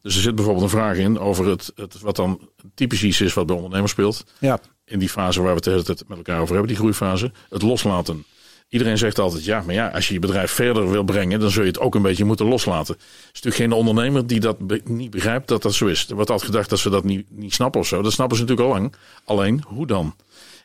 Dus 0.03 0.17
er 0.17 0.23
zit 0.23 0.35
bijvoorbeeld 0.35 0.65
een 0.65 0.79
vraag 0.79 0.97
in 0.97 1.19
over 1.19 1.47
het, 1.47 1.73
het 1.75 2.01
wat 2.01 2.17
dan 2.17 2.41
typisch 2.75 3.03
iets 3.03 3.21
is 3.21 3.35
wat 3.35 3.47
bij 3.47 3.57
ondernemers 3.57 3.93
speelt. 3.93 4.25
Ja. 4.39 4.61
In 4.85 4.99
die 4.99 5.09
fase 5.09 5.41
waar 5.41 5.49
we 5.49 5.55
het 5.55 5.65
de 5.65 5.71
hele 5.71 5.83
tijd 5.83 6.05
met 6.09 6.17
elkaar 6.17 6.41
over 6.41 6.51
hebben, 6.51 6.69
die 6.69 6.77
groeifase. 6.77 7.33
Het 7.49 7.63
loslaten. 7.63 8.25
Iedereen 8.69 8.99
zegt 8.99 9.19
altijd, 9.19 9.45
ja, 9.45 9.63
maar 9.67 9.75
ja, 9.75 9.89
als 9.89 10.09
je 10.09 10.15
je 10.15 10.21
bedrijf 10.21 10.51
verder 10.51 10.91
wil 10.91 11.03
brengen, 11.03 11.41
dan 11.41 11.51
zul 11.51 11.63
je 11.63 11.69
het 11.69 11.79
ook 11.79 11.95
een 11.95 12.03
beetje 12.03 12.25
moeten 12.25 12.47
loslaten. 12.47 12.95
Er 12.95 13.01
is 13.33 13.43
natuurlijk 13.43 13.57
geen 13.57 13.73
ondernemer 13.73 14.27
die 14.27 14.41
dat 14.41 14.67
be 14.67 14.81
niet 14.85 15.11
begrijpt 15.11 15.49
dat 15.49 15.63
dat 15.63 15.75
zo 15.75 15.87
is. 15.87 16.09
Er 16.09 16.15
wordt 16.15 16.31
altijd 16.31 16.51
gedacht 16.51 16.71
dat 16.71 16.79
ze 16.79 16.91
dat 16.91 17.05
niet, 17.05 17.27
niet 17.31 17.55
snappen 17.55 17.81
of 17.81 17.87
zo. 17.87 18.03
Dat 18.03 18.13
snappen 18.13 18.37
ze 18.37 18.43
natuurlijk 18.43 18.69
al 18.69 18.75
lang. 18.75 18.95
Alleen, 19.25 19.63
hoe 19.67 19.87
dan? 19.87 20.15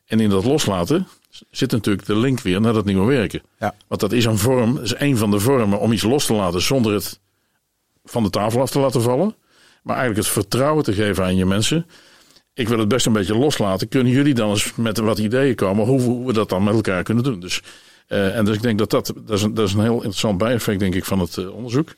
En 0.06 0.20
in 0.20 0.30
dat 0.30 0.46
loslaten 0.46 1.08
zit 1.52 1.72
natuurlijk 1.72 2.06
de 2.06 2.16
link 2.16 2.40
weer 2.40 2.62
naar 2.62 2.74
dat 2.74 2.86
nieuwe 2.86 3.06
werken. 3.06 3.42
Ja. 3.60 3.76
Want 3.88 4.02
dat 4.02 4.12
is 4.12 4.26
een 4.26 4.38
vorm, 4.38 4.76
dat 4.76 4.84
is 4.84 4.96
een 4.98 5.18
van 5.18 5.32
de 5.32 5.40
vormen 5.40 5.80
om 5.80 5.92
iets 5.92 6.04
los 6.04 6.26
te 6.26 6.34
laten 6.34 6.62
zonder 6.62 6.94
het 6.94 7.20
van 8.04 8.24
de 8.24 8.30
tafel 8.30 8.62
af 8.62 8.70
te 8.70 8.80
laten 8.80 9.02
vallen. 9.02 9.36
Maar 9.84 9.96
eigenlijk 9.96 10.26
het 10.26 10.34
vertrouwen 10.34 10.84
te 10.84 10.94
geven 10.94 11.24
aan 11.24 11.36
je 11.36 11.46
mensen. 11.46 11.86
Ik 12.54 12.68
wil 12.68 12.80
het 12.80 12.88
best 12.88 13.06
een 13.06 13.14
beetje 13.14 13.38
loslaten. 13.38 13.88
Kunnen 13.88 14.12
jullie 14.14 14.34
dan 14.34 14.50
eens 14.50 14.76
met 14.76 14.98
wat 14.98 15.20
ideeën 15.20 15.56
komen 15.56 15.86
hoe, 15.86 16.26
we 16.26 16.34
dat 16.34 16.50
dan 16.50 16.64
met 16.64 16.74
elkaar 16.74 17.04
kunnen 17.04 17.24
doen? 17.24 17.40
Dus 17.40 17.62
uh, 18.08 18.38
en 18.38 18.46
dus 18.46 18.56
ik 18.56 18.62
denk 18.62 18.78
dat 18.78 18.90
dat, 18.90 19.14
dat, 19.26 19.38
is 19.38 19.44
een, 19.44 19.54
dat 19.54 19.68
is 19.68 19.74
een 19.74 19.82
heel 19.82 19.96
interessant 19.96 20.38
bijeffect 20.38 20.80
denk 20.80 20.96
ik, 20.96 21.06
van 21.06 21.20
het 21.20 21.38
uh, 21.38 21.54
onderzoek. 21.54 21.94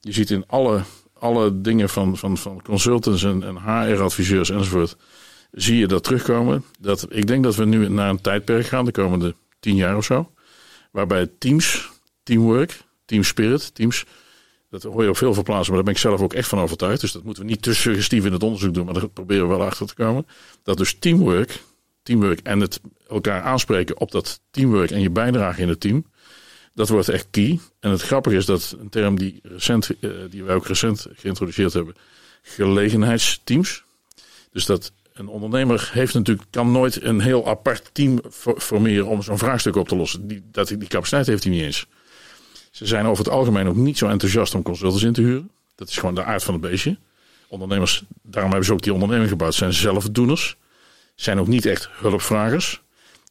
Je 0.00 0.12
ziet 0.12 0.30
in 0.30 0.44
alle, 0.46 0.82
alle 1.18 1.60
dingen 1.60 1.88
van, 1.88 2.16
van, 2.16 2.36
van 2.36 2.62
consultants 2.62 3.24
en, 3.24 3.42
en 3.42 3.56
HR-adviseurs 3.56 4.50
enzovoort, 4.50 4.96
zie 5.52 5.78
je 5.78 5.86
dat 5.86 6.04
terugkomen. 6.04 6.64
Dat, 6.78 7.06
ik 7.10 7.26
denk 7.26 7.42
dat 7.44 7.56
we 7.56 7.64
nu 7.64 7.88
naar 7.88 8.10
een 8.10 8.20
tijdperk 8.20 8.66
gaan, 8.66 8.84
de 8.84 8.90
komende 8.90 9.34
tien 9.60 9.74
jaar 9.74 9.96
of 9.96 10.04
zo, 10.04 10.32
waarbij 10.90 11.30
teams, 11.38 11.90
teamwork, 12.22 12.82
team 13.04 13.22
spirit, 13.22 13.74
teams, 13.74 14.04
dat 14.70 14.82
hoor 14.82 15.02
je 15.02 15.08
op 15.08 15.16
veel 15.16 15.34
verplaatsen, 15.34 15.66
maar 15.66 15.84
daar 15.84 15.92
ben 15.92 16.02
ik 16.02 16.08
zelf 16.08 16.20
ook 16.20 16.34
echt 16.34 16.48
van 16.48 16.58
overtuigd. 16.58 17.00
Dus 17.00 17.12
dat 17.12 17.24
moeten 17.24 17.42
we 17.42 17.48
niet 17.48 17.62
te 17.62 17.74
suggestief 17.74 18.24
in 18.24 18.32
het 18.32 18.42
onderzoek 18.42 18.74
doen, 18.74 18.84
maar 18.84 18.94
daar 18.94 19.08
proberen 19.08 19.48
we 19.48 19.56
wel 19.56 19.66
achter 19.66 19.86
te 19.86 19.94
komen. 19.94 20.26
Dat 20.62 20.76
dus 20.76 20.96
teamwork, 20.98 21.62
teamwork 22.02 22.40
en 22.40 22.60
het 22.60 22.80
elkaar 23.08 23.42
aanspreken 23.42 24.00
op 24.00 24.10
dat 24.10 24.40
teamwork 24.50 24.90
en 24.90 25.00
je 25.00 25.10
bijdrage 25.10 25.60
in 25.60 25.68
het 25.68 25.80
team. 25.80 26.04
Dat 26.74 26.88
wordt 26.88 27.08
echt 27.08 27.26
key. 27.30 27.60
En 27.80 27.90
het 27.90 28.02
grappige 28.02 28.36
is 28.36 28.46
dat 28.46 28.76
een 28.80 28.88
term 28.88 29.18
die, 29.18 29.40
recent, 29.42 29.90
uh, 30.00 30.10
die 30.30 30.44
wij 30.44 30.54
ook 30.54 30.66
recent 30.66 31.06
geïntroduceerd 31.14 31.72
hebben, 31.72 31.94
gelegenheidsteams. 32.42 33.84
Dus 34.50 34.66
dat 34.66 34.92
een 35.12 35.28
ondernemer 35.28 35.90
heeft 35.92 36.14
natuurlijk, 36.14 36.46
kan 36.50 36.72
nooit 36.72 37.02
een 37.02 37.20
heel 37.20 37.46
apart 37.46 37.90
team 37.92 38.20
formeren 38.58 39.06
om 39.06 39.22
zo'n 39.22 39.38
vraagstuk 39.38 39.76
op 39.76 39.88
te 39.88 39.96
lossen. 39.96 40.26
Die, 40.26 40.42
dat, 40.50 40.68
die 40.68 40.88
capaciteit 40.88 41.26
heeft 41.26 41.44
hij 41.44 41.52
niet 41.52 41.62
eens. 41.62 41.86
Ze 42.78 42.86
zijn 42.86 43.06
over 43.06 43.24
het 43.24 43.32
algemeen 43.32 43.68
ook 43.68 43.76
niet 43.76 43.98
zo 43.98 44.08
enthousiast 44.08 44.54
om 44.54 44.62
consultants 44.62 45.02
in 45.02 45.12
te 45.12 45.20
huren. 45.20 45.50
Dat 45.74 45.88
is 45.88 45.96
gewoon 45.96 46.14
de 46.14 46.24
aard 46.24 46.44
van 46.44 46.54
het 46.54 46.62
beestje. 46.62 46.98
Ondernemers, 47.48 48.02
daarom 48.22 48.50
hebben 48.50 48.68
ze 48.68 48.72
ook 48.72 48.82
die 48.82 48.92
onderneming 48.92 49.28
gebouwd, 49.28 49.54
zijn 49.54 49.72
zelfdoeners. 49.72 50.56
zijn 51.14 51.40
ook 51.40 51.46
niet 51.46 51.66
echt 51.66 51.88
hulpvragers. 51.92 52.82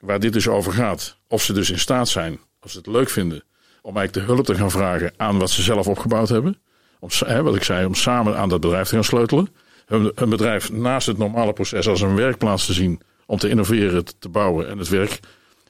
Waar 0.02 0.20
dit 0.20 0.34
dus 0.34 0.48
over 0.48 0.74
gaat, 0.74 1.18
of 1.28 1.44
ze 1.44 1.54
dus 1.54 1.70
in 1.70 1.80
staat 1.80 2.08
zijn, 2.08 2.40
of 2.62 2.72
ze 2.72 2.78
het 2.78 2.88
leuk 2.88 3.10
vinden, 3.10 3.44
om 3.82 3.98
eigenlijk 3.98 4.28
de 4.28 4.34
hulp 4.34 4.46
te 4.46 4.56
gaan 4.56 4.72
vragen 4.72 5.14
aan 5.18 5.38
wat 5.38 5.50
ze 5.50 5.62
zelf 5.62 5.88
opgebouwd 5.88 6.30
hebben. 6.30 6.58
Om, 7.00 7.10
hè, 7.26 7.44
wat 7.44 7.56
ik 7.56 7.64
zei, 7.64 7.86
om 7.86 7.96
samen 7.96 8.38
aan 8.38 8.50
dat 8.50 8.62
bedrijf 8.62 8.88
te 8.88 8.96
gaan 8.96 9.04
sleutelen. 9.04 9.50
Hun, 9.86 10.12
hun 10.16 10.30
bedrijf 10.30 10.72
naast 10.72 11.08
het 11.08 11.18
normale 11.18 11.54
proces 11.54 11.88
als 11.88 12.02
een 12.02 12.16
werkplaats 12.16 12.66
te 12.66 12.74
zien 12.74 13.02
om 13.26 13.38
te 13.38 13.50
innoveren, 13.50 14.04
te 14.20 14.30
bouwen 14.30 14.70
en 14.70 14.78
het 14.78 14.90
werk 14.90 15.20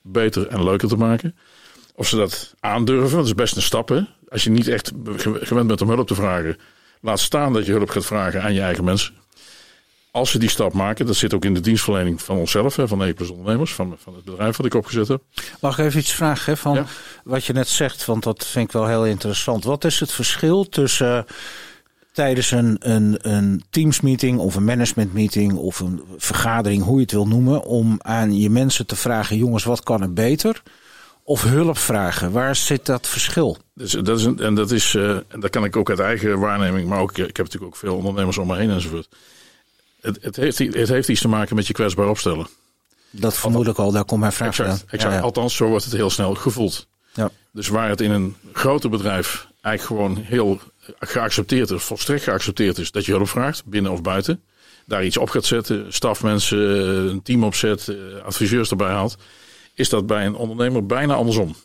beter 0.01 0.47
en 0.47 0.63
leuker 0.63 0.87
te 0.87 0.97
maken. 0.97 1.35
Of 1.97 2.07
ze 2.07 2.15
dat 2.15 2.53
aandurven, 2.59 3.17
dat 3.17 3.25
is 3.25 3.33
best 3.33 3.55
een 3.55 3.61
stap. 3.61 3.89
Hè? 3.89 4.01
Als 4.29 4.43
je 4.43 4.49
niet 4.49 4.67
echt 4.67 4.91
gewend 5.41 5.67
bent 5.67 5.81
om 5.81 5.89
hulp 5.89 6.07
te 6.07 6.15
vragen, 6.15 6.57
laat 7.01 7.19
staan 7.19 7.53
dat 7.53 7.65
je 7.65 7.71
hulp 7.71 7.89
gaat 7.89 8.05
vragen 8.05 8.41
aan 8.41 8.53
je 8.53 8.61
eigen 8.61 8.83
mensen. 8.83 9.13
Als 10.11 10.31
ze 10.31 10.39
die 10.39 10.49
stap 10.49 10.73
maken, 10.73 11.05
dat 11.05 11.15
zit 11.15 11.33
ook 11.33 11.45
in 11.45 11.53
de 11.53 11.59
dienstverlening 11.59 12.21
van 12.21 12.37
onszelf, 12.37 12.75
hè, 12.75 12.87
van 12.87 13.01
E 13.01 13.13
Ondernemers, 13.31 13.73
van, 13.73 13.95
van 13.99 14.15
het 14.15 14.23
bedrijf 14.23 14.57
wat 14.57 14.65
ik 14.65 14.73
opgezet 14.73 15.07
heb. 15.07 15.21
Mag 15.61 15.79
ik 15.79 15.85
even 15.85 15.99
iets 15.99 16.13
vragen 16.13 16.53
hè, 16.53 16.57
van 16.57 16.85
wat 17.23 17.45
je 17.45 17.53
net 17.53 17.67
zegt, 17.67 18.05
want 18.05 18.23
dat 18.23 18.45
vind 18.47 18.65
ik 18.67 18.71
wel 18.71 18.87
heel 18.87 19.05
interessant. 19.05 19.63
Wat 19.63 19.83
is 19.83 19.99
het 19.99 20.11
verschil 20.11 20.69
tussen 20.69 21.25
tijdens 22.11 22.51
een, 22.51 22.77
een, 22.79 23.17
een 23.21 23.63
teamsmeeting 23.69 24.39
of 24.39 24.55
een 24.55 24.65
managementmeeting 24.65 25.53
of 25.53 25.79
een 25.79 26.01
vergadering, 26.17 26.83
hoe 26.83 26.95
je 26.95 27.01
het 27.01 27.11
wil 27.11 27.27
noemen, 27.27 27.63
om 27.63 27.95
aan 28.01 28.37
je 28.37 28.49
mensen 28.49 28.85
te 28.85 28.95
vragen: 28.95 29.37
jongens, 29.37 29.63
wat 29.63 29.83
kan 29.83 30.01
er 30.01 30.13
beter? 30.13 30.61
Of 31.27 31.43
hulp 31.43 31.77
vragen. 31.77 32.31
Waar 32.31 32.55
zit 32.55 32.85
dat 32.85 33.07
verschil? 33.07 33.57
Dus 33.73 33.91
dat 33.91 34.19
is 34.19 34.25
een, 34.25 34.39
en 34.39 34.55
dat 34.55 34.71
is, 34.71 34.93
uh, 34.93 35.09
en 35.09 35.39
dat 35.39 35.49
kan 35.49 35.63
ik 35.63 35.75
ook 35.75 35.89
uit 35.89 35.99
eigen 35.99 36.39
waarneming, 36.39 36.89
maar 36.89 36.99
ook, 36.99 37.11
ik 37.11 37.17
heb 37.17 37.37
natuurlijk 37.37 37.63
ook 37.63 37.75
veel 37.75 37.95
ondernemers 37.95 38.37
om 38.37 38.47
me 38.47 38.55
heen 38.55 38.69
enzovoort. 38.69 39.07
Het, 40.01 40.17
het, 40.21 40.35
heeft, 40.35 40.57
het 40.57 40.87
heeft 40.87 41.09
iets 41.09 41.21
te 41.21 41.27
maken 41.27 41.55
met 41.55 41.67
je 41.67 41.73
kwetsbaar 41.73 42.09
opstellen. 42.09 42.47
Dat 43.09 43.37
vermoed 43.37 43.67
ik 43.67 43.77
al, 43.77 43.91
daar 43.91 44.05
komt 44.05 44.19
mijn 44.19 44.31
vraag 44.31 44.47
exact, 44.47 44.83
exact. 44.87 45.11
Ja, 45.11 45.17
ja. 45.17 45.23
Althans, 45.23 45.55
zo 45.55 45.67
wordt 45.67 45.83
het 45.83 45.93
heel 45.93 46.09
snel 46.09 46.35
gevoeld. 46.35 46.87
Ja. 47.13 47.31
Dus 47.51 47.67
waar 47.67 47.89
het 47.89 48.01
in 48.01 48.11
een 48.11 48.35
groter 48.53 48.89
bedrijf 48.89 49.47
eigenlijk 49.61 50.01
gewoon 50.01 50.23
heel 50.25 50.59
geaccepteerd 50.99 51.71
is, 51.71 51.83
volstrekt 51.83 52.23
geaccepteerd 52.23 52.77
is, 52.77 52.91
dat 52.91 53.05
je 53.05 53.11
hulp 53.11 53.29
vraagt, 53.29 53.65
binnen 53.65 53.91
of 53.91 54.01
buiten. 54.01 54.43
Daar 54.85 55.05
iets 55.05 55.17
op 55.17 55.29
gaat 55.29 55.45
zetten, 55.45 55.93
stafmensen, 55.93 56.59
een 57.09 57.21
team 57.21 57.43
opzet, 57.43 57.87
eh, 57.87 57.95
adviseurs 58.25 58.69
erbij 58.69 58.91
haalt. 58.91 59.17
Is 59.77 59.89
dat 59.89 60.05
bij 60.05 60.25
een 60.25 60.35
ondernemer 60.35 60.85
bijna 60.85 61.13
andersom. 61.13 61.55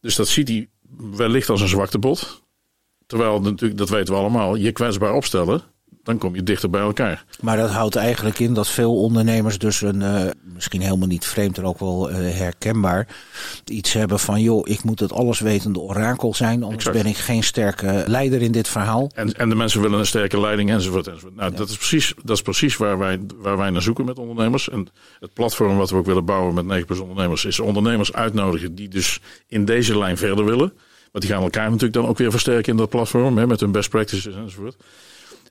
Dus 0.00 0.14
dat 0.16 0.28
ziet 0.28 0.48
hij 0.48 0.68
wellicht 1.10 1.48
als 1.48 1.60
een 1.60 1.68
zwakte 1.68 1.98
bot. 1.98 2.42
Terwijl 3.06 3.40
natuurlijk, 3.40 3.78
dat 3.78 3.88
weten 3.88 4.14
we 4.14 4.20
allemaal, 4.20 4.54
je 4.54 4.72
kwetsbaar 4.72 5.14
opstellen 5.14 5.62
dan 6.02 6.18
kom 6.18 6.34
je 6.34 6.42
dichter 6.42 6.70
bij 6.70 6.80
elkaar. 6.80 7.24
Maar 7.40 7.56
dat 7.56 7.70
houdt 7.70 7.96
eigenlijk 7.96 8.38
in 8.38 8.54
dat 8.54 8.68
veel 8.68 8.96
ondernemers 9.02 9.58
dus 9.58 9.80
een, 9.80 10.00
uh, 10.00 10.22
misschien 10.42 10.80
helemaal 10.80 11.08
niet 11.08 11.26
vreemd 11.26 11.58
en 11.58 11.64
ook 11.64 11.78
wel 11.78 12.10
uh, 12.10 12.16
herkenbaar, 12.16 13.08
iets 13.64 13.92
hebben 13.92 14.18
van 14.18 14.40
joh, 14.40 14.68
ik 14.68 14.82
moet 14.82 15.00
het 15.00 15.12
alleswetende 15.12 15.78
orakel 15.78 16.34
zijn, 16.34 16.62
anders 16.62 16.84
ben 16.84 17.06
ik 17.06 17.16
geen 17.16 17.42
sterke 17.42 18.04
leider 18.06 18.42
in 18.42 18.52
dit 18.52 18.68
verhaal. 18.68 19.10
En, 19.14 19.34
en 19.34 19.48
de 19.48 19.54
mensen 19.54 19.80
willen 19.80 19.98
een 19.98 20.06
sterke 20.06 20.40
leiding 20.40 20.70
enzovoort. 20.70 21.06
enzovoort. 21.06 21.36
Nou, 21.36 21.54
dat, 21.54 21.68
is 21.68 21.76
precies, 21.76 22.14
dat 22.22 22.36
is 22.36 22.42
precies 22.42 22.76
waar 22.76 22.98
wij, 22.98 23.20
waar 23.36 23.56
wij 23.56 23.70
naar 23.70 23.82
zoeken 23.82 24.04
met 24.04 24.18
ondernemers. 24.18 24.68
En 24.68 24.88
het 25.20 25.32
platform 25.32 25.76
wat 25.76 25.90
we 25.90 25.96
ook 25.96 26.06
willen 26.06 26.24
bouwen 26.24 26.54
met 26.54 26.64
9 26.64 27.00
ondernemers 27.00 27.44
is 27.44 27.60
ondernemers 27.60 28.12
uitnodigen 28.12 28.74
die 28.74 28.88
dus 28.88 29.20
in 29.46 29.64
deze 29.64 29.98
lijn 29.98 30.16
verder 30.16 30.44
willen. 30.44 30.72
Want 31.12 31.24
die 31.24 31.34
gaan 31.34 31.42
elkaar 31.42 31.64
natuurlijk 31.64 31.92
dan 31.92 32.06
ook 32.06 32.18
weer 32.18 32.30
versterken 32.30 32.72
in 32.72 32.78
dat 32.78 32.88
platform 32.88 33.38
hè, 33.38 33.46
met 33.46 33.60
hun 33.60 33.72
best 33.72 33.90
practices 33.90 34.34
enzovoort. 34.34 34.76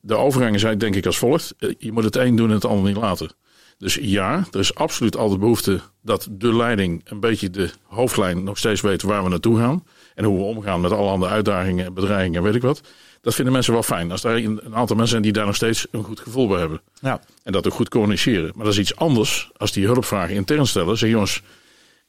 De 0.02 0.16
overgangen 0.16 0.60
zijn 0.60 0.78
denk 0.78 0.96
ik 0.96 1.06
als 1.06 1.18
volgt. 1.18 1.56
Eh, 1.60 1.70
je 1.78 1.92
moet 1.92 2.04
het 2.04 2.16
een 2.16 2.36
doen 2.36 2.48
en 2.48 2.56
het 2.56 2.66
ander 2.66 2.86
niet 2.92 3.02
laten. 3.02 3.32
Dus 3.78 3.98
ja, 4.02 4.46
er 4.52 4.60
is 4.60 4.76
absoluut 4.76 5.18
altijd 5.18 5.40
behoefte 5.40 5.80
dat 6.02 6.28
de 6.32 6.56
leiding 6.56 7.02
een 7.06 7.20
beetje 7.20 7.50
de 7.50 7.70
hoofdlijn 7.84 8.44
nog 8.44 8.58
steeds 8.58 8.82
weet 8.82 9.02
waar 9.02 9.24
we 9.24 9.30
naartoe 9.30 9.58
gaan. 9.58 9.84
En 10.16 10.26
hoe 10.26 10.38
we 10.38 10.44
omgaan 10.44 10.82
met 10.82 10.92
alle 10.92 11.10
andere 11.10 11.32
uitdagingen 11.32 11.86
en 11.86 11.94
bedreigingen 11.94 12.38
en 12.38 12.44
weet 12.44 12.56
ik 12.56 12.62
wat. 12.62 12.82
Dat 13.22 13.36
vinden 13.36 13.54
mensen 13.54 13.74
wel 13.74 13.84
fijn. 13.84 14.12
Als 14.12 14.24
er 14.24 14.46
een 14.46 14.62
aantal 14.64 14.96
mensen 14.96 15.08
zijn 15.08 15.22
die 15.22 15.32
daar 15.32 15.46
nog 15.46 15.56
steeds 15.56 15.88
een 15.92 16.04
goed 16.04 16.20
gevoel 16.20 16.48
bij 16.48 16.60
hebben. 16.60 16.82
Ja. 17.02 17.22
En 17.44 17.52
dat 17.52 17.68
ook 17.68 17.74
goed 17.74 17.90
communiceren. 17.90 18.52
Maar 18.56 18.66
dat 18.66 18.74
is 18.74 18.80
iets 18.80 18.96
anders 18.96 19.52
als 19.58 19.72
die 19.72 19.86
hulpvragen 19.86 20.36
intern 20.36 20.68
stellen. 20.68 20.98
Zeg 20.98 21.10
jongens, 21.10 21.42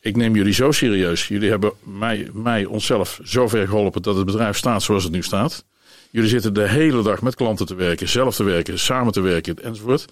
ik 0.01 0.17
neem 0.17 0.35
jullie 0.35 0.53
zo 0.53 0.73
serieus. 0.73 1.29
Jullie 1.29 1.51
hebben 1.51 1.73
mij, 1.83 2.31
mij 2.33 2.65
onszelf 2.65 3.21
zo 3.25 3.49
ver 3.49 3.67
geholpen 3.69 4.03
dat 4.03 4.17
het 4.17 4.27
bedrijf 4.27 4.57
staat 4.57 4.83
zoals 4.83 5.03
het 5.03 5.13
nu 5.13 5.23
staat. 5.23 5.65
Jullie 6.11 6.29
zitten 6.29 6.55
de 6.55 6.69
hele 6.69 7.03
dag 7.03 7.23
met 7.23 7.35
klanten 7.35 7.67
te 7.67 7.75
werken, 7.75 8.09
zelf 8.09 8.37
te 8.37 8.45
werken, 8.45 8.79
samen 8.79 9.13
te 9.13 9.21
werken 9.21 9.63
enzovoort. 9.63 10.05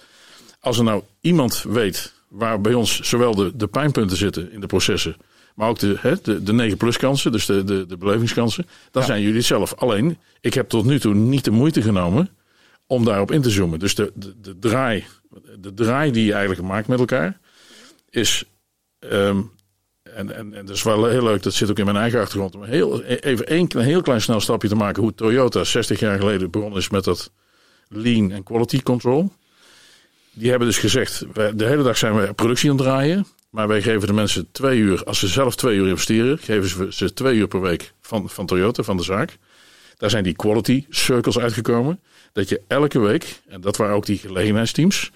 Als 0.60 0.78
er 0.78 0.84
nou 0.84 1.02
iemand 1.20 1.64
weet 1.68 2.12
waar 2.28 2.60
bij 2.60 2.74
ons 2.74 3.00
zowel 3.00 3.34
de, 3.34 3.56
de 3.56 3.66
pijnpunten 3.66 4.16
zitten 4.16 4.52
in 4.52 4.60
de 4.60 4.66
processen, 4.66 5.16
maar 5.54 5.68
ook 5.68 5.78
de, 5.78 5.96
hè, 5.98 6.14
de, 6.22 6.42
de 6.42 6.52
9 6.52 6.76
plus 6.76 6.96
kansen, 6.96 7.32
dus 7.32 7.46
de, 7.46 7.64
de, 7.64 7.86
de 7.86 7.96
belevingskansen, 7.96 8.66
dan 8.90 9.02
zijn 9.02 9.20
jullie 9.20 9.36
het 9.36 9.46
zelf. 9.46 9.74
Alleen, 9.74 10.18
ik 10.40 10.54
heb 10.54 10.68
tot 10.68 10.84
nu 10.84 11.00
toe 11.00 11.14
niet 11.14 11.44
de 11.44 11.50
moeite 11.50 11.82
genomen 11.82 12.28
om 12.86 13.04
daarop 13.04 13.30
in 13.30 13.42
te 13.42 13.50
zoomen. 13.50 13.78
Dus 13.78 13.94
de, 13.94 14.12
de, 14.14 14.40
de 14.40 14.58
draai, 14.58 15.04
de 15.58 15.74
draai 15.74 16.12
die 16.12 16.24
je 16.24 16.32
eigenlijk 16.32 16.68
maakt 16.68 16.88
met 16.88 16.98
elkaar, 16.98 17.40
is 18.10 18.44
um, 19.00 19.50
en, 20.14 20.34
en, 20.34 20.54
en 20.54 20.66
dat 20.66 20.76
is 20.76 20.82
wel 20.82 21.06
heel 21.06 21.22
leuk, 21.22 21.42
dat 21.42 21.52
zit 21.52 21.70
ook 21.70 21.78
in 21.78 21.84
mijn 21.84 21.96
eigen 21.96 22.20
achtergrond. 22.20 22.54
Om 22.54 22.64
heel, 22.64 23.02
even 23.02 23.46
één 23.46 23.68
heel 23.78 24.02
klein 24.02 24.20
snel 24.20 24.40
stapje 24.40 24.68
te 24.68 24.74
maken 24.74 25.02
hoe 25.02 25.14
Toyota 25.14 25.64
60 25.64 26.00
jaar 26.00 26.18
geleden 26.18 26.50
begonnen 26.50 26.78
is 26.78 26.88
met 26.88 27.04
dat 27.04 27.30
lean 27.88 28.30
en 28.30 28.42
quality 28.42 28.82
control. 28.82 29.32
Die 30.32 30.50
hebben 30.50 30.68
dus 30.68 30.78
gezegd, 30.78 31.24
de 31.34 31.64
hele 31.64 31.82
dag 31.82 31.96
zijn 31.96 32.16
we 32.16 32.34
productie 32.34 32.70
aan 32.70 32.76
het 32.76 32.84
draaien. 32.84 33.26
Maar 33.50 33.68
wij 33.68 33.82
geven 33.82 34.06
de 34.06 34.12
mensen 34.12 34.48
twee 34.52 34.78
uur, 34.78 35.04
als 35.04 35.18
ze 35.18 35.28
zelf 35.28 35.56
twee 35.56 35.76
uur 35.76 35.88
investeren, 35.88 36.38
geven 36.38 36.92
ze 36.92 37.12
twee 37.12 37.36
uur 37.36 37.48
per 37.48 37.60
week 37.60 37.92
van, 38.00 38.30
van 38.30 38.46
Toyota, 38.46 38.82
van 38.82 38.96
de 38.96 39.02
zaak. 39.02 39.38
Daar 39.96 40.10
zijn 40.10 40.24
die 40.24 40.36
quality 40.36 40.86
circles 40.90 41.38
uitgekomen. 41.38 42.00
Dat 42.32 42.48
je 42.48 42.60
elke 42.66 42.98
week, 42.98 43.40
en 43.48 43.60
dat 43.60 43.76
waren 43.76 43.94
ook 43.94 44.06
die 44.06 44.18
gelegenheidsteams, 44.18 45.10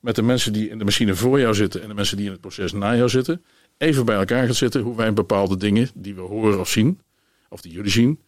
met 0.00 0.14
de 0.14 0.22
mensen 0.22 0.52
die 0.52 0.68
in 0.68 0.78
de 0.78 0.84
machine 0.84 1.14
voor 1.14 1.40
jou 1.40 1.54
zitten 1.54 1.82
en 1.82 1.88
de 1.88 1.94
mensen 1.94 2.16
die 2.16 2.26
in 2.26 2.32
het 2.32 2.40
proces 2.40 2.72
na 2.72 2.96
jou 2.96 3.08
zitten, 3.08 3.44
even 3.78 4.04
bij 4.04 4.16
elkaar 4.16 4.46
gaat 4.46 4.56
zitten 4.56 4.80
hoe 4.80 4.96
wij 4.96 5.12
bepaalde 5.12 5.56
dingen 5.56 5.90
die 5.94 6.14
we 6.14 6.20
horen 6.20 6.60
of 6.60 6.68
zien, 6.68 7.00
of 7.48 7.60
die 7.60 7.72
jullie 7.72 7.90
zien, 7.90 8.20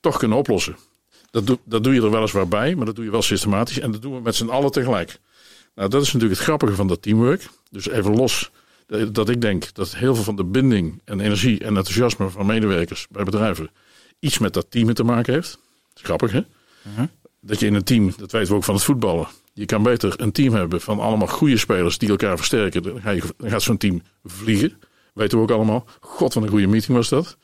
toch 0.00 0.18
kunnen 0.18 0.38
oplossen. 0.38 0.76
Dat 1.30 1.46
doe, 1.46 1.58
dat 1.64 1.84
doe 1.84 1.94
je 1.94 2.02
er 2.02 2.10
weliswaar 2.10 2.48
bij, 2.48 2.74
maar 2.74 2.86
dat 2.86 2.96
doe 2.96 3.04
je 3.04 3.10
wel 3.10 3.22
systematisch 3.22 3.80
en 3.80 3.90
dat 3.90 4.02
doen 4.02 4.14
we 4.14 4.20
met 4.20 4.34
z'n 4.34 4.48
allen 4.48 4.70
tegelijk. 4.70 5.18
Nou, 5.74 5.88
dat 5.88 6.02
is 6.02 6.12
natuurlijk 6.12 6.40
het 6.40 6.48
grappige 6.48 6.74
van 6.74 6.86
dat 6.86 7.02
teamwork. 7.02 7.48
Dus 7.70 7.88
even 7.88 8.16
los 8.16 8.50
dat 9.12 9.28
ik 9.28 9.40
denk 9.40 9.74
dat 9.74 9.96
heel 9.96 10.14
veel 10.14 10.24
van 10.24 10.36
de 10.36 10.44
binding 10.44 11.00
en 11.04 11.20
energie 11.20 11.58
en 11.58 11.76
enthousiasme 11.76 12.28
van 12.28 12.46
medewerkers 12.46 13.06
bij 13.10 13.24
bedrijven 13.24 13.70
iets 14.18 14.38
met 14.38 14.52
dat 14.52 14.70
team 14.70 14.94
te 14.94 15.04
maken 15.04 15.32
heeft. 15.32 15.50
Dat 15.50 15.96
is 15.96 16.02
grappig, 16.02 16.32
hè? 16.32 16.40
Mhm. 16.82 17.06
Dat 17.40 17.60
je 17.60 17.66
in 17.66 17.74
een 17.74 17.84
team, 17.84 18.14
dat 18.16 18.32
weten 18.32 18.48
we 18.48 18.54
ook 18.54 18.64
van 18.64 18.74
het 18.74 18.84
voetballen. 18.84 19.26
Je 19.54 19.64
kan 19.64 19.82
beter 19.82 20.14
een 20.16 20.32
team 20.32 20.54
hebben 20.54 20.80
van 20.80 21.00
allemaal 21.00 21.28
goede 21.28 21.56
spelers 21.56 21.98
die 21.98 22.08
elkaar 22.08 22.36
versterken. 22.36 22.82
Dan, 22.82 23.00
ga 23.00 23.10
je, 23.10 23.22
dan 23.36 23.50
gaat 23.50 23.62
zo'n 23.62 23.76
team 23.76 24.02
vliegen. 24.24 24.80
Weten 25.12 25.38
we 25.38 25.44
ook 25.44 25.50
allemaal. 25.50 25.86
God, 26.00 26.34
wat 26.34 26.42
een 26.42 26.48
goede 26.48 26.66
meeting 26.66 26.96
was 26.96 27.08
dat. 27.08 27.36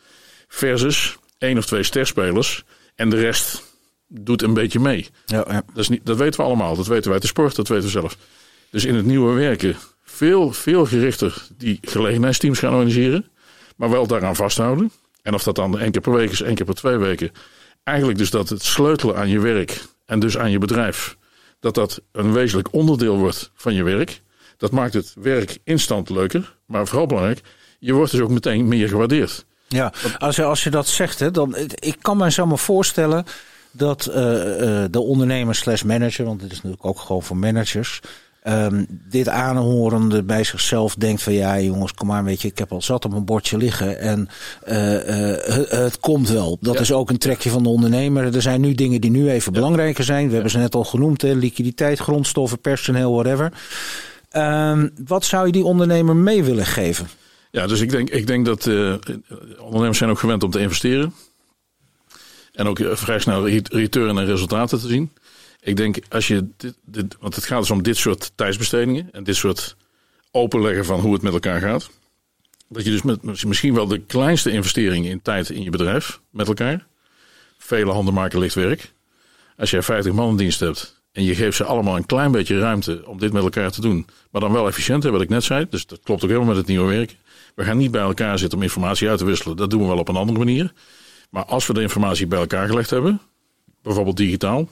Versus 0.49 1.18
één 1.38 1.59
of 1.59 1.66
twee 1.66 1.83
sterspelers. 1.83 2.64
En 2.94 3.11
de 3.11 3.20
rest 3.20 3.62
doet 4.07 4.42
een 4.42 4.55
beetje 4.55 4.81
mee. 4.81 5.09
Ja, 5.27 5.44
ja. 5.49 5.62
Dat, 5.66 5.77
is 5.77 5.88
niet, 5.88 6.07
dat 6.07 6.16
weten 6.16 6.40
we 6.40 6.46
allemaal. 6.46 6.77
Dat 6.77 6.87
weten 6.87 7.05
wij 7.05 7.12
uit 7.12 7.23
de 7.23 7.29
sport. 7.29 7.57
Dat 7.57 7.68
weten 7.68 7.85
we 7.85 7.90
zelf. 7.90 8.16
Dus 8.70 8.85
in 8.85 8.94
het 8.94 9.07
nieuwe 9.07 9.33
werken 9.33 9.77
veel, 10.03 10.53
veel 10.53 10.87
gerichter 10.87 11.46
die 11.57 11.79
gelegenheidsteams 11.83 12.59
gaan 12.59 12.73
organiseren. 12.73 13.29
Maar 13.77 13.90
wel 13.90 14.07
daaraan 14.07 14.37
vasthouden. 14.37 14.90
En 15.23 15.35
of 15.35 15.42
dat 15.42 15.55
dan 15.55 15.79
één 15.79 15.90
keer 15.90 16.01
per 16.01 16.12
week 16.12 16.31
is, 16.31 16.42
één 16.42 16.55
keer 16.55 16.66
per 16.66 16.75
twee 16.75 16.96
weken. 16.96 17.31
Eigenlijk 17.85 18.18
dus 18.18 18.31
dat 18.31 18.49
het 18.49 18.62
sleutelen 18.62 19.16
aan 19.16 19.29
je 19.29 19.40
werk 19.40 19.83
en 20.07 20.20
dus 20.20 20.38
aan 20.38 20.51
je 20.51 20.59
bedrijf. 20.59 21.16
Dat 21.61 21.75
dat 21.75 22.01
een 22.12 22.33
wezenlijk 22.33 22.73
onderdeel 22.73 23.16
wordt 23.16 23.51
van 23.55 23.75
je 23.75 23.83
werk. 23.83 24.23
Dat 24.57 24.70
maakt 24.70 24.94
het 24.94 25.14
werk 25.18 25.59
instant 25.64 26.11
leuker. 26.11 26.57
Maar 26.66 26.87
vooral 26.87 27.07
belangrijk, 27.07 27.40
je 27.79 27.92
wordt 27.92 28.11
dus 28.11 28.20
ook 28.20 28.31
meteen 28.31 28.68
meer 28.68 28.88
gewaardeerd. 28.88 29.44
Ja, 29.68 29.92
als 30.18 30.37
je, 30.37 30.44
als 30.44 30.64
je 30.64 30.70
dat 30.70 30.87
zegt, 30.87 31.18
hè, 31.18 31.31
dan 31.31 31.57
ik 31.75 31.96
kan 32.01 32.16
me 32.16 32.31
zo 32.31 32.46
maar 32.46 32.59
voorstellen 32.59 33.25
dat 33.71 34.08
uh, 34.08 34.15
uh, 34.17 34.85
de 34.90 35.00
ondernemer 35.00 35.54
slash 35.54 35.83
manager, 35.83 36.25
want 36.25 36.40
dit 36.40 36.50
is 36.50 36.56
natuurlijk 36.56 36.85
ook 36.85 37.00
gewoon 37.00 37.23
voor 37.23 37.37
managers, 37.37 38.00
um, 38.44 38.86
dit 38.88 39.28
aanhorende 39.28 40.22
bij 40.22 40.44
zichzelf 40.44 40.94
denkt 40.94 41.22
van 41.22 41.32
ja 41.32 41.60
jongens, 41.60 41.94
kom 41.94 42.06
maar, 42.06 42.24
weet 42.24 42.42
je, 42.42 42.48
ik 42.48 42.58
heb 42.58 42.72
al 42.72 42.82
zat 42.82 43.04
op 43.04 43.12
een 43.12 43.24
bordje 43.24 43.56
liggen 43.56 43.98
en 43.98 44.28
uh, 44.68 44.74
het, 45.54 45.70
het, 45.70 46.00
komt 46.00 46.28
wel. 46.28 46.58
Dat 46.60 46.80
is 46.80 46.92
ook 46.92 47.10
een 47.10 47.18
trekje 47.18 47.50
van 47.50 47.62
de 47.62 47.68
ondernemer. 47.68 48.34
Er 48.34 48.42
zijn 48.42 48.60
nu 48.60 48.74
dingen 48.74 49.00
die 49.00 49.10
nu 49.10 49.30
even 49.30 49.52
belangrijker 49.52 50.04
zijn. 50.04 50.26
We 50.26 50.32
hebben 50.32 50.50
ze 50.50 50.58
net 50.58 50.74
al 50.74 50.84
genoemd, 50.84 51.22
hè, 51.22 51.32
liquiditeit, 51.32 51.98
grondstoffen, 51.98 52.58
personeel, 52.58 53.12
whatever. 53.12 53.52
Um, 54.36 54.90
wat 55.06 55.24
zou 55.24 55.46
je 55.46 55.52
die 55.52 55.64
ondernemer 55.64 56.16
mee 56.16 56.44
willen 56.44 56.66
geven? 56.66 57.08
Ja, 57.50 57.66
dus 57.66 57.80
ik 57.80 57.90
denk, 57.90 58.10
ik 58.10 58.26
denk 58.26 58.46
dat 58.46 58.66
uh, 58.66 58.94
ondernemers 59.58 59.98
zijn 59.98 60.10
ook 60.10 60.18
gewend 60.18 60.42
om 60.42 60.50
te 60.50 60.60
investeren. 60.60 61.14
En 62.52 62.66
ook 62.66 62.80
vrij 62.92 63.18
snel 63.18 63.48
return 63.48 64.18
en 64.18 64.24
resultaten 64.24 64.80
te 64.80 64.88
zien. 64.88 65.10
Ik 65.61 65.77
denk 65.77 65.98
als 66.08 66.29
je, 66.29 66.48
dit, 66.85 67.17
want 67.21 67.35
het 67.35 67.44
gaat 67.44 67.61
dus 67.61 67.71
om 67.71 67.83
dit 67.83 67.96
soort 67.96 68.33
tijdsbestedingen 68.35 69.08
en 69.13 69.25
dit 69.25 69.37
soort 69.37 69.77
openleggen 70.31 70.85
van 70.85 71.00
hoe 71.00 71.13
het 71.13 71.23
met 71.23 71.33
elkaar 71.33 71.61
gaat. 71.61 71.90
Dat 72.69 72.85
je 72.85 72.90
dus 72.90 73.02
met 73.02 73.44
misschien 73.44 73.75
wel 73.75 73.87
de 73.87 73.98
kleinste 73.98 74.50
investering 74.50 75.06
in 75.06 75.23
tijd 75.23 75.50
in 75.50 75.63
je 75.63 75.71
bedrijf 75.71 76.21
met 76.31 76.48
elkaar. 76.48 76.87
Vele 77.58 77.92
handen 77.92 78.15
maken 78.15 78.38
licht 78.38 78.54
werk. 78.54 78.92
Als 79.56 79.71
jij 79.71 79.83
50 79.83 80.13
man 80.13 80.31
in 80.31 80.37
dienst 80.37 80.61
hebt 80.61 81.02
en 81.13 81.25
je 81.25 81.35
geeft 81.35 81.56
ze 81.56 81.65
allemaal 81.65 81.96
een 81.96 82.06
klein 82.06 82.33
beetje 82.33 82.58
ruimte 82.58 83.02
om 83.06 83.19
dit 83.19 83.33
met 83.33 83.42
elkaar 83.42 83.71
te 83.71 83.81
doen. 83.81 84.06
Maar 84.31 84.40
dan 84.40 84.52
wel 84.52 84.67
efficiënt, 84.67 85.04
wat 85.04 85.21
ik 85.21 85.29
net 85.29 85.44
zei. 85.44 85.67
Dus 85.71 85.87
dat 85.87 86.00
klopt 86.02 86.23
ook 86.23 86.29
helemaal 86.29 86.48
met 86.48 86.58
het 86.58 86.67
nieuwe 86.67 86.88
werk. 86.88 87.17
We 87.54 87.65
gaan 87.65 87.77
niet 87.77 87.90
bij 87.90 88.00
elkaar 88.00 88.38
zitten 88.38 88.58
om 88.58 88.65
informatie 88.65 89.08
uit 89.08 89.19
te 89.19 89.25
wisselen. 89.25 89.56
Dat 89.56 89.71
doen 89.71 89.81
we 89.81 89.87
wel 89.87 89.98
op 89.98 90.08
een 90.08 90.17
andere 90.17 90.38
manier. 90.38 90.73
Maar 91.31 91.44
als 91.44 91.67
we 91.67 91.73
de 91.73 91.83
informatie 91.83 92.27
bij 92.27 92.38
elkaar 92.38 92.67
gelegd 92.67 92.90
hebben, 92.90 93.21
bijvoorbeeld 93.83 94.17
digitaal, 94.17 94.69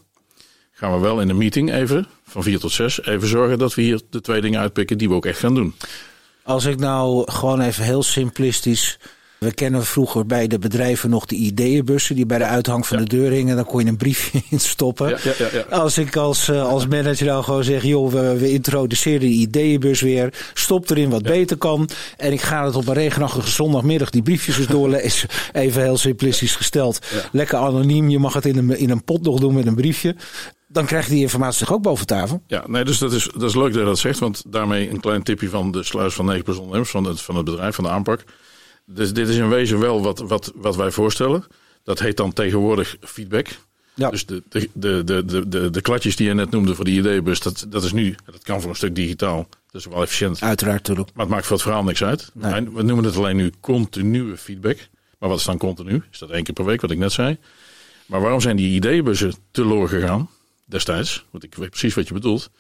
gaan 0.79 0.93
we 0.93 0.99
wel 0.99 1.20
in 1.20 1.26
de 1.26 1.35
meeting 1.35 1.72
even, 1.72 2.07
van 2.26 2.43
4 2.43 2.59
tot 2.59 2.72
6, 2.72 3.05
even 3.05 3.29
zorgen 3.29 3.59
dat 3.59 3.74
we 3.74 3.83
hier 3.83 4.01
de 4.11 4.20
twee 4.20 4.41
dingen 4.41 4.61
uitpikken 4.61 4.99
die 4.99 5.09
we 5.09 5.14
ook 5.14 5.26
echt 5.26 5.39
gaan 5.39 5.55
doen. 5.55 5.74
Als 6.43 6.64
ik 6.64 6.79
nou 6.79 7.33
gewoon 7.33 7.61
even 7.61 7.85
heel 7.85 8.03
simplistisch 8.03 8.99
we 9.39 9.55
kennen 9.55 9.84
vroeger 9.84 10.26
bij 10.26 10.47
de 10.47 10.59
bedrijven 10.59 11.11
nog 11.11 11.26
de 11.26 11.34
ideeënbussen 11.34 12.14
die 12.14 12.26
bij 12.26 12.39
de 12.39 12.45
uithang 12.45 12.86
van 12.86 12.97
de 12.97 13.05
deur 13.05 13.30
hingen. 13.30 13.57
Dan 13.57 13.64
kon 13.64 13.80
je 13.80 13.86
een 13.86 13.97
briefje 13.97 14.43
instoppen. 14.51 15.09
Ja, 15.09 15.32
ja, 15.53 15.76
als 15.76 15.99
ik 15.99 16.16
als, 16.16 16.49
uh, 16.49 16.68
als 16.68 16.86
manager 16.86 17.26
nou 17.26 17.45
gewoon 17.45 17.64
zeg, 17.64 17.82
joh, 17.82 18.12
we, 18.12 18.39
we 18.39 18.51
introduceren 18.51 19.20
die 19.20 19.41
ideeënbus 19.41 20.01
weer. 20.01 20.51
Stop 20.55 20.91
erin 20.91 21.11
wat 21.11 21.22
beter 21.22 21.57
kan. 21.57 21.89
En 22.16 22.32
ik 22.32 22.41
ga 22.41 22.64
het 22.64 22.76
op 22.76 22.89
een 22.89 22.95
regenachtige 22.95 23.51
zondagmiddag 23.51 24.11
die 24.11 24.22
briefjes 24.22 24.59
eens 24.59 24.66
doorlezen. 24.66 25.28
Even 25.53 25.82
heel 25.82 25.97
simplistisch 25.97 26.57
gesteld. 26.57 27.07
Lekker 27.32 27.59
anoniem. 27.59 28.09
Je 28.09 28.18
mag 28.18 28.34
het 28.34 28.47
in 28.47 28.57
een, 28.57 28.78
in 28.78 28.91
een 28.91 29.05
pot 29.05 29.22
nog 29.22 29.41
doen 29.41 29.55
met 29.55 29.66
een 29.66 29.74
briefje 29.74 30.16
dan 30.70 30.86
krijg 30.86 31.05
je 31.05 31.11
die 31.11 31.22
informatie 31.22 31.66
toch 31.66 31.74
ook 31.74 31.82
boven 31.82 32.07
tafel. 32.07 32.43
Ja, 32.47 32.64
nee, 32.66 32.84
dus 32.84 32.99
dat 32.99 33.12
is, 33.12 33.28
dat 33.32 33.43
is 33.43 33.55
leuk 33.55 33.72
dat 33.72 33.80
je 33.80 33.84
dat 33.84 33.99
zegt. 33.99 34.18
Want 34.18 34.43
daarmee 34.47 34.91
een 34.91 35.01
klein 35.01 35.22
tipje 35.22 35.49
van 35.49 35.70
de 35.70 35.82
sluis 35.82 36.14
van 36.14 36.24
9 36.24 36.53
ondernemers, 36.53 36.91
van 36.91 37.05
het, 37.05 37.20
van 37.20 37.36
het 37.36 37.45
bedrijf, 37.45 37.74
van 37.74 37.84
de 37.84 37.91
aanpak. 37.91 38.24
Dus 38.91 39.12
dit 39.12 39.28
is 39.28 39.36
in 39.36 39.49
wezen 39.49 39.78
wel 39.78 40.03
wat, 40.03 40.18
wat, 40.18 40.53
wat 40.55 40.76
wij 40.76 40.91
voorstellen. 40.91 41.45
Dat 41.82 41.99
heet 41.99 42.16
dan 42.16 42.32
tegenwoordig 42.32 42.97
feedback. 43.01 43.49
Ja. 43.95 44.11
Dus 44.11 44.26
de, 44.26 44.43
de, 44.49 44.68
de, 45.05 45.24
de, 45.24 45.49
de, 45.49 45.70
de 45.70 45.80
kladjes 45.80 46.16
die 46.16 46.26
je 46.26 46.34
net 46.34 46.51
noemde 46.51 46.74
voor 46.74 46.84
de 46.84 46.91
ideebus, 46.91 47.41
dat, 47.41 47.66
dat 47.68 47.84
is 47.84 47.93
nu, 47.93 48.14
dat 48.24 48.43
kan 48.43 48.61
voor 48.61 48.70
een 48.70 48.76
stuk 48.76 48.95
digitaal. 48.95 49.49
Dat 49.70 49.80
is 49.80 49.86
wel 49.86 50.03
efficiënt. 50.03 50.43
Uiteraard, 50.43 50.78
natuurlijk. 50.78 51.11
Maar 51.14 51.24
het 51.24 51.34
maakt 51.34 51.47
voor 51.47 51.57
het 51.57 51.64
verhaal 51.64 51.84
niks 51.84 52.05
uit. 52.05 52.30
We 52.34 52.82
noemen 52.82 53.05
het 53.05 53.16
alleen 53.16 53.36
nu 53.36 53.53
continue 53.61 54.36
feedback. 54.36 54.78
Maar 55.18 55.28
wat 55.28 55.39
is 55.39 55.45
dan 55.45 55.59
continu? 55.59 56.03
Is 56.11 56.18
dat 56.18 56.30
één 56.30 56.43
keer 56.43 56.55
per 56.55 56.64
week, 56.64 56.80
wat 56.80 56.91
ik 56.91 56.99
net 56.99 57.12
zei? 57.12 57.39
Maar 58.07 58.20
waarom 58.20 58.41
zijn 58.41 58.57
die 58.57 58.74
ideebussen 58.74 59.34
teloor 59.51 59.89
gegaan 59.89 60.30
destijds? 60.64 61.24
Want 61.30 61.45
ik 61.45 61.55
weet 61.55 61.70
precies 61.70 61.95
wat 61.95 62.09
je 62.09 62.14
bedoelt 62.14 62.51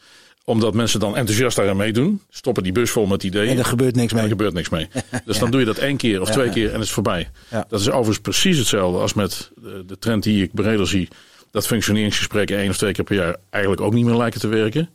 omdat 0.48 0.74
mensen 0.74 1.00
dan 1.00 1.16
enthousiast 1.16 1.56
daaraan 1.56 1.76
meedoen. 1.76 2.20
Stoppen 2.30 2.62
die 2.62 2.72
bus 2.72 2.90
vol 2.90 3.06
met 3.06 3.22
ideeën. 3.22 3.48
En 3.48 3.58
er 3.58 3.64
gebeurt 3.64 3.94
niks 3.94 4.12
mee. 4.12 4.22
er 4.22 4.28
gebeurt 4.28 4.54
niks 4.54 4.68
mee. 4.68 4.88
Dus 5.24 5.38
dan 5.38 5.50
doe 5.50 5.60
je 5.60 5.66
dat 5.66 5.76
één 5.78 5.96
keer 5.96 6.20
of 6.20 6.30
twee 6.30 6.50
keer 6.50 6.66
en 6.68 6.74
het 6.74 6.82
is 6.82 6.90
voorbij. 6.90 7.30
Dat 7.68 7.80
is 7.80 7.88
overigens 7.88 8.18
precies 8.18 8.58
hetzelfde 8.58 8.98
als 8.98 9.14
met 9.14 9.50
de, 9.86 9.98
trend 9.98 10.22
die 10.22 10.42
ik 10.42 10.50
breder 10.54 10.88
zie. 10.88 11.08
Dat 11.50 11.66
functioneringsgesprekken 11.66 12.58
één 12.58 12.68
of 12.68 12.76
twee 12.76 12.92
keer 12.92 13.04
per 13.04 13.16
jaar 13.16 13.36
eigenlijk 13.50 13.82
ook 13.82 13.92
niet 13.92 14.04
meer 14.04 14.16
lijken 14.16 14.40
te 14.40 14.48
werken. 14.48 14.90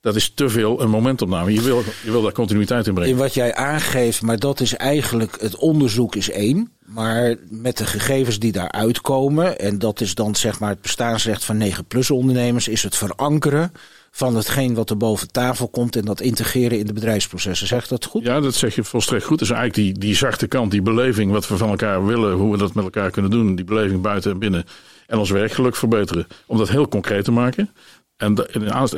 Dat 0.00 0.16
is 0.16 0.32
te 0.34 0.48
veel 0.48 0.80
een 0.80 0.90
momentopname. 0.90 1.52
Je 1.52 1.62
wil, 1.62 1.82
je 2.04 2.10
wil 2.10 2.22
daar 2.22 2.32
continuïteit 2.32 2.86
in 2.86 2.94
brengen. 2.94 3.12
In 3.12 3.18
wat 3.18 3.34
jij 3.34 3.54
aangeeft, 3.54 4.22
maar 4.22 4.38
dat 4.38 4.60
is 4.60 4.74
eigenlijk 4.74 5.40
het 5.40 5.56
onderzoek 5.56 6.16
is 6.16 6.30
één. 6.30 6.72
Maar 6.86 7.36
met 7.48 7.76
de 7.76 7.86
gegevens 7.86 8.38
die 8.38 8.52
daaruit 8.52 9.00
komen, 9.00 9.58
en 9.58 9.78
dat 9.78 10.00
is 10.00 10.14
dan 10.14 10.34
zeg 10.34 10.60
maar 10.60 10.70
het 10.70 10.82
bestaansrecht 10.82 11.44
van 11.44 11.56
9 11.56 11.84
plus 11.84 12.10
ondernemers, 12.10 12.68
is 12.68 12.82
het 12.82 12.96
verankeren 12.96 13.72
van 14.14 14.36
hetgeen 14.36 14.74
wat 14.74 14.90
er 14.90 14.96
boven 14.96 15.30
tafel 15.30 15.68
komt 15.68 15.96
en 15.96 16.04
dat 16.04 16.20
integreren 16.20 16.78
in 16.78 16.86
de 16.86 16.92
bedrijfsprocessen. 16.92 17.66
Zeg 17.66 17.86
dat 17.86 18.04
goed? 18.04 18.22
Ja, 18.22 18.40
dat 18.40 18.54
zeg 18.54 18.74
je 18.74 18.84
volstrekt 18.84 19.24
goed. 19.24 19.38
Dus 19.38 19.50
eigenlijk 19.50 19.88
die, 19.88 19.98
die 19.98 20.16
zachte 20.16 20.46
kant, 20.46 20.70
die 20.70 20.82
beleving, 20.82 21.30
wat 21.30 21.48
we 21.48 21.56
van 21.56 21.68
elkaar 21.68 22.06
willen, 22.06 22.32
hoe 22.32 22.52
we 22.52 22.58
dat 22.58 22.74
met 22.74 22.84
elkaar 22.84 23.10
kunnen 23.10 23.30
doen, 23.30 23.54
die 23.54 23.64
beleving 23.64 24.02
buiten 24.02 24.30
en 24.30 24.38
binnen. 24.38 24.64
En 25.06 25.18
ons 25.18 25.30
werkgeluk 25.30 25.76
verbeteren. 25.76 26.26
Om 26.46 26.58
dat 26.58 26.68
heel 26.68 26.88
concreet 26.88 27.24
te 27.24 27.32
maken. 27.32 27.70
En 28.16 28.34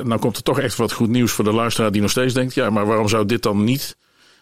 nou 0.02 0.18
komt 0.18 0.36
er 0.36 0.42
toch 0.42 0.60
echt 0.60 0.76
wat 0.76 0.92
goed 0.92 1.08
nieuws 1.08 1.32
voor 1.32 1.44
de 1.44 1.52
luisteraar 1.52 1.92
die 1.92 2.00
nog 2.00 2.10
steeds 2.10 2.34
denkt: 2.34 2.54
ja, 2.54 2.70
maar 2.70 2.86
waarom 2.86 3.08
zou 3.08 3.26
dit 3.26 3.42
dan 3.42 3.64
niet 3.64 3.96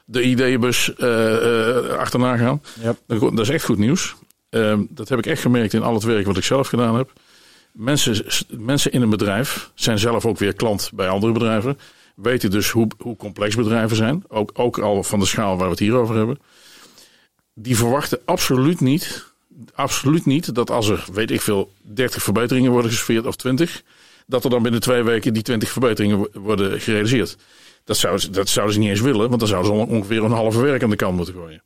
de 0.05 0.23
ideeënbus 0.23 0.93
uh, 0.99 1.89
achterna 1.89 2.37
gaan? 2.37 2.63
Ja. 2.81 2.97
Dat 3.07 3.39
is 3.39 3.49
echt 3.49 3.65
goed 3.65 3.79
nieuws. 3.79 4.15
Uh, 4.51 4.79
dat 4.89 5.09
heb 5.09 5.19
ik 5.19 5.27
echt 5.27 5.43
gemerkt 5.43 5.73
in 5.73 5.83
al 5.83 5.95
het 5.95 6.03
werk 6.03 6.27
wat 6.27 6.37
ik 6.37 6.45
zelf 6.45 6.69
gedaan 6.69 6.97
heb. 6.97 7.13
Mensen, 7.73 8.25
mensen 8.49 8.93
in 8.93 9.03
een 9.03 9.11
bedrijf 9.11 9.71
zijn 9.75 9.99
zelf 9.99 10.27
ook 10.27 10.39
weer 10.39 10.55
klant 10.55 10.91
bij 10.95 11.09
andere 11.09 11.33
bedrijven. 11.33 11.79
Weten 12.15 12.51
dus 12.51 12.71
hoe, 12.71 12.87
hoe 12.99 13.17
complex 13.17 13.55
bedrijven 13.55 13.97
zijn. 13.97 14.25
Ook, 14.29 14.51
ook 14.55 14.79
al 14.79 15.03
van 15.03 15.19
de 15.19 15.27
schaal 15.27 15.57
waar 15.57 15.65
we 15.65 15.71
het 15.71 15.79
hier 15.79 15.95
over 15.95 16.17
hebben. 16.17 16.39
Die 17.55 17.77
verwachten 17.77 18.21
absoluut 18.25 18.81
niet, 18.81 19.33
absoluut 19.75 20.27
niet 20.27 20.55
dat 20.55 20.71
als 20.71 20.89
er, 20.89 21.05
weet 21.13 21.31
ik 21.31 21.41
veel, 21.41 21.73
30 21.83 22.23
verbeteringen 22.23 22.71
worden 22.71 22.91
gesfeerd 22.91 23.27
of 23.27 23.37
20, 23.37 23.83
dat 24.27 24.45
er 24.45 24.51
dan 24.51 24.63
binnen 24.63 24.81
twee 24.81 25.03
weken 25.03 25.33
die 25.33 25.43
20 25.43 25.71
verbeteringen 25.71 26.29
worden 26.33 26.81
gerealiseerd. 26.81 27.37
Dat 27.85 27.97
zouden, 27.97 28.33
dat 28.33 28.49
zouden 28.49 28.75
ze 28.75 28.81
niet 28.81 28.91
eens 28.91 29.01
willen, 29.01 29.29
want 29.29 29.39
dan 29.39 29.49
zouden 29.49 29.77
ze 29.77 29.95
ongeveer 29.95 30.25
een 30.25 30.31
halve 30.31 30.61
werk 30.61 30.83
aan 30.83 30.91
de 30.91 30.97
kant 30.97 31.17
moeten 31.17 31.35
gooien. 31.35 31.63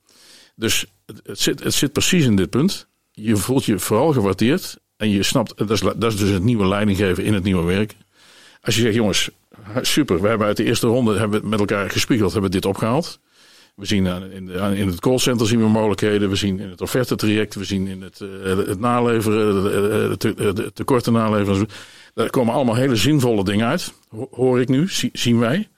Dus 0.54 0.86
het, 1.06 1.20
het, 1.24 1.40
zit, 1.40 1.64
het 1.64 1.74
zit 1.74 1.92
precies 1.92 2.24
in 2.24 2.36
dit 2.36 2.50
punt. 2.50 2.88
Je 3.10 3.36
voelt 3.36 3.64
je 3.64 3.78
vooral 3.78 4.12
gewaardeerd 4.12 4.76
en 4.96 5.10
je 5.10 5.22
snapt, 5.22 5.56
dat 5.56 5.70
is, 5.70 5.80
dat 5.80 6.12
is 6.12 6.16
dus 6.16 6.30
het 6.30 6.42
nieuwe 6.42 6.66
leidinggeven 6.66 7.24
in 7.24 7.34
het 7.34 7.44
nieuwe 7.44 7.64
werk. 7.64 7.94
Als 8.60 8.74
je 8.74 8.80
zegt, 8.80 8.94
jongens, 8.94 9.30
super, 9.80 10.20
we 10.20 10.28
hebben 10.28 10.46
uit 10.46 10.56
de 10.56 10.64
eerste 10.64 10.86
ronde 10.86 11.18
hebben 11.18 11.48
met 11.48 11.58
elkaar 11.58 11.90
gespiegeld, 11.90 12.32
hebben 12.32 12.50
we 12.50 12.56
dit 12.56 12.66
opgehaald. 12.66 13.20
We 13.76 13.86
zien 13.86 14.06
in, 14.06 14.46
de, 14.46 14.72
in 14.76 14.86
het 14.86 15.00
callcenter 15.00 15.46
zien 15.46 15.58
we 15.58 15.68
mogelijkheden. 15.68 16.28
We 16.28 16.36
zien 16.36 16.60
in 16.60 16.70
het 16.70 16.80
offerte-traject. 16.80 17.54
We 17.54 17.64
zien 17.64 17.86
in 17.86 18.02
het, 18.02 18.20
eh, 18.20 18.56
het 18.56 18.80
naleveren, 18.80 19.70
het 20.10 20.74
tekorten 20.74 21.12
naleveren. 21.12 21.68
Daar 22.14 22.30
komen 22.30 22.54
allemaal 22.54 22.74
hele 22.74 22.96
zinvolle 22.96 23.44
dingen 23.44 23.66
uit. 23.66 23.92
Hoor 24.30 24.60
ik 24.60 24.68
nu, 24.68 24.88
zien 25.12 25.38
wij. 25.38 25.68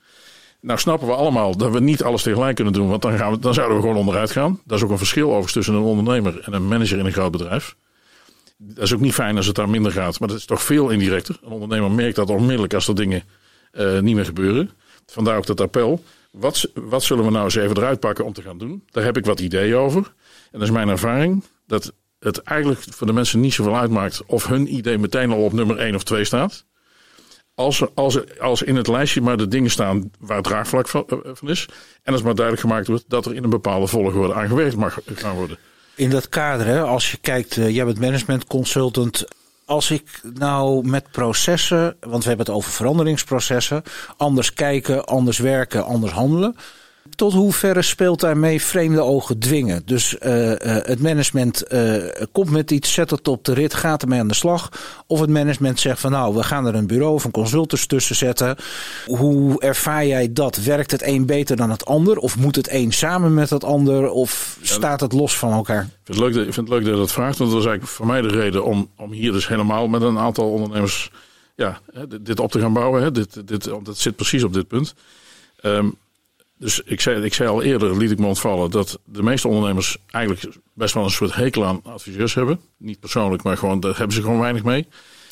Nou 0.61 0.79
snappen 0.79 1.09
we 1.09 1.15
allemaal 1.15 1.57
dat 1.57 1.73
we 1.73 1.81
niet 1.81 2.03
alles 2.03 2.23
tegelijk 2.23 2.55
kunnen 2.55 2.73
doen. 2.73 2.89
Want 2.89 3.03
dan, 3.03 3.17
gaan 3.19 3.33
we, 3.33 3.39
dan 3.39 3.55
zouden 3.55 3.77
we 3.77 3.83
gewoon 3.83 3.97
onderuit 3.97 4.31
gaan. 4.31 4.61
Dat 4.65 4.79
is 4.79 4.85
ook 4.85 4.91
een 4.91 4.99
verschil 4.99 5.27
overigens 5.27 5.53
tussen 5.53 5.75
een 5.75 5.81
ondernemer 5.81 6.41
en 6.41 6.53
een 6.53 6.69
manager 6.69 6.99
in 6.99 7.07
een 7.07 7.13
groot 7.13 7.33
bedrijf. 7.33 7.77
Dat 8.61 8.85
is 8.85 8.95
ook 8.95 9.01
niet 9.01 9.15
fijn 9.15 9.37
als 9.37 9.47
het 9.47 9.55
daar 9.55 9.71
minder 9.71 9.93
gaat. 9.93 10.19
Maar 10.19 10.29
dat 10.29 10.37
is 10.37 10.45
toch 10.45 10.63
veel 10.63 10.91
indirecter. 10.91 11.39
Een 11.43 11.53
ondernemer 11.53 11.91
merkt 11.91 12.17
dat 12.17 12.31
onmiddellijk 12.31 12.75
als 12.75 12.89
er 12.89 12.95
dingen 12.95 13.23
uh, 13.73 13.99
niet 13.99 14.15
meer 14.15 14.25
gebeuren. 14.25 14.71
Vandaar 15.07 15.37
ook 15.37 15.47
dat 15.47 15.61
appel. 15.61 16.03
Wat, 16.31 16.71
wat 16.75 17.03
zullen 17.03 17.25
we 17.25 17.31
nou 17.31 17.45
eens 17.45 17.55
even 17.55 17.77
eruit 17.77 18.01
pakken 18.01 18.25
om 18.25 18.33
te 18.33 18.43
gaan 18.43 18.59
doen? 18.59 18.83
Daar 18.91 19.05
heb 19.05 19.17
ik 19.17 19.25
wat 19.25 19.41
ideeën 19.41 19.77
over. 19.77 20.15
En 20.51 20.59
dat 20.59 20.63
is 20.63 20.71
mijn 20.71 20.89
ervaring. 20.89 21.45
Dat 21.67 21.93
het 22.19 22.43
eigenlijk 22.43 22.81
voor 22.91 23.07
de 23.07 23.13
mensen 23.13 23.41
niet 23.41 23.55
zoveel 23.55 23.77
uitmaakt 23.77 24.23
of 24.27 24.47
hun 24.47 24.75
idee 24.75 24.99
meteen 24.99 25.31
al 25.31 25.45
op 25.45 25.53
nummer 25.53 25.79
1 25.79 25.95
of 25.95 26.03
2 26.03 26.25
staat. 26.25 26.67
Als, 27.55 27.95
als, 27.95 28.39
als 28.39 28.63
in 28.63 28.77
het 28.77 28.87
lijstje 28.87 29.21
maar 29.21 29.37
de 29.37 29.49
dingen 29.49 29.71
staan 29.71 30.11
waar 30.19 30.37
het 30.37 30.47
draagvlak 30.47 30.89
van, 30.89 31.05
eh, 31.07 31.19
van 31.33 31.49
is. 31.49 31.69
En 32.03 32.13
als 32.13 32.23
maar 32.23 32.35
duidelijk 32.35 32.67
gemaakt 32.67 32.87
wordt 32.87 33.05
dat 33.09 33.27
er 33.27 33.35
in 33.35 33.45
een 33.45 33.51
bepaalde 33.51 33.87
volgorde 33.87 34.35
aan 34.35 34.49
gewerkt 34.49 34.77
mag 34.77 34.99
gaan 35.05 35.37
worden. 35.37 35.59
In 35.99 36.11
dat 36.11 36.29
kader, 36.29 36.67
hè, 36.67 36.83
als 36.83 37.11
je 37.11 37.17
kijkt, 37.17 37.57
uh, 37.57 37.71
jij 37.71 37.85
bent 37.85 38.01
management 38.01 38.47
consultant. 38.47 39.25
Als 39.65 39.91
ik 39.91 40.21
nou 40.35 40.89
met 40.89 41.11
processen, 41.11 41.97
want 42.01 42.23
we 42.23 42.29
hebben 42.29 42.47
het 42.47 42.55
over 42.55 42.71
veranderingsprocessen, 42.71 43.83
anders 44.17 44.55
kijken, 44.55 45.05
anders 45.05 45.39
werken, 45.39 45.85
anders 45.85 46.13
handelen. 46.13 46.57
Tot 47.15 47.33
hoeverre 47.33 47.83
speelt 47.83 48.21
daarmee 48.21 48.63
vreemde 48.63 49.01
ogen 49.01 49.39
dwingen? 49.39 49.83
Dus 49.85 50.17
uh, 50.23 50.49
uh, 50.49 50.57
het 50.61 51.01
management 51.01 51.73
uh, 51.73 52.05
komt 52.33 52.51
met 52.51 52.71
iets, 52.71 52.93
zet 52.93 53.11
het 53.11 53.29
op 53.29 53.45
de 53.45 53.53
rit, 53.53 53.75
gaat 53.75 54.03
ermee 54.03 54.21
aan 54.21 54.29
de 54.29 54.35
slag. 54.35 54.69
Of 55.07 55.21
het 55.21 55.31
management 55.31 55.81
zegt 55.81 56.01
van 56.01 56.11
nou, 56.11 56.35
we 56.35 56.43
gaan 56.43 56.67
er 56.67 56.75
een 56.75 56.87
bureau 56.87 57.15
of 57.15 57.25
een 57.25 57.31
consultants 57.31 57.87
tussen 57.87 58.17
zetten. 58.17 58.57
Hoe 59.07 59.61
ervaar 59.61 60.07
jij 60.07 60.33
dat? 60.33 60.57
Werkt 60.57 60.91
het 60.91 61.03
een 61.03 61.27
beter 61.27 61.57
dan 61.57 61.71
het 61.71 61.85
ander? 61.85 62.17
Of 62.19 62.37
moet 62.37 62.57
het 62.57 62.71
een 62.71 62.93
samen 62.93 63.35
met 63.35 63.51
het 63.51 63.65
ander? 63.65 64.11
Of 64.11 64.59
staat 64.63 65.01
het 65.01 65.13
los 65.13 65.39
van 65.39 65.53
elkaar? 65.53 65.83
Ik 65.83 65.89
vind 66.05 66.19
het 66.19 66.27
leuk 66.27 66.35
dat, 66.35 66.47
ik 66.47 66.55
vind 66.55 66.69
het 66.69 66.77
leuk 66.77 66.85
dat 66.85 66.95
je 66.95 67.01
dat 67.01 67.13
vraagt. 67.13 67.39
Want 67.39 67.51
dat 67.51 67.61
is 67.61 67.67
eigenlijk 67.67 67.97
voor 67.97 68.07
mij 68.07 68.21
de 68.21 68.29
reden 68.29 68.65
om, 68.65 68.91
om 68.97 69.13
hier 69.13 69.33
dus 69.33 69.49
helemaal 69.49 69.89
met 69.89 70.03
een 70.03 70.19
aantal 70.19 70.51
ondernemers 70.51 71.11
ja, 71.55 71.81
dit 72.21 72.41
op 72.41 72.51
te 72.51 72.61
gaan 72.61 72.73
bouwen. 72.73 73.03
Hè. 73.03 73.11
Dit, 73.11 73.49
dit, 73.49 73.65
dat 73.83 73.99
zit 73.99 74.17
precies 74.17 74.45
op 74.45 74.53
dit 74.53 74.69
punt. 74.69 74.95
Um, 75.63 75.97
dus 76.59 76.81
ik 76.85 77.01
zei, 77.01 77.25
ik 77.25 77.35
zei 77.35 77.49
al 77.49 77.63
eerder, 77.63 77.97
liet 77.97 78.11
ik 78.11 78.19
me 78.19 78.27
ontvallen, 78.27 78.71
dat 78.71 78.99
de 79.05 79.23
meeste 79.23 79.49
ondernemers 79.49 79.97
eigenlijk 80.07 80.57
best 80.75 80.95
wel 80.95 81.05
een 81.05 81.11
soort 81.11 81.35
hekel 81.35 81.65
aan 81.65 81.81
adviseurs 81.85 82.35
hebben. 82.35 82.61
Niet 82.77 83.01
persoonlijk, 83.01 83.43
maar 83.43 83.57
gewoon, 83.57 83.81
daar 83.81 83.97
hebben 83.97 84.17
ze 84.17 84.23
gewoon 84.23 84.41
weinig 84.41 84.63
mee. 84.63 84.89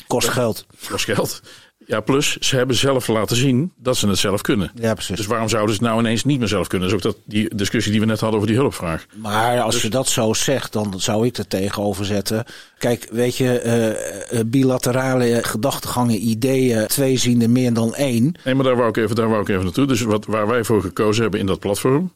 Kost 0.07 0.29
geld. 0.29 0.65
Kost 0.89 1.05
geld. 1.05 1.41
Ja, 1.87 1.99
plus 1.99 2.37
ze 2.37 2.55
hebben 2.55 2.75
zelf 2.75 3.07
laten 3.07 3.35
zien 3.35 3.71
dat 3.77 3.97
ze 3.97 4.07
het 4.07 4.17
zelf 4.17 4.41
kunnen. 4.41 4.71
Ja, 4.75 4.93
precies. 4.93 5.15
Dus 5.15 5.25
waarom 5.25 5.49
zouden 5.49 5.75
ze 5.75 5.81
het 5.81 5.89
nou 5.89 6.01
ineens 6.03 6.23
niet 6.23 6.39
meer 6.39 6.47
zelf 6.47 6.67
kunnen? 6.67 6.89
Dat 6.89 6.99
is 6.99 7.05
ook 7.05 7.13
dat, 7.13 7.23
die 7.25 7.55
discussie 7.55 7.91
die 7.91 8.01
we 8.01 8.07
net 8.07 8.19
hadden 8.19 8.39
over 8.39 8.51
die 8.51 8.59
hulpvraag. 8.59 9.05
Maar 9.15 9.61
als 9.61 9.81
je 9.81 9.89
dat 9.89 10.07
zo 10.07 10.33
zegt, 10.33 10.73
dan 10.73 10.93
zou 10.99 11.25
ik 11.25 11.37
er 11.37 11.47
tegenover 11.47 12.05
zetten. 12.05 12.45
Kijk, 12.77 13.07
weet 13.11 13.37
je, 13.37 13.59
eh, 13.59 14.39
eh, 14.39 14.45
bilaterale 14.45 15.39
gedachtegangen, 15.43 16.27
ideeën, 16.27 16.87
twee 16.87 17.17
ziende 17.17 17.47
meer 17.47 17.73
dan 17.73 17.95
één. 17.95 18.35
Nee, 18.43 18.55
maar 18.55 18.65
daar 18.65 18.75
wou 18.75 18.89
ik 18.89 18.97
even, 18.97 19.15
daar 19.15 19.29
wou 19.29 19.41
ik 19.41 19.49
even 19.49 19.63
naartoe. 19.63 19.87
Dus 19.87 20.01
wat, 20.01 20.25
waar 20.25 20.47
wij 20.47 20.63
voor 20.63 20.81
gekozen 20.81 21.21
hebben 21.21 21.39
in 21.39 21.45
dat 21.45 21.59
platform, 21.59 22.13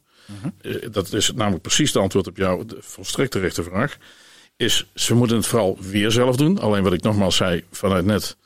eh, 0.61 0.75
dat 0.91 1.13
is 1.13 1.31
namelijk 1.35 1.61
precies 1.61 1.91
de 1.91 1.99
antwoord 1.99 2.27
op 2.27 2.37
jouw 2.37 2.63
volstrekt 2.79 3.31
terechte 3.31 3.63
vraag, 3.63 3.97
is 4.57 4.85
ze 4.95 5.15
moeten 5.15 5.37
het 5.37 5.47
vooral 5.47 5.77
weer 5.79 6.11
zelf 6.11 6.35
doen. 6.35 6.59
Alleen 6.59 6.83
wat 6.83 6.93
ik 6.93 7.01
nogmaals 7.01 7.35
zei 7.35 7.63
vanuit 7.71 8.05
net, 8.05 8.37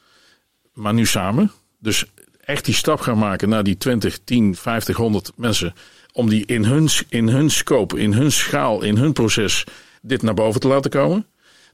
maar 0.76 0.94
nu 0.94 1.06
samen. 1.06 1.52
Dus 1.80 2.06
echt 2.46 2.66
die 2.66 2.74
stap 2.74 3.00
gaan 3.00 3.18
maken 3.18 3.50
naar 3.50 3.64
die 3.64 3.78
20, 3.78 4.20
10, 4.24 4.56
50, 4.56 4.98
100 4.98 5.32
mensen. 5.36 5.74
Om 6.12 6.30
die 6.30 6.46
in 6.46 6.64
hun, 6.66 6.90
in 7.10 7.28
hun 7.28 7.50
scope, 7.50 8.00
in 8.00 8.14
hun 8.14 8.32
schaal, 8.32 8.82
in 8.82 8.98
hun 8.98 9.14
proces 9.14 9.64
dit 10.02 10.22
naar 10.22 10.34
boven 10.34 10.62
te 10.62 10.68
laten 10.68 10.92
komen. 10.92 11.26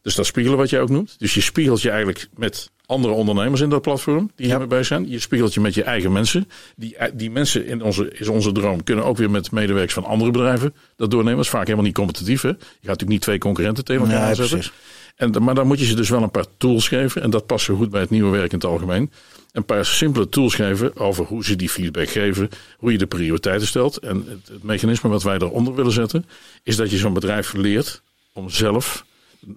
Dus 0.01 0.15
dat 0.15 0.25
spiegelen 0.25 0.57
wat 0.57 0.69
jij 0.69 0.81
ook 0.81 0.89
noemt. 0.89 1.15
Dus 1.19 1.33
je 1.33 1.41
spiegelt 1.41 1.81
je 1.81 1.89
eigenlijk 1.89 2.27
met 2.35 2.71
andere 2.85 3.13
ondernemers 3.13 3.61
in 3.61 3.69
dat 3.69 3.81
platform 3.81 4.31
die 4.35 4.45
hierbij 4.55 4.83
zijn. 4.83 5.09
Je 5.09 5.19
spiegelt 5.19 5.53
je 5.53 5.59
met 5.59 5.73
je 5.73 5.83
eigen 5.83 6.11
mensen. 6.11 6.49
Die, 6.75 6.95
die 7.13 7.31
mensen 7.31 7.65
in 7.65 7.81
onze, 7.81 8.11
is 8.11 8.27
onze 8.27 8.51
droom 8.51 8.83
kunnen 8.83 9.05
ook 9.05 9.17
weer 9.17 9.29
met 9.31 9.51
medewerkers 9.51 9.93
van 9.93 10.05
andere 10.05 10.31
bedrijven 10.31 10.73
dat 10.95 11.11
doornemen. 11.11 11.35
Dat 11.35 11.45
is 11.45 11.51
vaak 11.51 11.63
helemaal 11.63 11.85
niet 11.85 11.93
competitief. 11.95 12.41
Hè? 12.41 12.47
Je 12.47 12.55
gaat 12.55 12.81
natuurlijk 12.81 13.09
niet 13.09 13.21
twee 13.21 13.37
concurrenten 13.37 13.85
tegen 13.85 14.01
elkaar 14.01 14.19
Ja, 14.19 14.27
aanzetten. 14.27 14.57
precies. 14.57 14.73
En, 15.15 15.43
maar 15.43 15.55
dan 15.55 15.67
moet 15.67 15.79
je 15.79 15.85
ze 15.85 15.95
dus 15.95 16.09
wel 16.09 16.23
een 16.23 16.31
paar 16.31 16.45
tools 16.57 16.87
geven. 16.87 17.21
En 17.21 17.29
dat 17.29 17.45
past 17.45 17.65
zo 17.65 17.75
goed 17.75 17.89
bij 17.89 18.01
het 18.01 18.09
nieuwe 18.09 18.37
werk 18.37 18.51
in 18.51 18.57
het 18.57 18.67
algemeen. 18.67 19.11
Een 19.51 19.65
paar 19.65 19.85
simpele 19.85 20.29
tools 20.29 20.55
geven 20.55 20.97
over 20.97 21.25
hoe 21.25 21.45
ze 21.45 21.55
die 21.55 21.69
feedback 21.69 22.09
geven. 22.09 22.49
Hoe 22.77 22.91
je 22.91 22.97
de 22.97 23.07
prioriteiten 23.07 23.67
stelt. 23.67 23.97
En 23.97 24.25
het, 24.27 24.47
het 24.47 24.63
mechanisme 24.63 25.09
wat 25.09 25.23
wij 25.23 25.37
eronder 25.37 25.75
willen 25.75 25.91
zetten. 25.91 26.25
Is 26.63 26.75
dat 26.75 26.91
je 26.91 26.97
zo'n 26.97 27.13
bedrijf 27.13 27.53
leert 27.53 28.01
om 28.33 28.49
zelf. 28.49 29.05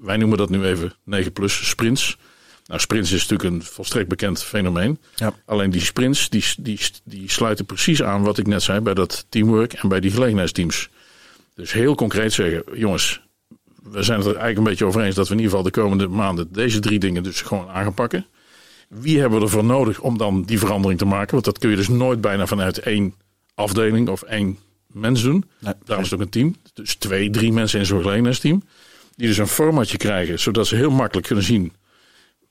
Wij 0.00 0.16
noemen 0.16 0.38
dat 0.38 0.50
nu 0.50 0.64
even 0.64 0.94
9 1.04 1.32
plus 1.32 1.68
sprints. 1.68 2.16
Nou, 2.66 2.80
sprints 2.80 3.12
is 3.12 3.26
natuurlijk 3.26 3.54
een 3.54 3.62
volstrekt 3.62 4.08
bekend 4.08 4.42
fenomeen. 4.42 4.98
Ja. 5.14 5.34
Alleen 5.44 5.70
die 5.70 5.80
sprints 5.80 6.28
die, 6.28 6.44
die, 6.58 6.80
die 7.04 7.30
sluiten 7.30 7.64
precies 7.64 8.02
aan 8.02 8.22
wat 8.22 8.38
ik 8.38 8.46
net 8.46 8.62
zei 8.62 8.80
bij 8.80 8.94
dat 8.94 9.26
teamwork 9.28 9.72
en 9.72 9.88
bij 9.88 10.00
die 10.00 10.10
gelegenheidsteams. 10.10 10.88
Dus 11.54 11.72
heel 11.72 11.94
concreet 11.94 12.32
zeggen, 12.32 12.62
jongens, 12.74 13.20
we 13.90 14.02
zijn 14.02 14.18
het 14.18 14.26
er 14.26 14.36
eigenlijk 14.36 14.58
een 14.58 14.64
beetje 14.64 14.84
over 14.84 15.02
eens 15.02 15.14
dat 15.14 15.28
we 15.28 15.34
in 15.34 15.40
ieder 15.40 15.56
geval 15.56 15.70
de 15.72 15.80
komende 15.80 16.08
maanden 16.08 16.52
deze 16.52 16.80
drie 16.80 16.98
dingen 16.98 17.22
dus 17.22 17.40
gewoon 17.42 17.68
aan 17.68 17.82
gaan 17.82 17.94
pakken. 17.94 18.26
Wie 18.88 19.20
hebben 19.20 19.38
we 19.38 19.44
ervoor 19.44 19.64
nodig 19.64 20.00
om 20.00 20.18
dan 20.18 20.42
die 20.42 20.58
verandering 20.58 20.98
te 20.98 21.04
maken? 21.04 21.32
Want 21.32 21.44
dat 21.44 21.58
kun 21.58 21.70
je 21.70 21.76
dus 21.76 21.88
nooit 21.88 22.20
bijna 22.20 22.46
vanuit 22.46 22.78
één 22.78 23.14
afdeling 23.54 24.08
of 24.08 24.22
één 24.22 24.58
mens 24.86 25.22
doen. 25.22 25.44
Nee, 25.58 25.74
Daarom 25.84 26.04
is 26.04 26.10
het 26.10 26.20
ook 26.20 26.26
een 26.26 26.32
team. 26.32 26.56
Dus 26.74 26.94
twee, 26.94 27.30
drie 27.30 27.52
mensen 27.52 27.78
in 27.78 27.86
zo'n 27.86 28.02
gelegenheidsteam. 28.02 28.62
Die 29.16 29.26
dus 29.26 29.38
een 29.38 29.46
formatje 29.46 29.96
krijgen, 29.96 30.40
zodat 30.40 30.66
ze 30.66 30.76
heel 30.76 30.90
makkelijk 30.90 31.26
kunnen 31.26 31.44
zien 31.44 31.72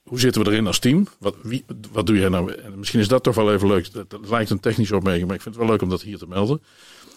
hoe 0.04 0.20
zitten 0.20 0.44
we 0.44 0.50
erin 0.50 0.66
als 0.66 0.78
team? 0.78 1.06
Wat, 1.18 1.34
wie, 1.42 1.64
wat 1.92 2.06
doe 2.06 2.18
jij 2.18 2.28
nou? 2.28 2.52
En 2.52 2.78
misschien 2.78 3.00
is 3.00 3.08
dat 3.08 3.22
toch 3.22 3.34
wel 3.34 3.52
even 3.52 3.68
leuk. 3.68 3.92
Dat, 3.92 4.10
dat 4.10 4.28
lijkt 4.28 4.50
een 4.50 4.60
technische 4.60 4.96
opmerking, 4.96 5.26
maar 5.26 5.36
ik 5.36 5.42
vind 5.42 5.54
het 5.54 5.64
wel 5.64 5.72
leuk 5.72 5.82
om 5.82 5.88
dat 5.88 6.02
hier 6.02 6.18
te 6.18 6.26
melden. 6.28 6.62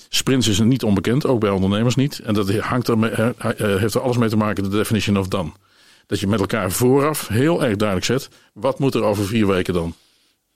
Sprints 0.09 0.47
is 0.47 0.59
niet 0.59 0.83
onbekend, 0.83 1.25
ook 1.25 1.39
bij 1.39 1.49
ondernemers 1.49 1.95
niet. 1.95 2.19
En 2.19 2.33
dat 2.33 2.57
hangt 2.57 2.87
er, 2.87 3.11
eh, 3.11 3.55
heeft 3.57 3.93
er 3.93 4.01
alles 4.01 4.17
mee 4.17 4.29
te 4.29 4.37
maken, 4.37 4.63
de 4.63 4.69
definition 4.69 5.17
of 5.17 5.27
done. 5.27 5.51
Dat 6.05 6.19
je 6.19 6.27
met 6.27 6.39
elkaar 6.39 6.71
vooraf 6.71 7.27
heel 7.27 7.63
erg 7.63 7.75
duidelijk 7.75 8.07
zet, 8.07 8.29
wat 8.53 8.79
moet 8.79 8.93
er 8.93 9.03
over 9.03 9.25
vier 9.25 9.47
weken 9.47 9.73
dan 9.73 9.95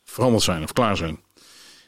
veranderd 0.03 0.43
zijn 0.43 0.63
of 0.63 0.73
klaar 0.73 0.97
zijn. 0.97 1.19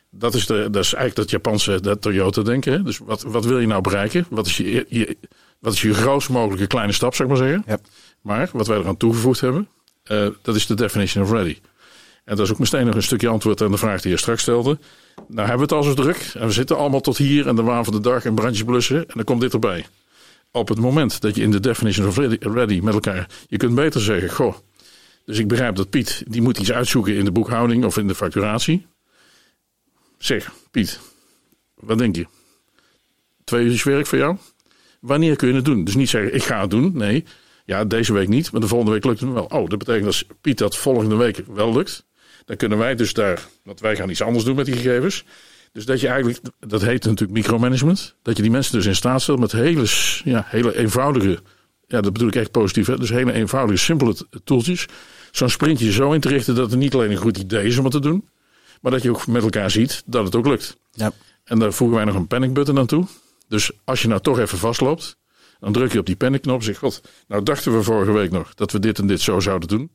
Dat 0.09 0.33
is, 0.33 0.45
de, 0.45 0.67
dat 0.71 0.83
is 0.83 0.93
eigenlijk 0.93 1.15
dat 1.15 1.29
Japanse 1.29 1.81
dat 1.81 2.01
Toyota 2.01 2.41
denken. 2.41 2.71
Hè? 2.71 2.83
Dus 2.83 2.97
wat, 2.97 3.21
wat 3.21 3.45
wil 3.45 3.59
je 3.59 3.67
nou 3.67 3.81
bereiken? 3.81 4.25
Wat 4.29 4.45
is 4.45 4.57
je, 4.57 4.85
je, 4.89 5.17
wat 5.59 5.73
is 5.73 5.81
je 5.81 5.93
grootst 5.93 6.29
mogelijke 6.29 6.67
kleine 6.67 6.93
stap, 6.93 7.15
zou 7.15 7.29
ik 7.29 7.37
maar 7.37 7.47
zeggen. 7.47 7.63
Ja. 7.67 7.79
Maar 8.21 8.49
wat 8.53 8.67
wij 8.67 8.77
eraan 8.77 8.97
toegevoegd 8.97 9.41
hebben, 9.41 9.67
uh, 10.11 10.27
dat 10.41 10.55
is 10.55 10.65
de 10.65 10.73
definition 10.73 11.23
of 11.23 11.31
ready. 11.31 11.57
En 12.23 12.35
dat 12.35 12.45
is 12.45 12.51
ook 12.51 12.59
meteen 12.59 12.85
nog 12.85 12.95
een 12.95 13.03
stukje 13.03 13.27
antwoord 13.27 13.61
aan 13.61 13.71
de 13.71 13.77
vraag 13.77 14.01
die 14.01 14.11
je 14.11 14.17
straks 14.17 14.41
stelde. 14.41 14.77
Nou 15.15 15.47
hebben 15.47 15.55
we 15.55 15.61
het 15.61 15.71
al 15.71 15.83
zo 15.83 15.93
druk. 15.93 16.31
En 16.33 16.47
we 16.47 16.53
zitten 16.53 16.77
allemaal 16.77 17.01
tot 17.01 17.17
hier 17.17 17.47
en 17.47 17.55
de 17.55 17.63
waan 17.63 17.83
van 17.83 17.93
de 17.93 17.99
dag 17.99 18.25
en 18.25 18.35
brandjes 18.35 18.65
blussen. 18.65 18.97
En 18.97 19.13
dan 19.13 19.23
komt 19.23 19.41
dit 19.41 19.53
erbij. 19.53 19.85
Op 20.51 20.67
het 20.67 20.79
moment 20.79 21.21
dat 21.21 21.35
je 21.35 21.41
in 21.41 21.51
de 21.51 21.59
definition 21.59 22.07
of 22.07 22.17
ready, 22.17 22.37
ready 22.39 22.79
met 22.79 22.93
elkaar... 22.93 23.29
Je 23.47 23.57
kunt 23.57 23.75
beter 23.75 24.01
zeggen, 24.01 24.29
goh... 24.29 24.55
Dus 25.25 25.37
ik 25.37 25.47
begrijp 25.47 25.75
dat 25.75 25.89
Piet, 25.89 26.23
die 26.27 26.41
moet 26.41 26.57
iets 26.57 26.71
uitzoeken 26.71 27.15
in 27.15 27.25
de 27.25 27.31
boekhouding 27.31 27.85
of 27.85 27.97
in 27.97 28.07
de 28.07 28.15
facturatie. 28.15 28.85
Zeg, 30.17 30.51
Piet, 30.71 30.99
wat 31.73 31.97
denk 31.97 32.15
je? 32.15 32.25
Twee 33.43 33.63
uurtjes 33.63 33.83
werk 33.83 34.07
voor 34.07 34.17
jou? 34.17 34.37
Wanneer 34.99 35.35
kun 35.35 35.47
je 35.47 35.53
het 35.53 35.65
doen? 35.65 35.83
Dus 35.83 35.95
niet 35.95 36.09
zeggen, 36.09 36.35
ik 36.35 36.43
ga 36.43 36.61
het 36.61 36.69
doen. 36.69 36.91
Nee, 36.93 37.23
ja, 37.65 37.85
deze 37.85 38.13
week 38.13 38.27
niet, 38.27 38.51
maar 38.51 38.61
de 38.61 38.67
volgende 38.67 38.93
week 38.93 39.03
lukt 39.03 39.19
het 39.19 39.31
wel. 39.31 39.45
Oh, 39.45 39.69
dat 39.69 39.79
betekent 39.79 40.05
dat 40.05 40.25
Piet 40.41 40.57
dat 40.57 40.77
volgende 40.77 41.15
week 41.15 41.43
wel 41.47 41.73
lukt. 41.73 42.05
Dan 42.45 42.55
kunnen 42.55 42.77
wij 42.77 42.95
dus 42.95 43.13
daar, 43.13 43.47
want 43.63 43.79
wij 43.79 43.95
gaan 43.95 44.09
iets 44.09 44.21
anders 44.21 44.45
doen 44.45 44.55
met 44.55 44.65
die 44.65 44.75
gegevens. 44.75 45.25
Dus 45.71 45.85
dat 45.85 46.01
je 46.01 46.07
eigenlijk, 46.07 46.39
dat 46.59 46.81
heet 46.81 47.05
natuurlijk 47.05 47.31
micromanagement. 47.31 48.15
Dat 48.21 48.35
je 48.35 48.41
die 48.41 48.51
mensen 48.51 48.73
dus 48.73 48.85
in 48.85 48.95
staat 48.95 49.21
stelt 49.21 49.39
met 49.39 49.51
hele, 49.51 49.85
ja, 50.23 50.45
hele 50.47 50.77
eenvoudige, 50.77 51.39
ja, 51.87 52.01
dat 52.01 52.13
bedoel 52.13 52.27
ik 52.27 52.35
echt 52.35 52.51
positief, 52.51 52.87
hè? 52.87 52.97
dus 52.97 53.09
hele 53.09 53.33
eenvoudige, 53.33 53.77
simpele 53.77 54.15
toeltjes. 54.43 54.85
Zo'n 55.31 55.49
sprintje 55.49 55.91
zo 55.91 56.11
in 56.11 56.19
te 56.19 56.27
richten 56.27 56.55
dat 56.55 56.71
het 56.71 56.79
niet 56.79 56.93
alleen 56.93 57.11
een 57.11 57.17
goed 57.17 57.37
idee 57.37 57.65
is 57.65 57.77
om 57.77 57.83
het 57.83 57.93
te 57.93 57.99
doen, 57.99 58.29
maar 58.81 58.91
dat 58.91 59.01
je 59.01 59.09
ook 59.09 59.27
met 59.27 59.43
elkaar 59.43 59.71
ziet 59.71 60.03
dat 60.05 60.25
het 60.25 60.35
ook 60.35 60.47
lukt. 60.47 60.77
Ja. 60.91 61.11
En 61.43 61.59
daar 61.59 61.73
voegen 61.73 61.97
wij 61.97 62.05
nog 62.05 62.15
een 62.15 62.27
panic 62.27 62.53
button 62.53 62.77
aan 62.77 62.85
toe. 62.85 63.05
Dus 63.47 63.71
als 63.83 64.01
je 64.01 64.07
nou 64.07 64.21
toch 64.21 64.39
even 64.39 64.57
vastloopt, 64.57 65.17
dan 65.59 65.71
druk 65.71 65.91
je 65.91 65.99
op 65.99 66.05
die 66.05 66.15
panicknop 66.15 66.57
en 66.57 66.63
zeg: 66.63 66.77
God, 66.77 67.01
nou 67.27 67.43
dachten 67.43 67.77
we 67.77 67.83
vorige 67.83 68.11
week 68.11 68.31
nog 68.31 68.53
dat 68.53 68.71
we 68.71 68.79
dit 68.79 68.99
en 68.99 69.07
dit 69.07 69.21
zo 69.21 69.39
zouden 69.39 69.67
doen. 69.67 69.91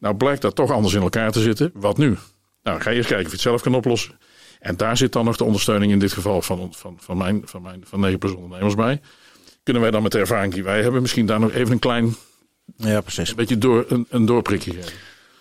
Nou 0.00 0.14
blijkt 0.14 0.42
dat 0.42 0.54
toch 0.54 0.70
anders 0.70 0.94
in 0.94 1.02
elkaar 1.02 1.32
te 1.32 1.40
zitten. 1.40 1.70
Wat 1.74 1.98
nu? 1.98 2.16
Nou, 2.62 2.80
ga 2.80 2.90
je 2.90 2.96
eens 2.96 3.06
kijken 3.06 3.24
of 3.24 3.30
je 3.30 3.36
het 3.36 3.46
zelf 3.46 3.62
kan 3.62 3.74
oplossen. 3.74 4.18
En 4.60 4.76
daar 4.76 4.96
zit 4.96 5.12
dan 5.12 5.24
nog 5.24 5.36
de 5.36 5.44
ondersteuning 5.44 5.92
in 5.92 5.98
dit 5.98 6.12
geval 6.12 6.42
van, 6.42 6.72
van, 6.74 6.96
van, 7.00 7.16
mijn, 7.16 7.42
van, 7.44 7.62
mijn, 7.62 7.82
van 7.84 8.00
9 8.00 8.18
plus 8.18 8.32
ondernemers 8.32 8.74
bij. 8.74 9.00
Kunnen 9.62 9.82
wij 9.82 9.90
dan 9.90 10.02
met 10.02 10.12
de 10.12 10.18
ervaring 10.18 10.54
die 10.54 10.64
wij 10.64 10.82
hebben 10.82 11.00
misschien 11.00 11.26
daar 11.26 11.40
nog 11.40 11.52
even 11.52 11.72
een 11.72 11.78
klein 11.78 12.14
ja, 12.76 13.00
precies. 13.00 13.30
een 13.30 13.36
beetje 13.36 13.58
door, 13.58 13.84
een, 13.88 14.06
een 14.08 14.26
doorprikje 14.26 14.72
geven? 14.72 14.92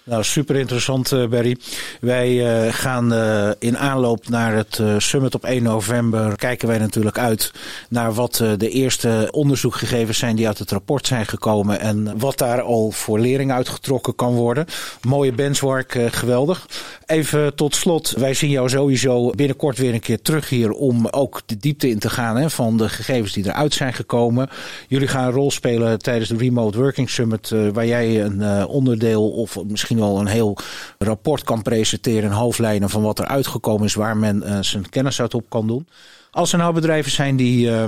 Nou, 0.10 0.24
super 0.24 0.56
interessant, 0.56 1.12
uh, 1.12 1.28
Barry. 1.28 1.58
Wij 2.02 2.30
uh, 2.66 2.74
gaan 2.74 3.14
uh, 3.14 3.50
in 3.60 3.78
aanloop 3.78 4.30
naar 4.30 4.54
het 4.54 4.82
summit 4.98 5.36
op 5.36 5.44
1 5.44 5.64
november. 5.64 6.36
kijken 6.36 6.68
wij 6.68 6.78
natuurlijk 6.78 7.18
uit 7.18 7.54
naar 7.90 8.14
wat 8.14 8.44
de 8.58 8.70
eerste 8.70 9.28
onderzoekgegevens 9.32 10.18
zijn 10.18 10.36
die 10.36 10.48
uit 10.48 10.58
het 10.58 10.72
rapport 10.72 11.08
zijn 11.08 11.26
gekomen. 11.26 11.80
en 11.80 12.20
wat 12.20 12.38
daar 12.38 12.62
al 12.62 12.92
voor 12.92 13.20
lering 13.20 13.52
uitgetrokken 13.52 14.16
kan 14.16 14.34
worden. 14.34 14.66
Mooie 15.02 15.32
benchmark, 15.32 15.98
geweldig. 16.12 16.68
Even 17.06 17.56
tot 17.56 17.76
slot, 17.76 18.10
wij 18.10 18.34
zien 18.34 18.50
jou 18.50 18.70
sowieso 18.70 19.30
binnenkort 19.30 19.78
weer 19.78 19.94
een 19.94 20.00
keer 20.00 20.22
terug 20.22 20.50
hier. 20.50 20.72
om 20.72 21.08
ook 21.08 21.42
de 21.46 21.58
diepte 21.58 21.90
in 21.90 22.00
te 22.00 22.10
gaan 22.10 22.38
hè, 22.38 22.50
van 22.50 22.78
de 22.78 22.90
gegevens 22.90 23.34
die 23.34 23.46
eruit 23.46 23.74
zijn 23.74 23.94
gekomen. 23.94 24.50
Jullie 24.88 25.08
gaan 25.08 25.26
een 25.26 25.32
rol 25.32 25.52
spelen 25.52 26.00
tijdens 26.00 26.30
de 26.30 26.38
Remote 26.38 26.78
Working 26.78 27.10
Summit. 27.10 27.54
waar 27.74 27.88
jij 27.88 28.22
een 28.22 28.66
onderdeel 28.66 29.30
of 29.30 29.58
misschien 29.68 29.99
wel 30.00 30.20
een 30.20 30.28
heel 30.28 30.58
rapport 30.98 31.44
kan 31.44 31.62
presenteren 31.62 32.32
hoofdlijnen 32.32 32.90
van 32.90 33.02
wat 33.02 33.20
er 33.20 33.26
uitgekomen 33.26 33.86
is, 33.86 33.94
waar 33.94 34.18
men 34.18 34.44
uh, 34.46 34.58
zijn 34.62 34.90
kennis 34.90 35.22
uit 35.22 35.34
op 35.34 35.50
kan 35.50 35.68
doen. 35.68 35.88
Als 36.32 36.52
er 36.52 36.58
nou 36.58 36.74
bedrijven 36.74 37.12
zijn 37.12 37.36
die 37.36 37.68
uh, 37.68 37.84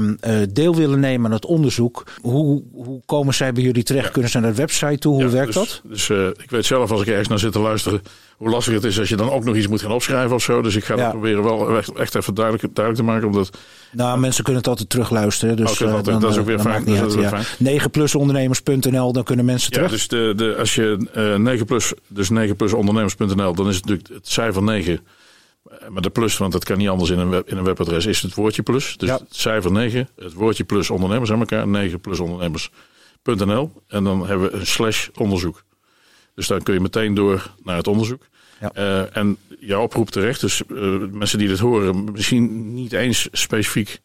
deel 0.50 0.76
willen 0.76 1.00
nemen 1.00 1.26
aan 1.26 1.36
het 1.36 1.46
onderzoek, 1.46 2.04
hoe, 2.22 2.64
hoe 2.74 3.02
komen 3.06 3.34
zij 3.34 3.54
bij 3.54 3.64
jullie 3.64 3.84
terecht? 3.84 4.06
Ja. 4.06 4.12
Kunnen 4.12 4.32
ze 4.32 4.40
naar 4.40 4.50
de 4.50 4.58
website 4.58 4.98
toe? 4.98 5.14
Hoe 5.14 5.24
ja, 5.24 5.30
werkt 5.30 5.54
dus, 5.54 5.56
dat? 5.56 5.82
Dus 5.84 6.10
uh, 6.10 6.28
ik 6.28 6.50
weet 6.50 6.66
zelf 6.66 6.92
als 6.92 7.02
ik 7.02 7.08
ergens 7.08 7.28
naar 7.28 7.40
zit 7.40 7.52
te 7.52 7.60
luisteren, 7.60 8.02
hoe 8.38 8.50
lastig 8.50 8.74
het 8.74 8.84
is 8.84 9.00
als 9.00 9.10
je 9.10 9.16
dan 9.16 9.32
ook 9.32 9.44
nog 9.44 9.56
iets 9.56 9.68
moet 9.68 9.82
gaan 9.82 9.92
opschrijven 9.92 10.36
of 10.36 10.42
zo. 10.42 10.62
Dus 10.62 10.76
ik 10.76 10.84
ga 10.84 10.96
ja. 10.96 11.02
dat 11.02 11.12
proberen 11.12 11.44
wel 11.44 11.78
echt, 11.78 11.94
echt 11.94 12.16
even 12.16 12.34
duidelijk, 12.34 12.76
duidelijk 12.76 13.06
te 13.06 13.12
maken. 13.12 13.28
Omdat, 13.28 13.58
nou, 13.92 14.20
mensen 14.20 14.44
kunnen 14.44 14.62
het 14.62 14.72
altijd 14.72 14.90
terugluisteren. 14.90 15.56
Dus 15.56 15.82
okay, 15.82 16.02
dan, 16.02 16.20
dat 16.20 16.32
is 16.32 16.38
ook 16.38 16.46
weer 16.46 16.60
fijn. 16.60 16.90
Uit, 16.90 17.14
ja. 17.14 17.42
9plusondernemers.nl, 17.64 19.14
dan 19.14 19.24
kunnen 19.24 19.46
mensen 19.46 19.72
terug. 19.72 19.90
Ja, 19.90 19.96
dus 19.96 20.08
de, 20.08 20.34
de, 20.36 20.56
als 20.60 20.76
je 20.76 21.10
uh, 21.16 21.36
9 21.36 21.66
plus, 21.66 21.94
dus 22.08 22.30
9 22.30 22.56
plusondernemers.nl, 22.56 23.56
dan 23.56 23.68
is 23.68 23.76
het 23.76 23.86
natuurlijk 23.86 24.14
het 24.14 24.28
cijfer 24.28 24.64
9. 24.64 25.00
Maar 25.90 26.02
de 26.02 26.10
plus, 26.10 26.38
want 26.38 26.52
dat 26.52 26.64
kan 26.64 26.78
niet 26.78 26.90
anders 26.90 27.10
in 27.10 27.20
een, 27.20 27.30
web, 27.30 27.50
in 27.50 27.58
een 27.58 27.64
webadres, 27.64 28.06
is 28.06 28.22
het 28.22 28.34
woordje 28.34 28.62
plus. 28.62 28.98
Dus 28.98 29.10
ja. 29.10 29.18
het 29.18 29.36
cijfer 29.36 29.72
9, 29.72 30.10
het 30.16 30.34
woordje 30.34 30.64
plus 30.64 30.90
ondernemers 30.90 31.32
aan 31.32 31.40
elkaar, 31.40 31.68
9 31.68 32.00
plus 32.00 32.20
ondernemers.nl. 32.20 33.72
En 33.88 34.04
dan 34.04 34.28
hebben 34.28 34.52
we 34.52 34.58
een 34.58 34.68
slash 34.68 35.08
onderzoek. 35.16 35.64
Dus 36.36 36.48
dan 36.48 36.64
kun 36.64 36.74
je 36.74 36.80
meteen 36.80 37.14
door 37.14 37.54
naar 37.64 37.78
het 37.78 37.88
onderzoek. 37.88 38.28
Ja. 38.60 38.72
Uh, 38.78 39.18
en 39.18 39.38
jouw 39.60 39.82
oproep 39.82 40.10
terecht, 40.10 40.42
dus 40.42 40.62
uh, 40.68 40.98
mensen 41.12 41.38
die 41.38 41.48
dit 41.48 41.60
horen, 41.60 42.12
misschien 42.12 42.74
niet 42.74 42.94
eens 42.94 43.28
specifiek 43.32 44.02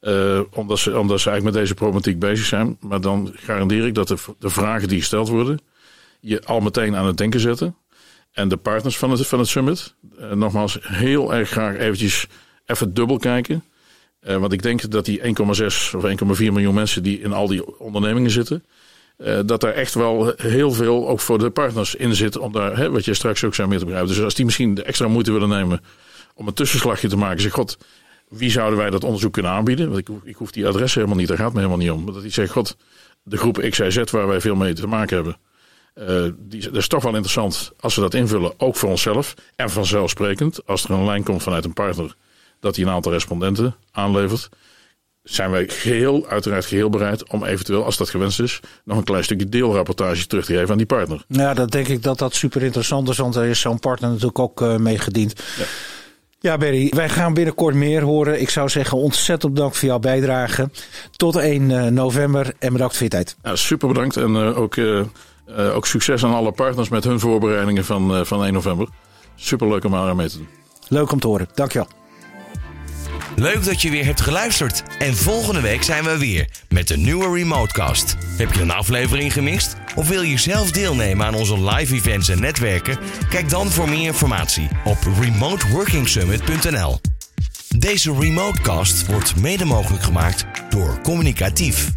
uh, 0.00 0.40
omdat, 0.50 0.78
ze, 0.78 0.98
omdat 0.98 1.20
ze 1.20 1.30
eigenlijk 1.30 1.42
met 1.42 1.64
deze 1.64 1.74
problematiek 1.74 2.18
bezig 2.18 2.46
zijn. 2.46 2.76
Maar 2.80 3.00
dan 3.00 3.32
garandeer 3.34 3.86
ik 3.86 3.94
dat 3.94 4.08
de, 4.08 4.16
de 4.38 4.50
vragen 4.50 4.88
die 4.88 4.98
gesteld 4.98 5.28
worden, 5.28 5.58
je 6.20 6.44
al 6.44 6.60
meteen 6.60 6.96
aan 6.96 7.06
het 7.06 7.16
denken 7.16 7.40
zetten. 7.40 7.76
En 8.36 8.48
de 8.48 8.56
partners 8.56 8.98
van 8.98 9.10
het, 9.10 9.26
van 9.26 9.38
het 9.38 9.48
summit, 9.48 9.94
uh, 10.20 10.32
nogmaals, 10.32 10.78
heel 10.82 11.34
erg 11.34 11.48
graag 11.50 11.76
eventjes 11.76 12.26
even 12.66 12.94
dubbel 12.94 13.18
kijken. 13.18 13.64
Uh, 14.20 14.36
want 14.36 14.52
ik 14.52 14.62
denk 14.62 14.90
dat 14.90 15.04
die 15.04 15.20
1,6 15.20 15.24
of 15.96 16.04
1,4 16.36 16.36
miljoen 16.36 16.74
mensen 16.74 17.02
die 17.02 17.20
in 17.20 17.32
al 17.32 17.46
die 17.46 17.78
ondernemingen 17.78 18.30
zitten, 18.30 18.64
uh, 19.18 19.38
dat 19.46 19.60
daar 19.60 19.72
echt 19.72 19.94
wel 19.94 20.32
heel 20.36 20.72
veel 20.72 21.08
ook 21.08 21.20
voor 21.20 21.38
de 21.38 21.50
partners 21.50 21.94
in 21.94 22.14
zit 22.14 22.38
om 22.38 22.52
daar, 22.52 22.76
hè, 22.76 22.90
wat 22.90 23.04
je 23.04 23.14
straks 23.14 23.44
ook 23.44 23.54
zei, 23.54 23.68
mee 23.68 23.78
te 23.78 23.84
begrijpen. 23.84 24.14
Dus 24.14 24.24
als 24.24 24.34
die 24.34 24.44
misschien 24.44 24.74
de 24.74 24.82
extra 24.82 25.08
moeite 25.08 25.32
willen 25.32 25.48
nemen 25.48 25.80
om 26.34 26.46
een 26.46 26.54
tussenslagje 26.54 27.08
te 27.08 27.16
maken, 27.16 27.40
zeg 27.40 27.52
god, 27.52 27.78
wie 28.28 28.50
zouden 28.50 28.78
wij 28.78 28.90
dat 28.90 29.04
onderzoek 29.04 29.32
kunnen 29.32 29.52
aanbieden? 29.52 29.86
Want 29.86 29.98
ik, 29.98 30.08
ik 30.24 30.36
hoef 30.36 30.50
die 30.50 30.66
adressen 30.66 31.00
helemaal 31.00 31.20
niet, 31.20 31.28
daar 31.28 31.38
gaat 31.38 31.52
me 31.52 31.58
helemaal 31.58 31.78
niet 31.78 31.90
om. 31.90 32.04
Maar 32.04 32.12
dat 32.12 32.22
die 32.22 32.32
zegt, 32.32 32.52
god, 32.52 32.76
de 33.22 33.36
groep 33.36 33.66
XIZ 33.70 34.10
waar 34.10 34.28
wij 34.28 34.40
veel 34.40 34.56
mee 34.56 34.72
te 34.72 34.86
maken 34.86 35.16
hebben, 35.16 35.36
uh, 35.98 36.28
die, 36.38 36.62
dat 36.62 36.76
is 36.76 36.88
toch 36.88 37.02
wel 37.02 37.12
interessant 37.12 37.72
als 37.80 37.94
we 37.94 38.00
dat 38.00 38.14
invullen, 38.14 38.52
ook 38.56 38.76
voor 38.76 38.88
onszelf. 38.88 39.34
En 39.56 39.70
vanzelfsprekend, 39.70 40.66
als 40.66 40.84
er 40.84 40.90
een 40.90 41.04
lijn 41.04 41.22
komt 41.22 41.42
vanuit 41.42 41.64
een 41.64 41.72
partner, 41.72 42.14
dat 42.60 42.76
hij 42.76 42.84
een 42.84 42.90
aantal 42.90 43.12
respondenten 43.12 43.76
aanlevert. 43.92 44.48
Zijn 45.22 45.50
wij 45.50 45.68
geheel, 45.68 46.26
uiteraard 46.28 46.64
geheel 46.64 46.90
bereid 46.90 47.28
om 47.28 47.44
eventueel, 47.44 47.84
als 47.84 47.96
dat 47.96 48.10
gewenst 48.10 48.40
is, 48.40 48.60
nog 48.84 48.98
een 48.98 49.04
klein 49.04 49.24
stukje 49.24 49.48
deelrapportage 49.48 50.26
terug 50.26 50.44
te 50.44 50.52
geven 50.52 50.70
aan 50.70 50.76
die 50.76 50.86
partner. 50.86 51.24
Ja, 51.28 51.54
dat 51.54 51.70
denk 51.70 51.88
ik 51.88 52.02
dat 52.02 52.18
dat 52.18 52.34
super 52.34 52.62
interessant 52.62 53.08
is, 53.08 53.16
want 53.16 53.36
er 53.36 53.44
is 53.44 53.60
zo'n 53.60 53.78
partner 53.78 54.10
natuurlijk 54.10 54.38
ook 54.38 54.60
uh, 54.60 54.76
meegediend. 54.76 55.42
Ja. 55.58 55.64
Ja, 56.40 56.58
Berry, 56.58 56.92
wij 56.94 57.08
gaan 57.08 57.34
binnenkort 57.34 57.74
meer 57.74 58.02
horen. 58.02 58.40
Ik 58.40 58.50
zou 58.50 58.68
zeggen, 58.68 58.98
ontzettend 58.98 59.54
bedankt 59.54 59.76
voor 59.76 59.88
jouw 59.88 59.98
bijdrage. 59.98 60.70
Tot 61.16 61.36
1 61.36 61.70
uh, 61.70 61.86
november 61.86 62.52
en 62.58 62.72
bedankt 62.72 62.94
voor 62.94 63.04
je 63.04 63.10
tijd. 63.10 63.36
Ja, 63.42 63.56
super 63.56 63.88
bedankt 63.88 64.16
en 64.16 64.30
uh, 64.30 64.58
ook, 64.58 64.76
uh, 64.76 65.02
ook 65.74 65.86
succes 65.86 66.24
aan 66.24 66.34
alle 66.34 66.52
partners 66.52 66.88
met 66.88 67.04
hun 67.04 67.20
voorbereidingen 67.20 67.84
van, 67.84 68.26
van 68.26 68.44
1 68.44 68.52
november. 68.52 68.88
Super 69.34 69.68
leuk 69.68 69.84
om 69.84 69.94
aan 69.94 70.16
mee 70.16 70.28
te 70.28 70.36
doen. 70.36 70.48
Leuk 70.88 71.12
om 71.12 71.20
te 71.20 71.26
horen. 71.26 71.48
Dankjewel. 71.54 71.88
Leuk 73.36 73.64
dat 73.64 73.82
je 73.82 73.90
weer 73.90 74.04
hebt 74.04 74.20
geluisterd. 74.20 74.82
En 74.98 75.16
volgende 75.16 75.60
week 75.60 75.82
zijn 75.82 76.04
we 76.04 76.18
weer 76.18 76.48
met 76.68 76.90
een 76.90 77.02
nieuwe 77.02 77.34
Remotecast. 77.34 78.16
Heb 78.36 78.52
je 78.52 78.60
een 78.60 78.70
aflevering 78.70 79.32
gemist? 79.32 79.76
Of 79.94 80.08
wil 80.08 80.22
je 80.22 80.38
zelf 80.38 80.70
deelnemen 80.70 81.26
aan 81.26 81.34
onze 81.34 81.64
live 81.64 81.94
events 81.94 82.28
en 82.28 82.40
netwerken? 82.40 82.98
Kijk 83.30 83.48
dan 83.48 83.66
voor 83.66 83.88
meer 83.88 84.06
informatie 84.06 84.68
op 84.84 84.98
remoteworkingsummit.nl. 85.20 87.00
Deze 87.78 88.14
Remotecast 88.18 89.06
wordt 89.06 89.36
mede 89.36 89.64
mogelijk 89.64 90.02
gemaakt 90.02 90.46
door 90.70 91.00
Communicatief. 91.02 91.90